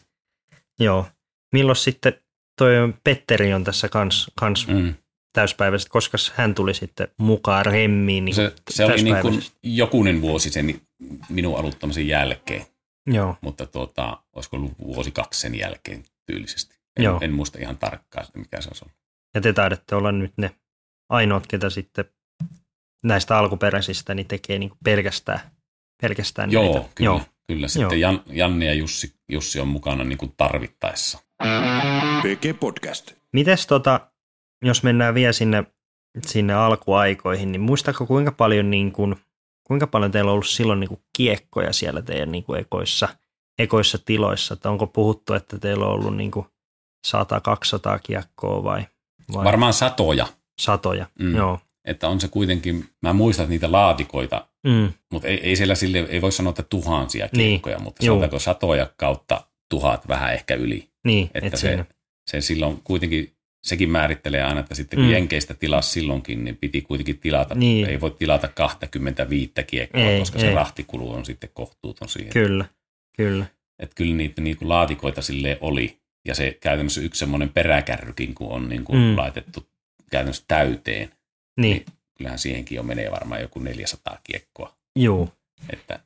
Joo. 0.79 1.05
Milloin 1.53 1.75
sitten 1.75 2.13
toi 2.57 2.73
Petteri 3.03 3.53
on 3.53 3.63
tässä 3.63 3.89
kans, 3.89 4.31
kans 4.35 4.67
mm 4.67 4.93
täyspäiväisesti, 5.33 5.89
koska 5.89 6.17
hän 6.35 6.55
tuli 6.55 6.73
sitten 6.73 7.07
mukaan 7.17 7.65
remmiin 7.65 8.25
niin 8.25 8.35
Se, 8.35 8.53
se 8.69 8.85
oli 8.85 9.03
niin 9.03 9.21
kuin 9.21 9.41
jokunen 9.63 10.21
vuosi 10.21 10.49
sen 10.49 10.81
minun 11.29 11.59
aloittamisen 11.59 12.07
jälkeen. 12.07 12.65
Joo. 13.07 13.35
Mutta 13.41 13.65
tuota, 13.65 14.23
olisiko 14.33 14.57
ollut 14.57 14.79
vuosi 14.79 15.11
kaksi 15.11 15.39
sen 15.39 15.55
jälkeen 15.55 16.03
tyylisesti. 16.25 16.75
En, 16.97 17.03
Joo. 17.03 17.19
en 17.21 17.33
muista 17.33 17.59
ihan 17.59 17.77
tarkkaan, 17.77 18.25
mikä 18.35 18.61
se 18.61 18.69
ollut. 18.81 18.97
Ja 19.35 19.41
te 19.41 19.53
taidatte 19.53 19.95
olla 19.95 20.11
nyt 20.11 20.33
ne 20.37 20.51
ainoat, 21.09 21.47
ketä 21.47 21.69
sitten 21.69 22.05
näistä 23.03 23.37
alkuperäisistä 23.37 24.13
niin 24.13 24.27
tekee 24.27 24.59
niin 24.59 24.71
pelkästään, 24.83 25.39
pelkästään 26.01 26.51
Joo, 26.51 26.73
näitä. 26.73 26.89
kyllä. 26.95 27.09
Joo. 27.09 27.21
Kyllä, 27.47 27.67
sitten 27.67 27.99
Jan, 27.99 28.23
Janne 28.25 28.65
ja 28.65 28.73
Jussi, 28.73 29.13
Jussi 29.29 29.59
on 29.59 29.67
mukana 29.67 30.03
niin 30.03 30.17
kuin 30.17 30.33
tarvittaessa. 30.37 31.19
PG 32.21 32.59
Podcast. 32.59 33.11
Mites 33.33 33.67
tota, 33.67 34.11
jos 34.65 34.83
mennään 34.83 35.15
vielä 35.15 35.33
sinne, 35.33 35.63
sinne 36.25 36.53
alkuaikoihin, 36.53 37.51
niin 37.51 37.61
muistatko 37.61 38.05
kuinka 38.05 38.31
paljon, 38.31 38.69
niin 38.69 38.91
kuin, 38.91 39.15
kuinka 39.63 39.87
paljon 39.87 40.11
teillä 40.11 40.29
on 40.29 40.33
ollut 40.33 40.47
silloin 40.47 40.79
niin 40.79 40.87
kuin 40.87 41.01
kiekkoja 41.17 41.73
siellä 41.73 42.01
teidän 42.01 42.31
niin 42.31 42.43
kuin 42.43 42.59
ekoissa, 42.59 43.09
ekoissa 43.59 43.97
tiloissa? 44.05 44.53
Että 44.53 44.69
onko 44.69 44.87
puhuttu, 44.87 45.33
että 45.33 45.59
teillä 45.59 45.85
on 45.85 45.91
ollut 45.91 46.17
niin 46.17 46.31
kuin 46.31 46.45
100-200 47.07 47.99
kiekkoa 48.03 48.63
vai, 48.63 48.85
vai? 49.33 49.45
Varmaan 49.45 49.73
satoja. 49.73 50.27
Satoja, 50.61 51.05
mm. 51.19 51.35
joo. 51.35 51.59
Että 51.85 52.07
on 52.07 52.21
se 52.21 52.27
kuitenkin, 52.27 52.89
mä 53.01 53.13
muistan 53.13 53.49
niitä 53.49 53.71
laatikoita, 53.71 54.47
mm. 54.67 54.93
mutta 55.11 55.27
ei, 55.27 55.39
ei 55.39 55.55
siellä 55.55 55.75
sille, 55.75 55.99
ei 55.99 56.21
voi 56.21 56.31
sanoa, 56.31 56.49
että 56.49 56.63
tuhansia 56.63 57.29
niin. 57.35 57.49
kiekkoja, 57.49 57.75
niin. 57.75 57.83
mutta 57.83 58.05
sanotaanko 58.05 58.39
satoja 58.39 58.89
kautta 58.97 59.41
tuhat 59.69 60.07
vähän 60.07 60.33
ehkä 60.33 60.55
yli. 60.55 60.89
Niin, 61.05 61.29
että 61.33 61.47
et 61.47 61.57
se, 61.57 61.85
se 62.31 62.41
silloin 62.41 62.81
kuitenkin 62.83 63.32
sekin 63.63 63.89
määrittelee 63.89 64.43
aina, 64.43 64.59
että 64.59 64.75
sitten 64.75 64.97
kun 64.97 65.05
mm. 65.05 65.11
Jenkeistä 65.11 65.53
tilasi 65.53 65.91
silloinkin, 65.91 66.43
niin 66.43 66.57
piti 66.57 66.81
kuitenkin 66.81 67.19
tilata, 67.19 67.55
niin. 67.55 67.85
ei 67.85 68.01
voi 68.01 68.11
tilata 68.11 68.47
25 68.47 69.51
kiekkoa, 69.67 70.01
ei, 70.01 70.19
koska 70.19 70.39
ei. 70.39 70.45
se 70.45 70.53
rahtikulu 70.53 71.11
on 71.11 71.25
sitten 71.25 71.49
kohtuuton 71.53 72.09
siihen. 72.09 72.33
Kyllä, 72.33 72.65
kyllä. 73.17 73.45
Että 73.79 73.95
kyllä 73.95 74.15
niitä 74.15 74.41
niin 74.41 74.57
kuin 74.57 74.69
laatikoita 74.69 75.21
sille 75.21 75.57
oli, 75.61 75.97
ja 76.27 76.35
se 76.35 76.57
käytännössä 76.61 77.01
yksi 77.01 77.19
semmoinen 77.19 77.49
peräkärrykin, 77.49 78.35
kun 78.35 78.51
on 78.51 78.69
niin 78.69 78.83
kuin 78.83 78.99
mm. 78.99 79.17
laitettu 79.17 79.67
käytännössä 80.11 80.43
täyteen, 80.47 81.09
niin. 81.57 81.77
niin 81.77 81.85
kyllähän 82.17 82.39
siihenkin 82.39 82.75
jo 82.75 82.83
menee 82.83 83.11
varmaan 83.11 83.41
joku 83.41 83.59
400 83.59 84.17
kiekkoa. 84.23 84.75
Joo. 84.95 85.29
Että. 85.69 85.99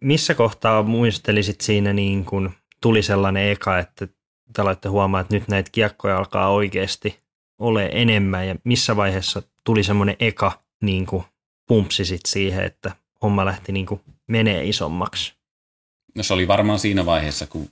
Missä 0.00 0.34
kohtaa 0.34 0.82
muistelisit 0.82 1.60
siinä 1.60 1.92
niin 1.92 2.24
kuin 2.24 2.50
tuli 2.80 3.02
sellainen 3.02 3.50
eka, 3.50 3.78
että 3.78 4.08
te 4.52 4.62
aloitte 4.62 4.88
huomaa, 4.88 5.20
että 5.20 5.34
nyt 5.34 5.48
näitä 5.48 5.70
kiekkoja 5.72 6.18
alkaa 6.18 6.50
oikeasti 6.50 7.20
ole 7.58 7.90
enemmän 7.92 8.48
ja 8.48 8.54
missä 8.64 8.96
vaiheessa 8.96 9.42
tuli 9.64 9.84
semmoinen 9.84 10.16
eka 10.20 10.62
niin 10.82 11.06
kuin 11.06 11.24
pumpsi 11.68 12.04
sit 12.04 12.26
siihen, 12.26 12.64
että 12.64 12.92
homma 13.22 13.44
lähti 13.44 13.72
niin 13.72 13.86
kuin 13.86 14.00
menee 14.26 14.64
isommaksi? 14.64 15.34
No 16.16 16.22
se 16.22 16.34
oli 16.34 16.48
varmaan 16.48 16.78
siinä 16.78 17.06
vaiheessa, 17.06 17.46
kun 17.46 17.70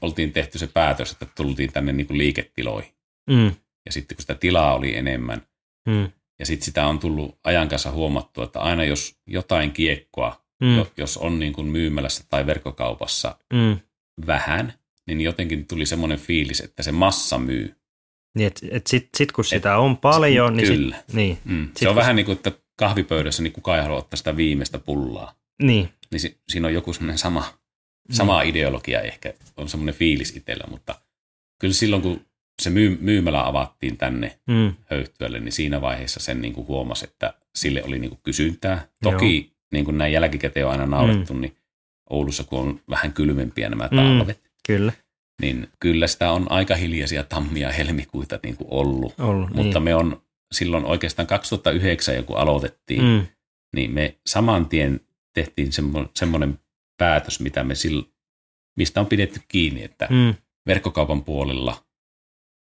oltiin 0.00 0.32
tehty 0.32 0.58
se 0.58 0.66
päätös, 0.66 1.12
että 1.12 1.26
tultiin 1.34 1.72
tänne 1.72 1.92
niin 1.92 2.06
kuin 2.06 2.18
liiketiloihin. 2.18 2.92
Mm. 3.30 3.54
Ja 3.86 3.92
sitten 3.92 4.16
kun 4.16 4.22
sitä 4.22 4.34
tilaa 4.34 4.74
oli 4.74 4.96
enemmän, 4.96 5.42
mm. 5.88 6.10
ja 6.38 6.46
sitten 6.46 6.64
sitä 6.64 6.86
on 6.86 6.98
tullut 6.98 7.38
ajan 7.44 7.68
kanssa 7.68 7.90
huomattu, 7.90 8.42
että 8.42 8.60
aina 8.60 8.84
jos 8.84 9.20
jotain 9.26 9.72
kiekkoa, 9.72 10.44
mm. 10.62 10.86
jos 10.96 11.16
on 11.16 11.38
niin 11.38 11.52
kuin 11.52 11.66
myymälässä 11.66 12.24
tai 12.28 12.46
verkkokaupassa 12.46 13.38
mm. 13.52 13.78
vähän, 14.26 14.77
niin 15.08 15.20
jotenkin 15.20 15.66
tuli 15.66 15.86
semmoinen 15.86 16.18
fiilis, 16.18 16.60
että 16.60 16.82
se 16.82 16.92
massa 16.92 17.38
myy. 17.38 17.74
Niin, 18.34 18.46
että 18.46 18.66
et 18.70 18.86
sitten 18.86 19.18
sit 19.18 19.32
kun 19.32 19.44
sitä 19.44 19.72
et, 19.72 19.78
on 19.78 19.96
paljon, 19.96 20.56
niin 20.56 20.68
Kyllä. 20.68 20.96
Sit, 20.96 21.14
niin. 21.14 21.38
Mm. 21.44 21.66
Sit, 21.66 21.76
se 21.76 21.88
on 21.88 21.94
kun... 21.94 22.00
vähän 22.00 22.16
niin 22.16 22.26
kuin, 22.26 22.36
että 22.36 22.52
kahvipöydässä 22.76 23.42
niin 23.42 23.52
kukaan 23.52 23.78
ei 23.78 23.84
halua 23.84 23.98
ottaa 23.98 24.16
sitä 24.16 24.36
viimeistä 24.36 24.78
pullaa. 24.78 25.34
Niin. 25.62 25.88
Niin 26.10 26.20
si, 26.20 26.40
siinä 26.48 26.66
on 26.66 26.74
joku 26.74 26.92
semmoinen 26.92 27.18
sama, 27.18 27.44
sama 28.10 28.40
niin. 28.40 28.50
ideologia 28.50 29.00
ehkä, 29.00 29.34
on 29.56 29.68
semmoinen 29.68 29.94
fiilis 29.94 30.36
itsellä, 30.36 30.64
mutta 30.70 30.94
kyllä 31.60 31.74
silloin 31.74 32.02
kun 32.02 32.20
se 32.62 32.70
myy, 32.70 32.98
myymälä 33.00 33.46
avattiin 33.46 33.96
tänne 33.96 34.38
mm. 34.46 34.74
höyhtyölle, 34.90 35.40
niin 35.40 35.52
siinä 35.52 35.80
vaiheessa 35.80 36.20
sen 36.20 36.40
niin 36.40 36.54
kuin 36.54 36.66
huomasi, 36.66 37.04
että 37.04 37.34
sille 37.54 37.84
oli 37.84 37.98
niin 37.98 38.10
kuin 38.10 38.20
kysyntää. 38.22 38.88
Toki 39.02 39.36
Joo. 39.36 39.56
niin 39.72 39.84
kuin 39.84 39.98
näin 39.98 40.12
jälkikäteen 40.12 40.66
on 40.66 40.72
aina 40.72 40.86
naurettu, 40.86 41.34
mm. 41.34 41.40
niin 41.40 41.56
Oulussa 42.10 42.44
kun 42.44 42.60
on 42.60 42.80
vähän 42.90 43.12
kylmempiä 43.12 43.68
nämä 43.68 43.88
talvet, 43.88 44.47
Kyllä. 44.68 44.92
niin 45.42 45.68
kyllä 45.80 46.06
sitä 46.06 46.30
on 46.32 46.50
aika 46.52 46.74
hiljaisia 46.76 47.24
tammia 47.24 47.72
helmikuita 47.72 48.38
niin 48.42 48.56
kuin 48.56 48.68
ollut. 48.70 49.14
ollut 49.20 49.50
Mutta 49.50 49.78
niin. 49.78 49.82
me 49.82 49.94
on 49.94 50.22
silloin 50.52 50.84
oikeastaan 50.84 51.26
2009, 51.26 52.24
kun 52.24 52.36
aloitettiin, 52.36 53.02
Mm, 53.02 53.26
niin 53.76 53.90
me 53.90 54.18
saman 54.26 54.68
tien 54.68 55.00
tehtiin 55.34 55.68
semmo- 55.68 56.10
semmoinen 56.16 56.58
päätös, 56.98 57.40
mitä 57.40 57.64
me 57.64 57.74
sil, 57.82 57.98
mistä 58.76 59.00
on 59.00 59.06
pidetty 59.06 59.40
kiinni, 59.48 59.84
että 59.84 60.06
mm, 60.10 60.34
verkkokaupan 60.66 61.24
puolella 61.24 61.84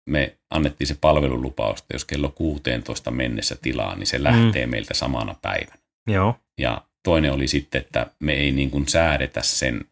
me 0.10 0.38
annettiin 0.50 0.88
se 0.88 0.98
palvelulupaus, 1.02 1.80
että 1.80 1.96
jos 1.96 2.06
kello 2.06 2.30
16 2.30 3.12
mennessä 3.12 3.56
tilaa, 3.62 3.96
niin 3.96 4.08
se 4.08 4.24
lähtee 4.24 4.66
mm. 4.66 4.70
meiltä 4.70 4.94
samana 4.94 5.36
päivänä. 5.42 5.80
joo, 6.08 6.36
Ja 6.58 6.82
toinen 7.04 7.32
oli 7.34 7.48
sitten, 7.48 7.82
että 7.82 8.08
me 8.20 8.34
ei 8.34 8.52
niin 8.52 8.72
kuin 8.72 8.88
säädetä 8.88 9.42
sen, 9.44 9.86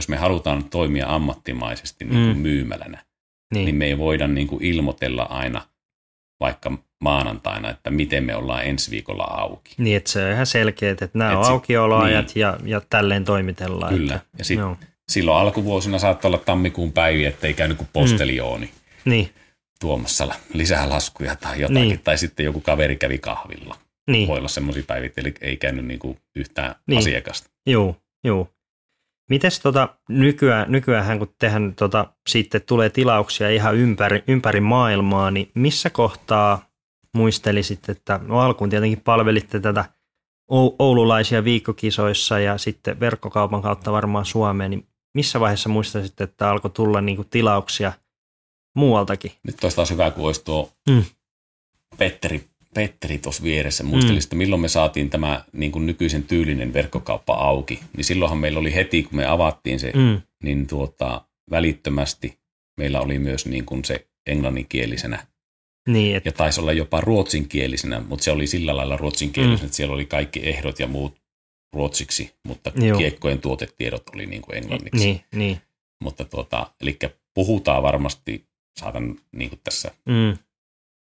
jos 0.00 0.08
me 0.08 0.16
halutaan 0.16 0.64
toimia 0.64 1.06
ammattimaisesti 1.14 2.04
niin 2.04 2.24
kuin 2.24 2.36
Mm. 2.36 2.42
myymälänä, 2.42 3.04
niin, 3.54 3.64
niin 3.64 3.74
me 3.76 3.86
ei 3.86 3.98
voida 3.98 4.28
niin 4.28 4.46
kuin 4.46 4.64
ilmoitella 4.64 5.22
aina 5.22 5.62
vaikka 6.40 6.72
maanantaina, 7.04 7.70
että 7.70 7.90
miten 7.90 8.24
me 8.24 8.34
ollaan 8.36 8.64
ensi 8.64 8.90
viikolla 8.90 9.24
auki. 9.24 9.74
niin 9.78 9.96
että 9.96 10.10
se 10.10 10.24
on 10.26 10.32
ihan 10.32 10.46
selkeä, 10.46 10.90
että 10.90 11.08
nämä 11.14 11.30
Et 11.32 11.36
on 11.38 11.44
sit- 11.44 11.52
aukioloajat 11.52 12.26
niin. 12.34 12.40
ja, 12.40 12.58
ja 12.64 12.80
tälleen 12.90 13.24
toimitellaan. 13.24 13.94
Kyllä. 13.94 14.14
Että, 14.14 14.26
Ja 14.38 14.44
sit 14.44 14.58
joo, 14.58 14.76
silloin 15.10 15.38
alkuvuosina 15.38 15.98
saattoi 15.98 16.28
olla 16.28 16.38
tammikuun 16.38 16.92
päiviä, 16.92 17.28
ettei 17.28 17.54
käynyt 17.54 17.76
kuin 17.78 17.88
posteliooni 17.92 18.70
niin, 19.04 19.30
tuomassa 19.80 20.28
lisää 20.52 20.88
laskuja 20.88 21.36
tai 21.36 21.60
jotakin. 21.60 21.82
Niin. 21.88 22.00
Tai 22.04 22.18
sitten 22.18 22.44
joku 22.44 22.60
kaveri 22.60 22.96
kävi 22.96 23.18
kahvilla. 23.18 23.76
niin, 24.10 24.28
Voi 24.28 24.38
olla 24.38 24.48
semmoisia 24.48 24.82
päiviä, 24.86 25.10
eli 25.16 25.34
ei 25.40 25.56
käynyt 25.56 25.84
niin 25.86 25.98
kuin 26.00 26.18
yhtään 26.36 26.74
Niin. 26.86 26.98
asiakasta. 26.98 27.50
Juu, 27.66 27.96
juu. 28.24 28.48
Mites 29.30 29.60
tota, 29.60 29.88
nykyään, 30.08 30.72
nykyään 30.72 31.18
kun 31.18 31.34
tehän 31.38 31.74
tota, 31.74 32.06
sitten 32.28 32.62
tulee 32.62 32.90
tilauksia 32.90 33.50
ihan 33.50 33.76
ympäri, 33.76 34.24
ympäri 34.28 34.60
maailmaa, 34.60 35.30
niin 35.30 35.50
missä 35.54 35.90
kohtaa 35.90 36.64
muistelisit, 37.14 37.88
että 37.88 38.20
no 38.22 38.40
alkuun 38.40 38.70
tietenkin 38.70 39.00
palvelitte 39.00 39.60
tätä 39.60 39.84
Ou- 40.52 40.76
oululaisia 40.78 41.44
viikkokisoissa 41.44 42.38
ja 42.38 42.58
sitten 42.58 43.00
verkkokaupan 43.00 43.62
kautta 43.62 43.92
varmaan 43.92 44.24
Suomeen, 44.24 44.70
niin 44.70 44.86
missä 45.14 45.40
vaiheessa 45.40 45.68
muistaisit, 45.68 46.20
että 46.20 46.50
alkoi 46.50 46.70
tulla 46.70 47.00
niinku 47.00 47.24
tilauksia 47.24 47.92
muualtakin? 48.76 49.32
Nyt 49.42 49.64
olisi 49.64 49.76
taas 49.76 49.90
hyvä, 49.90 50.10
kun 50.10 50.26
olisi 50.26 50.44
tuo 50.44 50.72
Mm. 50.88 51.04
Petteri, 51.98 52.44
Petteri 52.74 53.18
tuossa 53.18 53.42
vieressä. 53.42 53.84
Muistelisin, 53.84 54.26
että 54.26 54.36
milloin 54.36 54.60
me 54.62 54.68
saatiin 54.68 55.10
tämä 55.10 55.44
niin 55.52 55.72
kuin 55.72 55.86
nykyisen 55.86 56.22
tyylinen 56.22 56.72
verkkokauppa 56.72 57.34
auki. 57.34 57.80
Niin 57.96 58.04
silloinhan 58.04 58.38
meillä 58.38 58.58
oli 58.60 58.74
heti, 58.74 59.02
kun 59.02 59.16
me 59.16 59.26
avattiin 59.26 59.80
se, 59.80 59.92
Mm, 59.96 60.20
niin 60.42 60.66
tuota, 60.66 61.24
välittömästi 61.50 62.38
meillä 62.76 63.00
oli 63.00 63.18
myös 63.18 63.46
niin 63.46 63.64
kuin 63.64 63.84
se 63.84 64.06
englanninkielisenä 64.26 65.26
niin, 65.88 66.16
et, 66.16 66.24
ja 66.24 66.32
taisi 66.32 66.60
olla 66.60 66.72
jopa 66.72 67.00
ruotsinkielisenä, 67.00 68.00
mutta 68.00 68.24
se 68.24 68.30
oli 68.30 68.46
sillä 68.46 68.76
lailla 68.76 68.96
ruotsinkielisenä, 68.96 69.58
Mm. 69.62 69.64
että 69.64 69.76
siellä 69.76 69.94
oli 69.94 70.06
kaikki 70.06 70.40
ehdot 70.48 70.78
ja 70.78 70.86
muut 70.86 71.20
ruotsiksi, 71.72 72.34
mutta 72.44 72.72
Joo. 72.76 72.98
kiekkojen 72.98 73.38
tuotetiedot 73.40 74.02
oli 74.14 74.26
niin 74.26 74.42
kuin 74.42 74.56
englanniksi. 74.56 75.04
niin, 75.04 75.20
niin, 75.34 75.60
Mutta 76.02 76.24
tuota, 76.24 76.66
eli 76.80 76.98
puhutaan 77.34 77.82
varmasti, 77.82 78.44
saatan 78.80 79.16
niin 79.32 79.50
kuin 79.50 79.60
tässä 79.64 79.90
mm, 80.06 80.38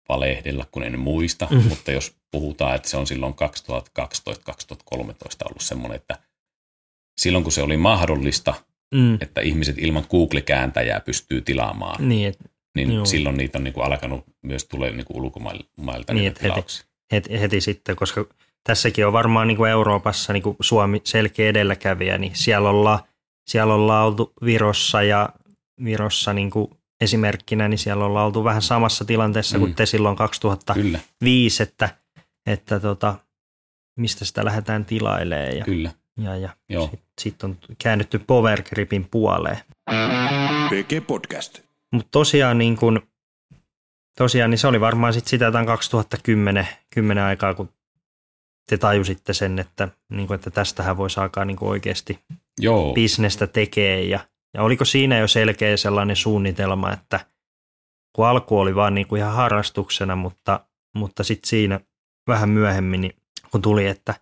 valehdella, 0.10 0.66
kun 0.72 0.84
en 0.84 1.00
muista, 1.00 1.48
Mm. 1.52 1.64
mutta 1.70 1.92
jos 1.92 2.16
puhutaan, 2.32 2.76
että 2.76 2.90
se 2.90 2.98
on 2.98 3.08
silloin 3.08 3.34
2012-2013 3.34 3.38
ollut 5.46 5.62
semmoinen, 5.62 5.96
että 5.96 6.18
silloin 7.22 7.44
kun 7.44 7.52
se 7.52 7.62
oli 7.62 7.78
mahdollista, 7.78 8.54
mm, 8.96 9.18
että 9.22 9.42
ihmiset 9.42 9.78
ilman 9.78 10.06
Google-kääntäjää 10.10 11.00
pystyy 11.00 11.42
tilaamaan, 11.42 12.10
niin, 12.10 12.28
et, 12.28 12.38
niin 12.76 13.06
silloin 13.06 13.38
niitä 13.38 13.58
on 13.58 13.64
niin 13.64 13.74
kuin 13.74 13.86
alkanut 13.86 14.24
myös 14.44 14.66
tulee 14.66 14.92
niin 14.92 15.06
kuin 15.06 15.22
ulkomailta 15.22 16.14
Niin, 16.14 16.24
niitä 16.24 16.48
että 16.48 16.62
heti- 16.62 16.84
heti, 17.12 17.40
heti 17.42 17.62
sitten, 17.62 17.96
koska 17.96 18.26
tässäkin 18.64 19.08
on 19.08 19.14
varmaan 19.14 19.48
niin 19.48 19.58
kuin 19.58 19.72
Euroopassa 19.72 20.34
niin 20.34 20.44
kuin 20.44 20.58
Suomi 20.62 21.02
selkeä 21.04 21.50
edelläkävijä, 21.50 22.18
niin 22.18 22.36
siellä 22.36 22.70
ollaan, 22.70 23.00
siellä 23.50 23.74
ollaan 23.74 24.08
oltu 24.08 24.34
Virossa 24.46 25.04
ja 25.04 25.30
Virossa 25.84 26.34
niin 26.34 26.50
kuin 26.50 26.70
esimerkkinä, 27.02 27.68
niin 27.68 27.78
siellä 27.78 28.06
ollaan 28.06 28.26
oltu 28.26 28.44
vähän 28.44 28.62
samassa 28.62 29.06
tilanteessa 29.06 29.58
mm. 29.58 29.60
kuin 29.60 29.76
te 29.76 29.86
silloin 29.86 30.16
2005, 30.16 31.58
Kyllä, 31.58 31.70
että, 31.70 31.90
että 32.46 32.80
tota, 32.80 33.16
mistä 33.98 34.26
sitä 34.26 34.46
lähdetään 34.46 34.86
tilailemaan 34.86 35.58
ja, 35.58 35.66
kyllä. 35.66 35.92
ja, 36.18 36.36
ja 36.36 36.82
sitten 36.82 37.00
sit 37.22 37.44
on 37.44 37.58
käännytty 37.78 38.20
Powergripin 38.20 39.08
puoleen. 39.12 39.58
PG 40.70 41.08
Podcast. 41.08 41.60
Mutta 41.92 42.08
tosiaan, 42.12 42.58
niin 42.58 42.78
kun, 42.78 43.02
tosiaan 44.18 44.50
niin 44.50 44.58
se 44.58 44.68
oli 44.68 44.82
varmaan 44.82 45.14
sit 45.14 45.28
sitä 45.28 45.46
jotain 45.46 45.66
2010 45.66 46.68
10 46.90 47.24
aikaa, 47.24 47.54
kun 47.54 47.70
te 48.70 48.78
tajusitte 48.78 49.34
sen, 49.34 49.60
että, 49.60 49.88
niin 50.10 50.28
kun, 50.28 50.36
että 50.36 50.52
tästähän 50.52 50.98
voisi 50.98 51.20
alkaa 51.20 51.46
niin 51.46 51.58
oikeasti 51.62 52.20
Joo, 52.60 52.94
bisnestä 52.94 53.48
tekee. 53.48 54.04
Ja, 54.04 54.20
ja 54.54 54.64
oliko 54.64 54.86
siinä 54.86 55.18
jo 55.18 55.28
selkeä 55.28 55.78
sellainen 55.78 56.16
suunnitelma, 56.16 56.94
että 56.94 57.20
kun 58.16 58.28
alku 58.28 58.60
oli 58.60 58.76
vaan 58.76 58.94
niin 58.96 59.08
kuin 59.08 59.20
ihan 59.20 59.34
harrastuksena, 59.34 60.16
mutta, 60.16 60.66
mutta 60.96 61.24
sitten 61.24 61.50
siinä 61.50 61.80
vähän 62.28 62.50
myöhemmin, 62.50 63.02
niin 63.02 63.14
kun 63.52 63.62
tuli, 63.62 63.88
että 63.88 64.14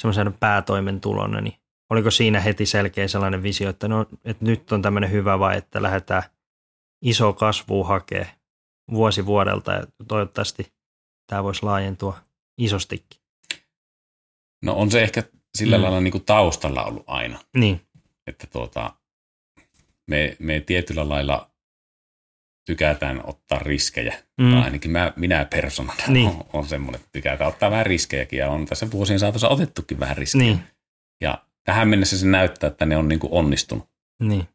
semmoisen 0.00 0.32
päätoimentulona, 0.32 1.40
niin 1.40 1.54
oliko 1.90 2.10
siinä 2.10 2.40
heti 2.40 2.66
selkeä 2.66 3.08
sellainen 3.08 3.42
visio, 3.42 3.70
että, 3.70 3.88
no, 3.88 4.06
että 4.24 4.44
nyt 4.44 4.72
on 4.72 4.82
tämmöinen 4.82 5.10
hyvä 5.10 5.38
vai, 5.38 5.56
että 5.58 5.82
lähdetään 5.82 6.22
iso 7.02 7.32
kasvu 7.32 7.84
hakee 7.84 8.28
vuosi 8.90 9.26
vuodelta 9.26 9.72
ja 9.72 9.86
toivottavasti 10.08 10.72
tämä 11.26 11.44
voisi 11.44 11.62
laajentua 11.62 12.18
isostikin. 12.58 13.20
no 14.64 14.74
on 14.74 14.90
se 14.90 15.02
ehkä 15.02 15.22
sillä 15.58 15.76
Mm. 15.78 15.82
lailla 15.82 16.00
niin 16.00 16.12
kuin 16.12 16.24
taustalla 16.24 16.84
ollut 16.84 17.04
aina, 17.06 17.38
Niin, 17.56 17.80
että 18.26 18.46
tuota, 18.46 18.92
me, 20.06 20.36
me 20.38 20.60
tietyllä 20.60 21.08
lailla 21.08 21.50
tykätään 22.66 23.20
ottaa 23.24 23.58
riskejä. 23.58 24.14
Mm. 24.40 24.50
Tai 24.52 24.62
ainakin 24.62 24.90
mä, 24.90 25.12
minä 25.16 25.44
persoonana 25.44 26.02
Niin. 26.08 26.28
on, 26.30 26.44
on 26.52 26.66
semmoinen, 26.68 27.00
että 27.00 27.12
tykätään 27.12 27.48
ottaa 27.50 27.70
vähän 27.70 27.86
riskejäkin 27.86 28.38
ja 28.38 28.50
on 28.50 28.66
tässä 28.66 28.90
vuosien 28.90 29.18
saatossa 29.18 29.48
otettukin 29.48 30.00
vähän 30.00 30.16
riskejä. 30.16 30.44
niin, 30.44 30.60
Ja 31.20 31.44
tähän 31.64 31.88
mennessä 31.88 32.18
se 32.18 32.26
näyttää, 32.26 32.68
että 32.68 32.86
ne 32.86 32.96
on 32.96 33.08
niin 33.08 33.18
kuin 33.18 33.32
onnistunut, 33.32 33.88
niin, 34.22 34.48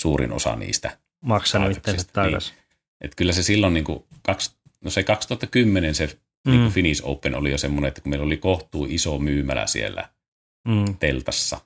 suurin 0.00 0.32
osa 0.32 0.56
niistä. 0.56 0.98
maksanut 1.20 1.76
itsensä 1.76 2.02
niin. 2.06 2.12
takaisin. 2.12 2.56
Et 3.00 3.14
kyllä 3.14 3.32
se 3.32 3.42
silloin, 3.42 3.74
niin 3.74 3.84
kuin, 3.84 4.04
kaksi, 4.22 4.56
no 4.84 4.90
se 4.90 5.02
2010 5.02 5.94
se 5.94 6.18
Mm. 6.46 6.50
niin 6.52 6.62
kuin 6.62 6.72
Finnish 6.72 7.02
Open 7.04 7.34
oli 7.34 7.50
jo 7.50 7.58
semmoinen, 7.58 7.88
että 7.88 8.00
kun 8.00 8.10
meillä 8.10 8.26
oli 8.26 8.36
kohtuu 8.36 8.86
iso 8.90 9.18
myymälä 9.18 9.66
siellä 9.66 10.08
Mm, 10.68 10.96
teltassa 10.98 11.60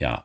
ja 0.00 0.24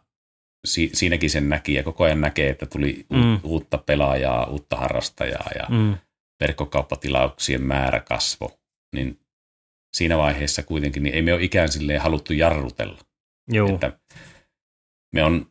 si, 0.65 0.89
siinäkin 0.93 1.29
sen 1.29 1.49
näki 1.49 1.73
ja 1.73 1.83
koko 1.83 2.03
ajan 2.03 2.21
näkee, 2.21 2.49
että 2.49 2.65
tuli 2.65 3.05
u, 3.11 3.15
Mm. 3.15 3.39
uutta 3.43 3.77
pelaajaa, 3.77 4.45
uutta 4.45 4.75
harrastajaa 4.75 5.49
ja 5.59 5.65
mm, 5.69 5.95
verkkokauppatilauksien 6.39 7.61
määrä 7.63 7.99
kasvo, 7.99 8.59
niin 8.95 9.19
siinä 9.95 10.17
vaiheessa 10.17 10.63
kuitenkin 10.63 11.03
niin 11.03 11.15
ei 11.15 11.21
me 11.21 11.33
ole 11.33 11.43
ikään 11.43 11.71
silleen 11.71 12.01
haluttu 12.01 12.33
jarrutella. 12.33 12.99
joo, 13.51 13.69
Että 13.73 13.99
me 15.15 15.23
on 15.23 15.45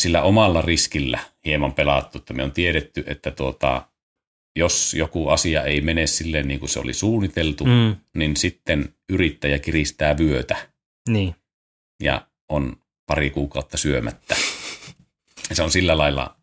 sillä 0.00 0.22
omalla 0.22 0.62
riskillä 0.62 1.18
hieman 1.44 1.72
pelattu, 1.72 2.18
että 2.18 2.34
me 2.34 2.42
on 2.42 2.52
tiedetty, 2.52 3.04
että 3.06 3.30
tuota, 3.30 3.88
jos 4.58 4.94
joku 4.94 5.28
asia 5.28 5.62
ei 5.62 5.80
mene 5.80 6.06
silleen 6.06 6.48
niin 6.48 6.60
kuin 6.60 6.70
se 6.70 6.80
oli 6.80 6.92
suunniteltu, 6.94 7.64
mm, 7.64 7.96
niin 8.16 8.36
sitten 8.36 8.94
yrittäjä 9.08 9.58
kiristää 9.58 10.18
vyötä. 10.18 10.56
Niin, 11.08 11.34
ja 12.02 12.26
on 12.48 12.76
pari 13.06 13.30
kuukautta 13.30 13.76
syömättä. 13.76 14.36
Se 15.52 15.62
on 15.62 15.70
sillä 15.70 15.98
lailla, 15.98 16.36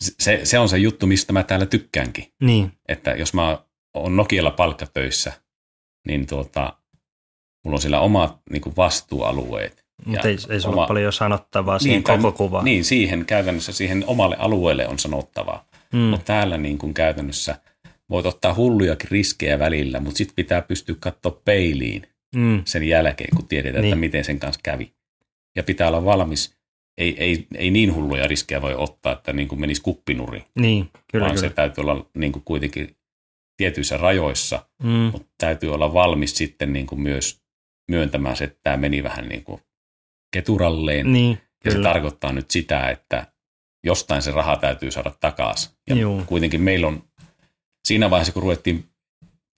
se, 0.00 0.40
se 0.44 0.58
on 0.58 0.68
se 0.68 0.78
juttu, 0.78 1.06
mistä 1.06 1.32
mä 1.32 1.42
täällä 1.42 1.66
tykkäänkin. 1.66 2.32
niin, 2.42 2.72
Että 2.88 3.10
jos 3.10 3.34
mä 3.34 3.58
oon 3.94 4.16
Nokialla 4.16 4.50
palkkatöissä, 4.50 5.32
niin 6.06 6.26
tuota, 6.26 6.72
mulla 7.64 7.76
on 7.76 7.80
siellä 7.80 8.00
omat 8.00 8.38
niin 8.50 8.62
kuin 8.62 8.76
vastuualueet. 8.76 9.84
mutta 10.06 10.28
ei, 10.28 10.36
ei 10.50 10.60
sulla 10.60 10.76
oma- 10.76 10.86
paljon 10.86 11.12
sanottavaa 11.12 11.78
siihen 11.78 12.02
tai- 12.02 12.16
koko 12.16 12.32
kuvaan. 12.32 12.64
Niin, 12.64 12.84
siihen 12.84 13.24
käytännössä 13.26 13.72
siihen 13.72 14.04
omalle 14.06 14.36
alueelle 14.38 14.88
on 14.88 14.98
sanottavaa. 14.98 15.68
Mm. 15.92 15.98
Mutta 15.98 16.24
täällä 16.24 16.58
niin 16.58 16.78
kuin 16.78 16.94
käytännössä 16.94 17.56
voit 18.10 18.26
ottaa 18.26 18.54
hullujakin 18.54 19.10
riskejä 19.10 19.58
välillä, 19.58 20.00
mutta 20.00 20.18
sitten 20.18 20.34
pitää 20.36 20.62
pystyä 20.62 20.94
katsoa 21.00 21.40
peiliin 21.44 22.02
mm, 22.36 22.62
sen 22.64 22.82
jälkeen, 22.88 23.36
kun 23.36 23.48
tiedetään, 23.48 23.82
Niin. 23.82 23.92
että 23.92 24.00
miten 24.00 24.24
sen 24.24 24.40
kanssa 24.40 24.60
kävi. 24.64 24.92
Ja 25.56 25.62
pitää 25.62 25.88
olla 25.88 26.04
valmis. 26.04 26.54
Ei, 26.98 27.16
ei, 27.24 27.46
ei 27.54 27.70
niin 27.70 27.94
hulluja 27.94 28.26
riskejä 28.26 28.62
voi 28.62 28.74
ottaa, 28.74 29.12
että 29.12 29.32
niin 29.32 29.48
kuin 29.48 29.60
menisi 29.60 29.82
kuppinuri, 29.82 30.44
niin, 30.58 30.90
kyllä, 31.12 31.24
vaan 31.24 31.36
kyllä. 31.36 31.48
se 31.48 31.54
täytyy 31.54 31.82
olla 31.82 32.06
niin 32.14 32.32
kuin 32.32 32.42
kuitenkin 32.44 32.96
tietyissä 33.56 33.96
rajoissa, 33.96 34.66
Mm, 34.82 34.88
mutta 35.12 35.28
täytyy 35.38 35.74
olla 35.74 35.92
valmis 35.92 36.36
sitten 36.36 36.72
niin 36.72 36.86
kuin 36.86 37.00
myös 37.00 37.40
myöntämään 37.90 38.36
se, 38.36 38.44
että 38.44 38.58
tämä 38.62 38.76
meni 38.76 39.02
vähän 39.02 39.28
niin 39.28 39.44
kuin 39.44 39.60
keturalleen. 40.32 41.12
niin, 41.12 41.38
Ja 41.64 41.70
se 41.70 41.76
kyllä. 41.76 41.88
tarkoittaa 41.92 42.32
nyt 42.32 42.50
sitä, 42.50 42.90
että 42.90 43.26
jostain 43.86 44.22
se 44.22 44.30
raha 44.30 44.56
täytyy 44.56 44.90
saada 44.90 45.12
takaisin. 45.20 45.70
Ja 45.88 45.96
Juu. 45.96 46.22
kuitenkin 46.26 46.62
meillä 46.62 46.86
on 46.86 47.02
siinä 47.88 48.10
vaiheessa, 48.10 48.32
kun 48.32 48.42
ruvettiin 48.42 48.84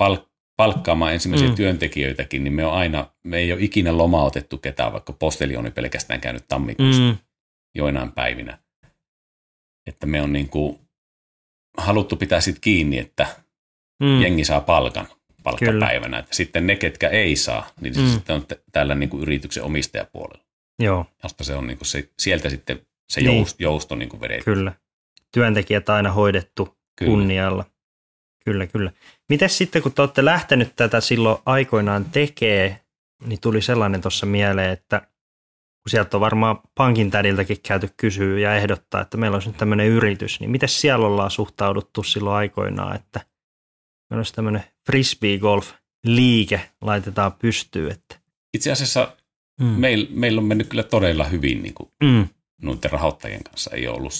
palk- 0.03 0.32
palkkaamaan 0.57 1.13
ensimmäisiä 1.13 1.49
Mm. 1.49 1.55
työntekijöitäkin, 1.55 2.45
niin 2.45 2.53
me 2.55 2.65
on 2.67 2.73
aina, 2.73 3.07
me 3.25 3.39
ei 3.39 3.53
ole 3.53 3.63
ikinä 3.63 3.97
lomautettu 3.99 4.59
ketään, 4.59 4.93
vaikka 4.93 5.13
postelioni 5.13 5.71
pelkästään 5.71 6.21
käynyt 6.21 6.45
tammikuussa 6.49 7.03
Mm, 7.03 7.17
joinain 7.75 8.13
päivinä. 8.13 8.59
Että 9.87 10.07
me 10.07 10.23
on 10.23 10.33
niin 10.33 10.49
kuin 10.49 10.79
haluttu 11.79 12.17
pitää 12.17 12.41
sit 12.41 12.59
kiinni, 12.61 12.99
että 12.99 13.27
mm, 14.03 14.21
jengi 14.21 14.45
saa 14.45 14.61
palkan 14.61 15.07
palkkapäivänä. 15.43 16.19
Että 16.19 16.37
sitten 16.37 16.67
ne, 16.67 16.77
ketkä 16.77 17.09
ei 17.09 17.37
saa, 17.37 17.71
niin 17.81 17.95
Mm. 17.97 18.07
sitten 18.09 18.37
on 18.37 18.47
täällä 18.73 18.95
niin 18.95 19.09
kuin 19.09 19.23
yrityksen 19.23 19.63
omistajapuolella, 19.63 20.45
joo, 20.79 21.07
josta 21.23 21.45
se 21.45 21.55
on 21.55 21.67
niin 21.67 21.79
kuin 21.79 21.87
se, 21.89 22.09
sieltä 22.19 22.49
sitten 22.51 22.81
se 23.13 23.21
Niin. 23.21 23.37
jousto, 23.37 23.57
jousto 23.63 23.95
niin 23.95 24.09
kuin 24.09 24.21
vedetään. 24.21 24.45
kyllä. 24.45 24.73
Työntekijät 25.35 25.89
aina 25.89 26.13
hoidettu 26.13 26.79
Kyllä. 26.99 27.11
kunnialla. 27.11 27.65
Kyllä, 28.45 28.67
kyllä. 28.67 28.93
Mites 29.29 29.59
sitten, 29.59 29.83
kun 29.83 29.93
te 29.93 30.03
olette 30.03 30.25
lähtenyt 30.25 30.77
tätä 30.77 31.01
silloin 31.01 31.39
aikoinaan 31.47 32.05
tekee, 32.05 32.81
niin 33.27 33.41
tuli 33.41 33.63
sellainen 33.63 34.01
tuossa 34.01 34.27
mieleen, 34.27 34.71
että 34.71 35.01
kun 35.83 35.91
sieltä 35.91 36.17
on 36.17 36.21
varmaan 36.21 36.59
pankin 36.75 37.11
tädiltäkin 37.11 37.57
käyty 37.63 37.89
kysyä 37.97 38.39
ja 38.39 38.57
ehdottaa, 38.57 39.01
että 39.01 39.17
meillä 39.17 39.35
olisi 39.35 39.49
nyt 39.49 39.57
tämmöinen 39.57 39.87
yritys, 39.87 40.41
niin 40.41 40.51
miten 40.51 40.69
siellä 40.69 41.07
ollaan 41.07 41.31
suhtauduttu 41.31 42.03
silloin 42.03 42.37
aikoinaan, 42.37 42.97
että 42.97 43.21
meillä 44.11 44.21
olisi 44.21 44.35
tämmöinen 44.35 44.65
frisbee 44.87 45.39
golf 45.39 45.73
liike 46.07 46.71
laitetaan 46.81 47.33
pystyyn, 47.33 47.93
että 47.93 48.17
Itse 48.55 48.73
asiassa 48.73 49.17
mm. 49.61 49.67
meil, 49.67 50.07
meillä 50.11 50.39
on 50.39 50.45
mennyt 50.45 50.69
kyllä 50.69 50.83
todella 50.83 51.25
hyvin 51.25 51.63
niin 51.63 51.75
kuin 51.75 51.91
Mm. 52.05 52.29
noiden 52.63 52.91
rahoittajien 52.91 53.45
kanssa. 53.45 53.71
Ei 53.75 53.89
ole 53.89 53.97
ollut, 53.97 54.13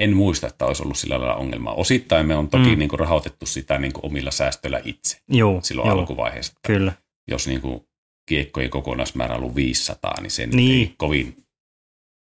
en 0.00 0.16
muista, 0.16 0.46
että 0.46 0.66
olisi 0.66 0.82
ollut 0.82 0.98
sillä 0.98 1.18
lailla 1.20 1.34
ongelmaa. 1.34 1.74
Osittain 1.74 2.26
me 2.26 2.36
on 2.36 2.48
toki 2.48 2.70
Mm. 2.72 2.78
niin 2.78 2.88
kuin 2.88 3.00
rahoitettu 3.00 3.46
sitä 3.46 3.78
niin 3.78 3.92
kuin 3.92 4.06
omilla 4.06 4.30
säästöillä 4.30 4.80
itse 4.84 5.20
Joo, 5.28 5.60
silloin 5.62 5.88
joo, 5.88 5.98
alkuvaiheessa. 5.98 6.52
Kyllä. 6.66 6.92
Jos 7.30 7.46
niin 7.46 7.60
kuin 7.60 7.88
kiekkojen 8.28 8.70
kokonaismäärä 8.70 9.34
on 9.34 9.40
ollut 9.40 9.54
500, 9.56 10.20
niin 10.20 10.30
se 10.30 10.46
Niin. 10.46 10.72
ei 10.88 10.94
kovin, 10.98 11.36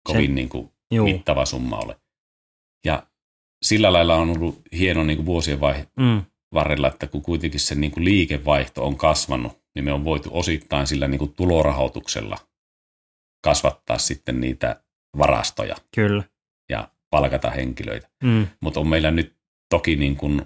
kovin 0.07 0.35
niin 0.35 0.49
kuin 0.49 0.73
Joo, 0.91 1.05
mittava 1.05 1.45
summa 1.47 1.77
ole. 1.79 1.97
Ja 2.85 3.07
sillä 3.63 3.93
lailla 3.93 4.17
on 4.17 4.31
ollut 4.31 4.63
hieno 4.73 5.05
niin 5.05 5.17
kuin 5.17 5.27
vuosien 5.27 5.61
vai- 5.61 5.87
mm. 5.97 6.23
varrella, 6.55 6.89
että 6.89 7.07
kun 7.07 7.23
kuitenkin 7.23 7.61
se 7.61 7.75
niin 7.75 7.91
kuin 7.91 8.05
liikevaihto 8.05 8.87
on 8.87 8.97
kasvanut, 8.97 9.59
niin 9.75 9.85
me 9.85 9.93
on 9.93 10.05
voitu 10.05 10.31
osittain 10.33 10.87
sillä 10.87 11.09
niin 11.09 11.19
kuin 11.19 11.35
tulorahoituksella 11.35 12.39
kasvattaa 13.45 13.99
sitten 13.99 14.41
niitä 14.41 14.83
varastoja 15.19 15.77
kyllä. 15.95 16.23
Palkata 17.11 17.51
henkilöitä. 17.51 18.09
Mm. 18.25 18.47
Mutta 18.61 18.81
on 18.81 18.89
meillä 18.89 19.11
nyt 19.11 19.37
toki 19.71 19.97
niin 19.97 20.17
kuin, 20.17 20.43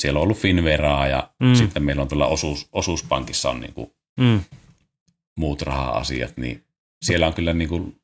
siellä 0.00 0.18
on 0.18 0.22
ollut 0.22 0.38
Finveraa 0.38 1.06
ja 1.06 1.30
Mm. 1.40 1.54
sitten 1.54 1.82
meillä 1.82 2.02
on 2.02 2.08
tuolla 2.08 2.26
osuus, 2.26 2.68
osuuspankissa 2.72 3.50
on 3.50 3.60
niin 3.60 3.72
kuin 3.74 3.90
Mm. 4.20 4.40
muut 5.36 5.62
raha-asiat, 5.62 6.36
niin 6.36 6.64
siellä 7.04 7.26
on 7.26 7.34
kyllä 7.34 7.52
niin 7.52 7.68
kuin 7.68 7.96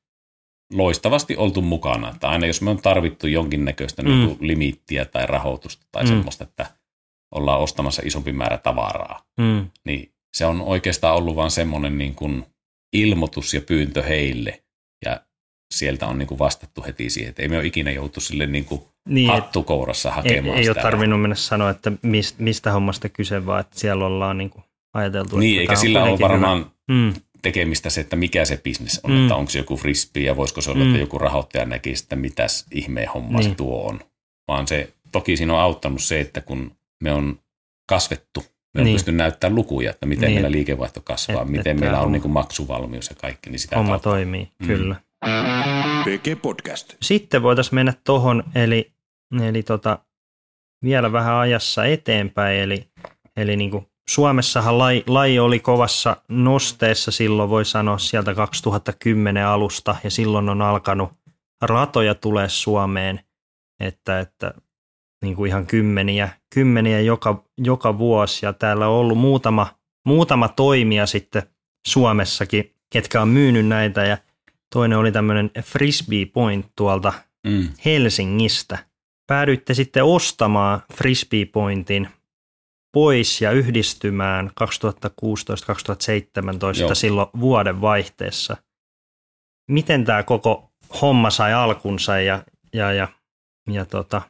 loistavasti 0.73 1.37
oltu 1.37 1.63
mukana. 1.63 2.11
Että 2.11 2.29
aina 2.29 2.47
jos 2.47 2.63
me 2.63 2.71
on 2.71 2.83
tarvittu 2.83 3.27
jonkinnäköistä 3.27 4.03
Mm. 4.03 4.09
mm. 4.09 4.15
niin 4.15 4.37
kuin 4.37 4.49
limiittiä 4.49 5.05
tai 5.05 5.27
rahoitusta 5.27 5.87
tai 5.93 6.03
mm. 6.03 6.09
semmoista, 6.09 6.45
että 6.45 6.67
ollaan 7.35 7.61
ostamassa 7.61 8.03
isompi 8.05 8.33
määrä 8.33 8.59
tavaraa, 8.59 9.25
Mm. 9.41 9.71
niin 9.85 10.13
se 10.37 10.47
on 10.47 10.61
oikeastaan 10.61 11.17
ollut 11.17 11.37
vain 11.37 11.51
semmoinen 11.51 11.99
niin 11.99 12.15
kuin 12.15 12.45
ilmoitus 12.93 13.55
ja 13.55 13.61
pyyntö 13.61 14.03
heille. 14.03 14.63
Sieltä 15.75 16.07
on 16.07 16.19
niin 16.19 16.27
kuin 16.27 16.39
vastattu 16.39 16.85
heti 16.87 17.11
siihen, 17.11 17.31
että 17.31 17.43
ei 17.43 17.49
me 17.49 17.57
ole 17.59 17.67
ikinä 17.67 17.91
joutu 17.91 18.21
sille 18.21 18.47
niin 18.47 18.65
kuin 18.65 18.81
Niin, 19.09 19.31
et- 19.31 19.35
hattukourassa 19.35 20.09
ei, 20.09 20.15
hakemaan 20.15 20.59
ei 20.59 20.69
ole 20.69 20.75
sitä 20.75 20.83
tarvinnut 20.83 21.21
mennä 21.21 21.35
sanoa, 21.37 21.71
että 21.71 21.93
mistä, 22.03 22.43
mistä 22.43 22.73
hommasta 22.73 23.09
kyse, 23.09 23.47
vaan 23.47 23.61
että 23.61 23.79
siellä 23.81 24.07
ollaan 24.07 24.39
niin 24.39 24.51
kuin 24.51 24.65
ajateltu. 24.95 25.39
Niin, 25.39 25.51
että 25.53 25.61
eikä 25.61 25.73
on 25.73 25.77
sillä 25.77 26.03
ole 26.05 26.19
varmaan 26.19 26.59
Hyvä. 26.59 26.71
Mm, 27.01 27.15
tekemistä 27.43 27.91
se, 27.91 28.01
että 28.01 28.17
mikä 28.17 28.45
se 28.45 28.57
bisnes 28.65 29.01
on, 29.05 29.11
Mm. 29.11 29.23
että 29.23 29.35
onko 29.37 29.51
se 29.51 29.59
joku 29.59 29.77
frisbee 29.77 30.23
ja 30.23 30.37
voisiko 30.37 30.61
se 30.61 30.71
olla, 30.71 30.85
Mm. 30.85 30.89
että 30.91 31.01
joku 31.01 31.19
rahoittaja 31.19 31.65
näkisi, 31.65 32.03
että 32.05 32.17
mitäs 32.17 32.67
ihmeen 32.73 33.09
homma 33.09 33.39
Niin. 33.39 33.51
se 33.51 33.55
tuo 33.57 33.89
on. 33.89 34.01
Vaan 34.49 34.67
se, 34.67 34.93
toki 35.13 35.37
siinä 35.37 35.53
on 35.55 35.61
auttanut 35.61 36.03
se, 36.03 36.21
että 36.21 36.41
kun 36.41 36.73
me 37.03 37.13
on 37.13 37.39
kasvettu, 37.89 38.45
me 38.75 38.81
on 38.81 38.85
Niin. 38.85 38.95
pystynyt 38.95 39.17
näyttämään 39.17 39.55
lukuja, 39.55 39.91
että 39.91 40.07
miten 40.07 40.25
Niin. 40.27 40.35
meillä 40.35 40.51
liikevaihto 40.51 41.01
kasvaa, 41.01 41.43
Et- 41.43 41.49
miten 41.49 41.71
että 41.71 41.81
meillä 41.81 41.99
on 41.99 42.03
homma- 42.05 42.13
niin 42.13 42.23
kuin 42.23 42.33
maksuvalmius 42.33 43.09
ja 43.11 43.17
kaikki, 43.17 43.51
niin 43.51 43.59
sitä 43.59 43.77
homma 43.77 43.91
kautta. 43.93 44.11
toimii, 44.11 44.49
Mm. 44.59 44.67
kyllä. 44.67 44.97
PG 46.05 46.43
Podcast. 46.43 46.95
Sitten 47.03 47.43
voitaisiin 47.43 47.75
mennä 47.75 47.93
tuohon, 48.05 48.45
eli, 48.55 48.93
eli 49.43 49.63
tota, 49.63 49.99
vielä 50.83 51.13
vähän 51.13 51.35
ajassa 51.35 51.85
eteenpäin, 51.85 52.61
eli, 52.61 52.89
eli 53.37 53.57
niin 53.57 53.71
kuin 53.71 53.87
Suomessahan 54.09 54.79
laji, 54.79 55.05
laji 55.07 55.39
oli 55.39 55.61
kovassa 55.61 56.17
nosteessa 56.29 57.11
silloin, 57.11 57.51
voi 57.51 57.65
sanoa 57.65 57.99
sieltä 57.99 58.35
2010 58.35 59.47
alusta, 59.47 59.97
ja 60.05 60.11
silloin 60.11 60.49
on 60.49 60.63
alkanut 60.63 61.11
ratoja 61.63 62.15
tulee 62.15 62.49
Suomeen, 62.49 63.21
että, 63.81 64.21
että 64.21 64.55
niin 65.23 65.37
kuin 65.37 65.49
ihan 65.49 65.67
kymmeniä, 65.67 66.29
kymmeniä 66.55 67.01
joka, 67.01 67.45
joka 67.59 67.99
vuosi, 67.99 68.47
ja 68.47 68.53
täällä 68.53 68.89
on 68.89 68.95
ollut 68.95 69.19
muutama, 69.19 69.67
muutama 70.07 70.49
toimija 70.49 71.07
sitten 71.07 71.43
Suomessakin, 71.87 72.75
ketkä 72.91 73.23
on 73.23 73.29
myynyt 73.29 73.67
näitä, 73.67 74.05
ja 74.05 74.19
toinen 74.73 74.99
oli 74.99 75.13
tämmöinen 75.13 75.51
Frisbee 75.63 76.27
Point 76.27 76.67
tuolta 76.77 77.13
Mm. 77.47 77.69
Helsingistä. 77.85 78.79
Päädyitte 79.27 79.75
sitten 79.75 80.05
ostamaan 80.05 80.83
Frisbee 80.95 81.45
Pointin 81.45 82.09
pois 82.95 83.41
ja 83.41 83.51
yhdistymään 83.51 84.49
2016-2017 84.49 84.53
Joo. 86.81 86.95
silloin 86.95 87.29
vuoden 87.41 87.81
vaihteessa. 87.81 88.57
Miten 89.71 90.05
tämä 90.05 90.23
koko 90.23 90.73
homma 91.03 91.31
sai 91.31 91.53
alkunsa 91.53 92.21
ja, 92.21 92.45
ja, 92.73 92.93
ja, 92.93 93.09
ja 93.71 93.85
tota, 93.85 94.23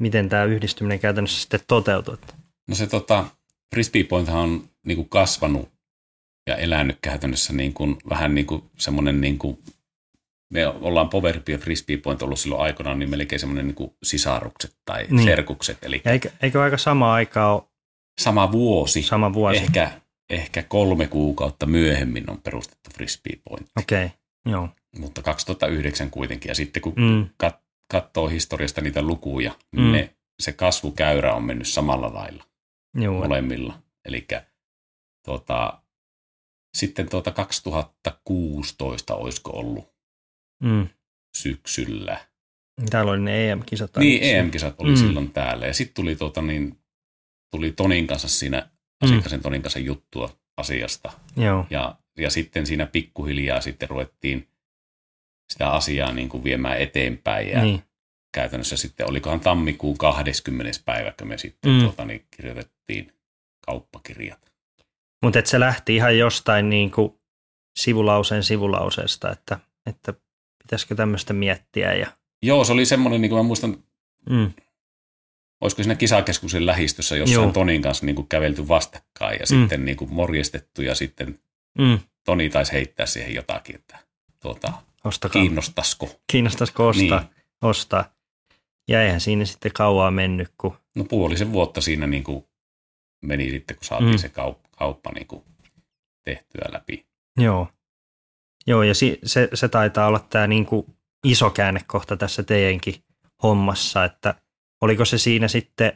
miten 0.00 0.28
tämä 0.28 0.44
yhdistyminen 0.44 1.00
käytännössä 1.00 1.40
sitten 1.40 1.60
toteutui? 1.66 2.18
No 2.68 2.74
se 2.74 2.86
tota, 2.86 3.24
Frisbee 3.74 4.04
Pointhan 4.04 4.36
on 4.36 4.68
niin 4.86 4.96
kuin 4.96 5.08
kasvanut 5.08 5.68
ja 6.46 6.56
elänyt 6.56 6.98
käytännössä 7.02 7.52
niin 7.52 7.72
kuin, 7.72 7.96
vähän 8.08 8.34
niin 8.34 8.46
kuin 8.46 8.62
semmoinen, 8.78 9.20
niin 9.20 9.38
kuin, 9.38 9.58
me 10.52 10.66
ollaan 10.66 11.08
Powerpi 11.08 11.52
ja 11.52 11.58
Frisbee 11.58 11.96
Point 11.96 12.22
ollut 12.22 12.38
silloin 12.38 12.60
aikanaan 12.62 12.98
niin 12.98 13.10
melkein 13.10 13.40
semmoinen 13.40 13.66
niin 13.66 13.74
kuin 13.74 13.94
sisarukset 14.02 14.76
tai 14.84 15.06
Niin. 15.10 15.24
serkukset. 15.24 15.78
Eli 15.84 16.02
Ja 16.04 16.12
eikö, 16.12 16.30
eikö 16.42 16.62
aika 16.62 16.78
sama 16.78 17.14
aikaa 17.14 17.54
ole 17.54 17.62
sama 18.20 18.52
vuosi, 18.52 19.02
sama 19.02 19.32
vuosi? 19.32 19.58
ehkä, 19.58 19.90
ehkä 20.30 20.62
kolme 20.62 21.06
kuukautta 21.06 21.66
myöhemmin 21.66 22.30
on 22.30 22.40
perustettu 22.42 22.90
Frisbee 22.94 23.36
Point, 23.48 23.70
Okei, 23.78 24.04
okay. 24.04 24.18
joo. 24.52 24.68
mutta 24.98 25.22
2009 25.22 26.10
kuitenkin. 26.10 26.48
Ja 26.48 26.54
sitten 26.54 26.82
kun 26.82 26.92
Mm, 26.96 27.26
kat, 27.36 27.56
katsoo 27.90 28.28
historiasta 28.28 28.80
niitä 28.80 29.02
lukuja, 29.02 29.52
niin 29.72 29.86
Mm. 29.86 29.92
ne, 29.92 30.14
se 30.40 30.52
kasvukäyrä 30.52 31.34
on 31.34 31.44
mennyt 31.44 31.68
samalla 31.68 32.14
lailla. 32.14 32.44
joo. 32.94 33.18
molemmilla. 33.22 33.78
Eli 34.04 34.26
tuota, 35.24 35.78
sitten 36.76 37.08
tuota 37.08 37.30
2016 37.30 39.14
olisiko 39.14 39.50
ollut 39.50 39.96
Mm. 40.62 40.88
syksyllä. 41.36 42.26
Täällä 42.90 43.12
oli 43.12 43.20
ne 43.20 43.50
EM-kisat. 43.50 43.96
Niin. 43.96 44.22
EM-kisat 44.22 44.74
oli 44.78 44.88
Mm. 44.90 44.94
mm. 45.00 45.06
silloin 45.06 45.32
täällä. 45.32 45.66
Ja 45.66 45.74
sitten 45.74 45.94
tuli, 45.94 46.16
tuota, 46.16 46.42
niin, 46.42 46.78
tuli 47.50 47.72
Tonin 47.72 48.06
kanssa 48.06 48.28
siinä, 48.28 48.60
Mm. 48.60 48.68
asiakkaisen 49.06 49.40
Tonin 49.42 49.62
kanssa 49.62 49.78
juttua 49.78 50.36
asiasta. 50.56 51.12
Joo, 51.36 51.66
Ja, 51.70 51.98
ja 52.18 52.30
sitten 52.30 52.66
siinä 52.66 52.86
pikkuhiljaa 52.86 53.60
sitten 53.60 53.88
ruvettiin 53.90 54.48
sitä 55.52 55.70
asiaa 55.70 56.12
niin 56.12 56.28
kuin 56.28 56.44
viemään 56.44 56.78
eteenpäin. 56.80 57.48
Ja 57.48 57.62
niin. 57.62 57.82
käytännössä 58.34 58.76
sitten, 58.76 59.10
olikohan 59.10 59.40
tammikuun 59.40 59.98
20. 59.98 60.80
päivä, 60.84 61.12
kun 61.18 61.28
me 61.28 61.38
sitten 61.38 61.70
Mm. 61.72 61.76
mm. 61.78 61.82
tuota, 61.84 62.04
niin 62.04 62.26
kirjoitettiin 62.30 63.12
kauppakirjat. 63.66 64.52
Mutta 65.22 65.40
se 65.44 65.60
lähti 65.60 65.96
ihan 65.96 66.18
jostain 66.18 66.70
niin 66.70 66.90
kuin 66.90 67.14
sivulauseen 67.76 68.44
sivulauseesta, 68.44 69.30
että, 69.32 69.58
että 69.86 70.14
pitäisikö 70.62 70.94
tämmöistä 70.94 71.32
miettiä. 71.32 71.94
Ja, 71.94 72.06
Joo, 72.42 72.64
se 72.64 72.72
oli 72.72 72.86
semmoinen, 72.86 73.20
niin 73.20 73.30
kuin 73.30 73.38
mä 73.38 73.42
muistan, 73.42 73.76
mm, 74.30 74.52
olisiko 75.60 75.82
siinä 75.82 75.94
kisakeskuksen 75.94 76.66
lähistössä 76.66 77.16
jossain 77.16 77.42
Joo. 77.42 77.52
Tonin 77.52 77.82
kanssa 77.82 78.06
niin 78.06 78.16
kuin 78.16 78.28
kävelty 78.28 78.68
vastakkain 78.68 79.38
ja 79.40 79.46
Mm. 79.50 79.60
sitten 79.60 79.84
niin 79.84 79.96
kuin 79.96 80.12
morjestettu 80.12 80.82
ja 80.82 80.94
sitten 80.94 81.40
mm, 81.78 81.98
Toni 82.24 82.50
taisi 82.50 82.72
heittää 82.72 83.06
siihen 83.06 83.34
jotakin, 83.34 83.74
että 83.76 83.98
tuota, 84.42 84.72
ostakaa. 85.04 85.42
kiinnostaisiko. 85.42 86.20
Kiinnostaisiko 86.32 86.86
ostaa? 86.88 87.20
Niin. 87.20 87.30
ostaa. 87.62 88.04
Ja 88.88 89.02
eihän 89.02 89.20
siinä 89.20 89.44
sitten 89.44 89.72
kauaa 89.72 90.10
mennyt, 90.10 90.48
kun 90.58 90.76
No 90.94 91.04
puolisen 91.04 91.52
vuotta 91.52 91.80
siinä 91.80 92.06
niin 92.06 92.24
kuin 92.24 92.44
meni 93.22 93.50
sitten, 93.50 93.76
kun 93.76 93.84
saatiin 93.84 94.10
Mm. 94.10 94.18
se 94.18 94.28
kauppa, 94.28 94.68
kauppa 94.78 95.10
niin 95.12 95.26
kuin 95.26 95.44
tehtyä 96.24 96.64
läpi. 96.72 97.06
joo. 97.38 97.68
Joo, 98.68 98.82
ja 98.82 98.94
si, 98.94 99.18
se, 99.24 99.48
se 99.54 99.68
taitaa 99.68 100.06
olla 100.06 100.18
tämä 100.30 100.46
niinku 100.46 100.86
iso 101.24 101.50
käännekohta 101.50 102.16
tässä 102.16 102.42
teidänkin 102.42 102.94
hommassa, 103.42 104.04
että 104.04 104.34
oliko 104.80 105.04
se 105.04 105.18
siinä 105.18 105.48
sitten, 105.48 105.92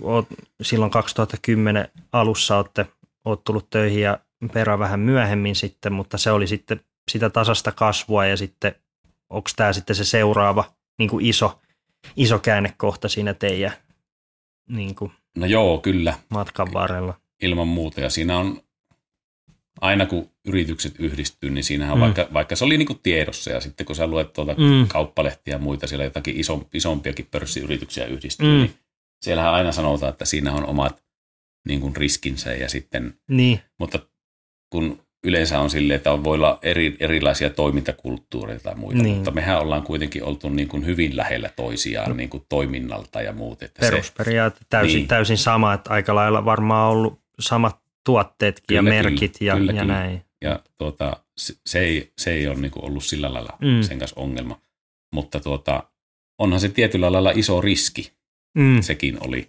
oot, 0.00 0.26
silloin 0.62 0.90
2010 0.90 1.88
alussa 2.12 2.56
olette, 2.56 2.86
oot 3.24 3.44
tullut 3.44 3.70
töihin 3.70 4.00
ja 4.02 4.18
perä 4.52 4.78
vähän 4.78 5.00
myöhemmin 5.00 5.54
sitten, 5.56 5.92
mutta 5.92 6.18
se 6.18 6.30
oli 6.30 6.46
sitten 6.46 6.80
sitä 7.10 7.30
tasasta 7.30 7.72
kasvua 7.72 8.26
ja 8.26 8.36
sitten 8.36 8.74
onko 9.30 9.50
tämä 9.56 9.72
sitten 9.72 9.96
se 9.96 10.04
seuraava 10.04 10.64
niin 10.98 11.10
kuin 11.10 11.26
iso, 11.26 11.60
iso 12.16 12.38
käännekohta 12.38 13.08
siinä 13.08 13.34
teidän 13.34 13.72
niin 14.68 14.94
kuin 14.94 15.12
No 15.36 15.46
joo, 15.46 15.78
kyllä. 15.78 16.14
matkan 16.28 16.72
varrella? 16.72 17.14
Ilman 17.42 17.68
muuta. 17.68 18.00
Ja 18.00 18.10
siinä 18.10 18.38
on, 18.38 18.60
aina 19.80 20.06
kun 20.06 20.30
yritykset 20.44 20.94
yhdistyy, 20.98 21.50
niin 21.50 21.64
siinähän 21.64 21.96
Mm. 21.96 22.00
vaikka, 22.00 22.28
vaikka 22.32 22.56
se 22.56 22.64
oli 22.64 22.78
niin 22.78 22.86
kuin 22.86 22.98
tiedossa 23.02 23.50
ja 23.50 23.60
sitten 23.60 23.86
kun 23.86 23.96
sä 23.96 24.06
luet 24.06 24.32
tuolta 24.32 24.54
Mm. 24.54 24.88
kauppalehtiä 24.88 25.54
ja 25.54 25.58
muita, 25.58 25.86
siellä 25.86 26.04
jotakin 26.04 26.40
iso, 26.40 26.68
isompiakin 26.74 27.28
pörssiyrityksiä 27.30 28.06
yhdistyy, 28.06 28.46
mm. 28.46 28.52
niin 28.62 28.74
siellähän 29.22 29.52
aina 29.54 29.72
sanotaan, 29.72 30.10
että 30.12 30.24
siinä 30.24 30.52
on 30.52 30.66
omat 30.66 31.04
niin 31.68 31.80
kuin 31.80 31.96
riskinsä 31.96 32.52
ja 32.54 32.68
sitten, 32.68 33.14
Niin, 33.28 33.60
mutta 33.78 33.98
kun 34.70 35.05
yleensä 35.26 35.60
on 35.60 35.70
silleen, 35.70 35.96
että 35.96 36.24
voi 36.24 36.34
olla 36.34 36.58
eri, 36.62 36.96
erilaisia 37.00 37.50
toimintakulttuureita 37.50 38.62
tai 38.62 38.74
muita, 38.74 38.94
Niin. 38.96 39.04
niin. 39.04 39.16
mutta 39.16 39.30
mehän 39.30 39.58
ollaan 39.60 39.82
kuitenkin 39.82 40.24
oltu 40.24 40.48
niin 40.48 40.68
kuin 40.68 40.86
hyvin 40.86 41.16
lähellä 41.16 41.50
toisiaan 41.56 42.16
niin 42.16 42.28
kuin 42.30 42.44
toiminnalta 42.48 43.22
ja 43.22 43.32
muut. 43.32 43.62
Että 43.62 43.86
se, 43.86 43.90
perusperiaate 43.90 44.60
täysin, 44.68 44.88
niin. 44.88 44.98
Niin. 45.00 45.08
täysin 45.08 45.38
sama, 45.38 45.74
että 45.74 45.90
aika 45.90 46.14
lailla 46.14 46.44
varmaan 46.44 46.90
ollut 46.90 47.20
samat 47.40 47.76
tuotteetkin 48.04 48.74
ja 48.74 48.80
Kyllä, 48.82 48.94
merkit 48.94 49.38
kyllä, 49.38 49.52
ja, 49.52 49.56
kyllä, 49.56 49.72
ja 49.72 49.80
kyllä. 49.82 49.94
näin. 49.94 50.22
ja 50.42 50.60
tuota, 50.78 51.16
se, 51.36 51.54
se, 51.66 51.80
ei, 51.80 52.12
se 52.18 52.32
ei 52.32 52.46
ole 52.48 52.56
niinku 52.56 52.86
ollut 52.86 53.04
sillä 53.04 53.34
lailla 53.34 53.56
mm. 53.60 53.82
sen 53.82 53.98
kanssa 53.98 54.20
ongelma. 54.20 54.60
Mutta 55.14 55.40
tuota, 55.40 55.82
onhan 56.38 56.60
se 56.60 56.68
tietyllä 56.68 57.12
lailla 57.12 57.32
iso 57.34 57.60
riski, 57.60 58.12
Mm, 58.58 58.82
sekin 58.82 59.18
oli, 59.20 59.48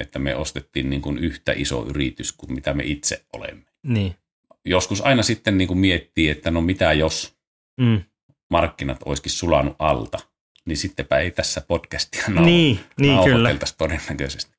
että 0.00 0.18
me 0.18 0.36
ostettiin 0.36 0.90
niin 0.90 1.02
kuin 1.02 1.18
yhtä 1.18 1.52
iso 1.56 1.86
yritys 1.88 2.32
kuin 2.32 2.52
mitä 2.52 2.74
me 2.74 2.82
itse 2.84 3.22
olemme. 3.32 3.62
niin, 3.86 4.14
Joskus 4.64 5.00
aina 5.00 5.22
sitten 5.22 5.58
niin 5.58 5.68
kuin 5.68 5.78
miettii, 5.78 6.28
että 6.28 6.50
no 6.50 6.60
mitä 6.60 6.92
jos 6.92 7.36
mm, 7.80 8.02
markkinat 8.50 8.98
olisikin 9.04 9.32
sulanut 9.32 9.76
alta, 9.78 10.18
niin 10.66 10.76
sittenpä 10.76 11.18
ei 11.18 11.30
tässä 11.30 11.60
podcastia 11.60 12.24
nau- 12.28 12.40
niin, 12.44 12.80
niin 13.00 13.24
kyllä. 13.24 13.50
todennäköisesti. 13.78 14.56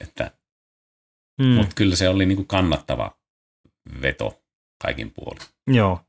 Että, 0.00 0.30
Mm, 1.40 1.46
Mutta 1.46 1.74
kyllä 1.74 1.96
se 1.96 2.08
oli 2.08 2.26
niin 2.26 2.36
kuin 2.36 2.46
kannattava 2.46 3.18
veto 4.02 4.42
kaikin 4.82 5.10
puolin. 5.10 5.42
Joo. 5.66 6.00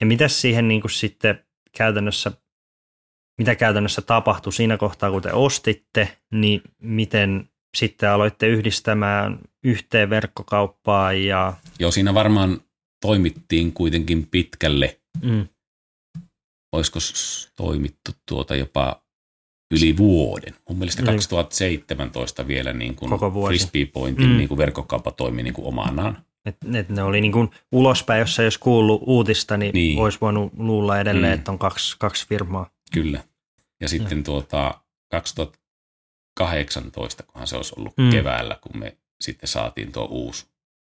Ja 0.00 0.06
mitä 0.06 0.28
siihen 0.28 0.68
niin 0.68 0.80
kuin 0.80 0.90
sitten 0.90 1.44
käytännössä, 1.76 2.32
mitä 3.38 3.54
käytännössä 3.54 4.02
tapahtui 4.02 4.52
siinä 4.52 4.76
kohtaa, 4.76 5.10
kun 5.10 5.22
te 5.22 5.32
ostitte, 5.32 6.18
niin 6.32 6.62
miten 6.78 7.48
sitten 7.76 8.10
aloitte 8.10 8.46
yhdistämään 8.46 9.38
yhteen 9.64 10.10
verkkokauppaa 10.10 11.12
ja 11.12 11.52
Joo, 11.78 11.90
siinä 11.90 12.14
varmaan 12.14 12.60
toimittiin 13.02 13.72
kuitenkin 13.72 14.26
pitkälle. 14.30 15.00
mm, 15.22 15.48
Olisiko 16.72 16.98
toimittu 17.56 18.12
tuota 18.28 18.56
jopa 18.56 19.02
yli 19.74 19.96
vuoden? 19.96 20.54
Mun 20.68 20.78
mielestä 20.78 21.02
Yli. 21.02 21.12
2017 21.12 22.46
vielä 22.46 22.72
niin 22.72 22.94
kuin. 22.96 23.10
Frisbee 23.46 23.86
Pointin 23.86 24.28
Mm. 24.28 24.36
niin 24.36 24.48
kuin 24.48 24.58
verkkokauppa 24.58 25.10
toimi 25.10 25.42
niin 25.42 25.54
kuin 25.54 25.66
omanaan. 25.66 26.24
et, 26.46 26.56
et 26.74 26.88
ne 26.88 27.02
oli 27.02 27.20
niin 27.20 27.32
kuin 27.32 27.50
ulospäin, 27.72 28.20
jos 28.20 28.38
ei 28.38 28.46
olisi 28.46 28.58
kuullut 28.58 29.02
uutista, 29.06 29.56
niin, 29.56 29.74
niin. 29.74 29.94
Niin. 29.94 30.04
olisi 30.04 30.18
voinut 30.20 30.52
luulla 30.56 31.00
edelleen, 31.00 31.32
Mm. 31.32 31.38
että 31.38 31.52
on 31.52 31.58
kaksi, 31.58 31.96
kaksi 31.98 32.26
firmaa. 32.28 32.70
Kyllä. 32.92 33.24
Ja 33.80 33.88
sitten 33.88 34.24
tuota 34.24 34.80
2018, 35.10 37.22
kunhan 37.22 37.46
se 37.46 37.56
olisi 37.56 37.74
ollut 37.78 37.96
Mm. 37.96 38.04
mm. 38.04 38.10
keväällä, 38.10 38.58
kun 38.60 38.78
me 38.80 38.96
sitten 39.20 39.48
saatiin 39.48 39.92
tuo 39.92 40.04
uusi 40.04 40.46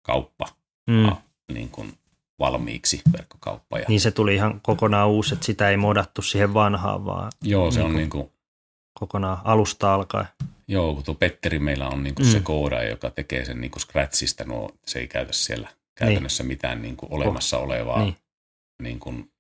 kauppa 0.03 0.47
Mm. 0.91 1.17
Niin 1.53 1.69
kuin 1.69 1.93
valmiiksi, 2.39 3.03
verkkokauppa. 3.13 3.79
Ja, 3.79 3.85
Niin 3.89 4.01
se 4.01 4.11
tuli 4.11 4.35
ihan 4.35 4.61
kokonaan 4.61 5.09
uusi, 5.09 5.35
että 5.35 5.47
sitä 5.47 5.71
ei 5.71 5.77
modattu 5.77 6.23
siihen 6.23 6.55
vanhaan, 6.55 7.05
vaan 7.05 7.33
joo, 7.43 7.71
se 7.71 7.79
niin 7.79 7.85
on 7.87 7.91
kuin- 7.93 7.99
niin 7.99 8.11
kuin, 8.11 8.31
kokonaan 9.01 9.39
alusta 9.45 9.95
alkaen. 9.95 10.27
joo, 10.69 10.95
kun 10.95 11.05
tuo 11.05 11.15
Petteri 11.15 11.59
meillä 11.59 11.89
on 11.89 12.03
niin 12.03 12.15
kuin 12.15 12.27
Mm. 12.27 12.33
se 12.33 12.41
koodaaja, 12.41 12.91
joka 12.91 13.11
tekee 13.11 13.45
sen 13.45 13.61
niin 13.61 13.71
kuin 13.71 13.83
Scratchista, 13.83 14.45
no, 14.45 14.71
se 14.87 14.99
ei 14.99 15.09
käytä 15.09 15.33
siellä 15.33 15.69
käytännössä 15.99 16.43
mitään 16.45 16.83
niin 16.83 16.97
kuin 16.97 17.13
olemassa 17.13 17.59
olevaa 17.59 18.03
Niin. 18.05 18.17
niin 18.83 18.99
kuin 19.01 19.31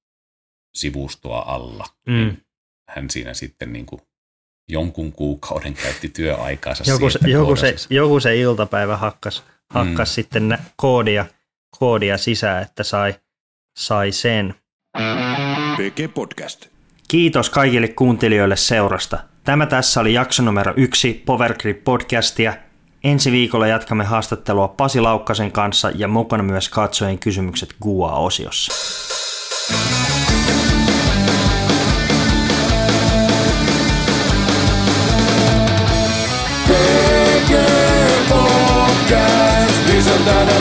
sivustoa 0.76 1.38
alla. 1.46 1.86
Mm. 2.06 2.14
Niin 2.14 2.42
hän 2.90 3.10
siinä 3.10 3.34
sitten 3.34 3.72
niin 3.72 3.86
kuin 3.86 4.00
jonkun 4.68 5.12
kuukauden 5.12 5.74
käytti 5.74 6.08
työaikaansa 6.08 6.84
Joku, 6.90 7.10
se, 7.10 7.18
joku, 7.26 7.56
se, 7.56 7.74
joku 7.90 8.20
se 8.20 8.36
iltapäivä 8.36 8.96
hakkas, 8.96 9.44
hakkas 9.70 10.08
Mm. 10.10 10.14
sitten 10.14 10.48
nä- 10.48 10.64
koodia, 10.76 11.26
koodia 11.78 12.18
sisään, 12.18 12.62
että 12.62 12.82
sai, 12.82 13.14
sai 13.78 14.12
sen. 14.12 14.54
PG 15.76 16.14
Podcast. 16.14 16.66
Kiitos 17.08 17.50
kaikille 17.50 17.88
kuuntelijoille 17.88 18.56
seurasta. 18.56 19.18
Tämä 19.44 19.66
tässä 19.66 20.00
oli 20.00 20.14
jakso 20.14 20.42
numero 20.42 20.72
yksi 20.76 21.22
Powergrip 21.26 21.84
podcastia. 21.84 22.54
Ensi 23.04 23.32
viikolla 23.32 23.66
jatkamme 23.66 24.04
haastattelua 24.04 24.68
Pasi 24.68 25.00
Laukkasen 25.00 25.52
kanssa 25.52 25.90
ja 25.94 26.08
mukana 26.08 26.42
myös 26.42 26.68
katsojien 26.68 27.18
kysymykset 27.18 27.74
Gua-osiossa. 27.82 28.72
PG 36.66 37.52
Podcast, 38.28 39.86
tänä 40.24 40.60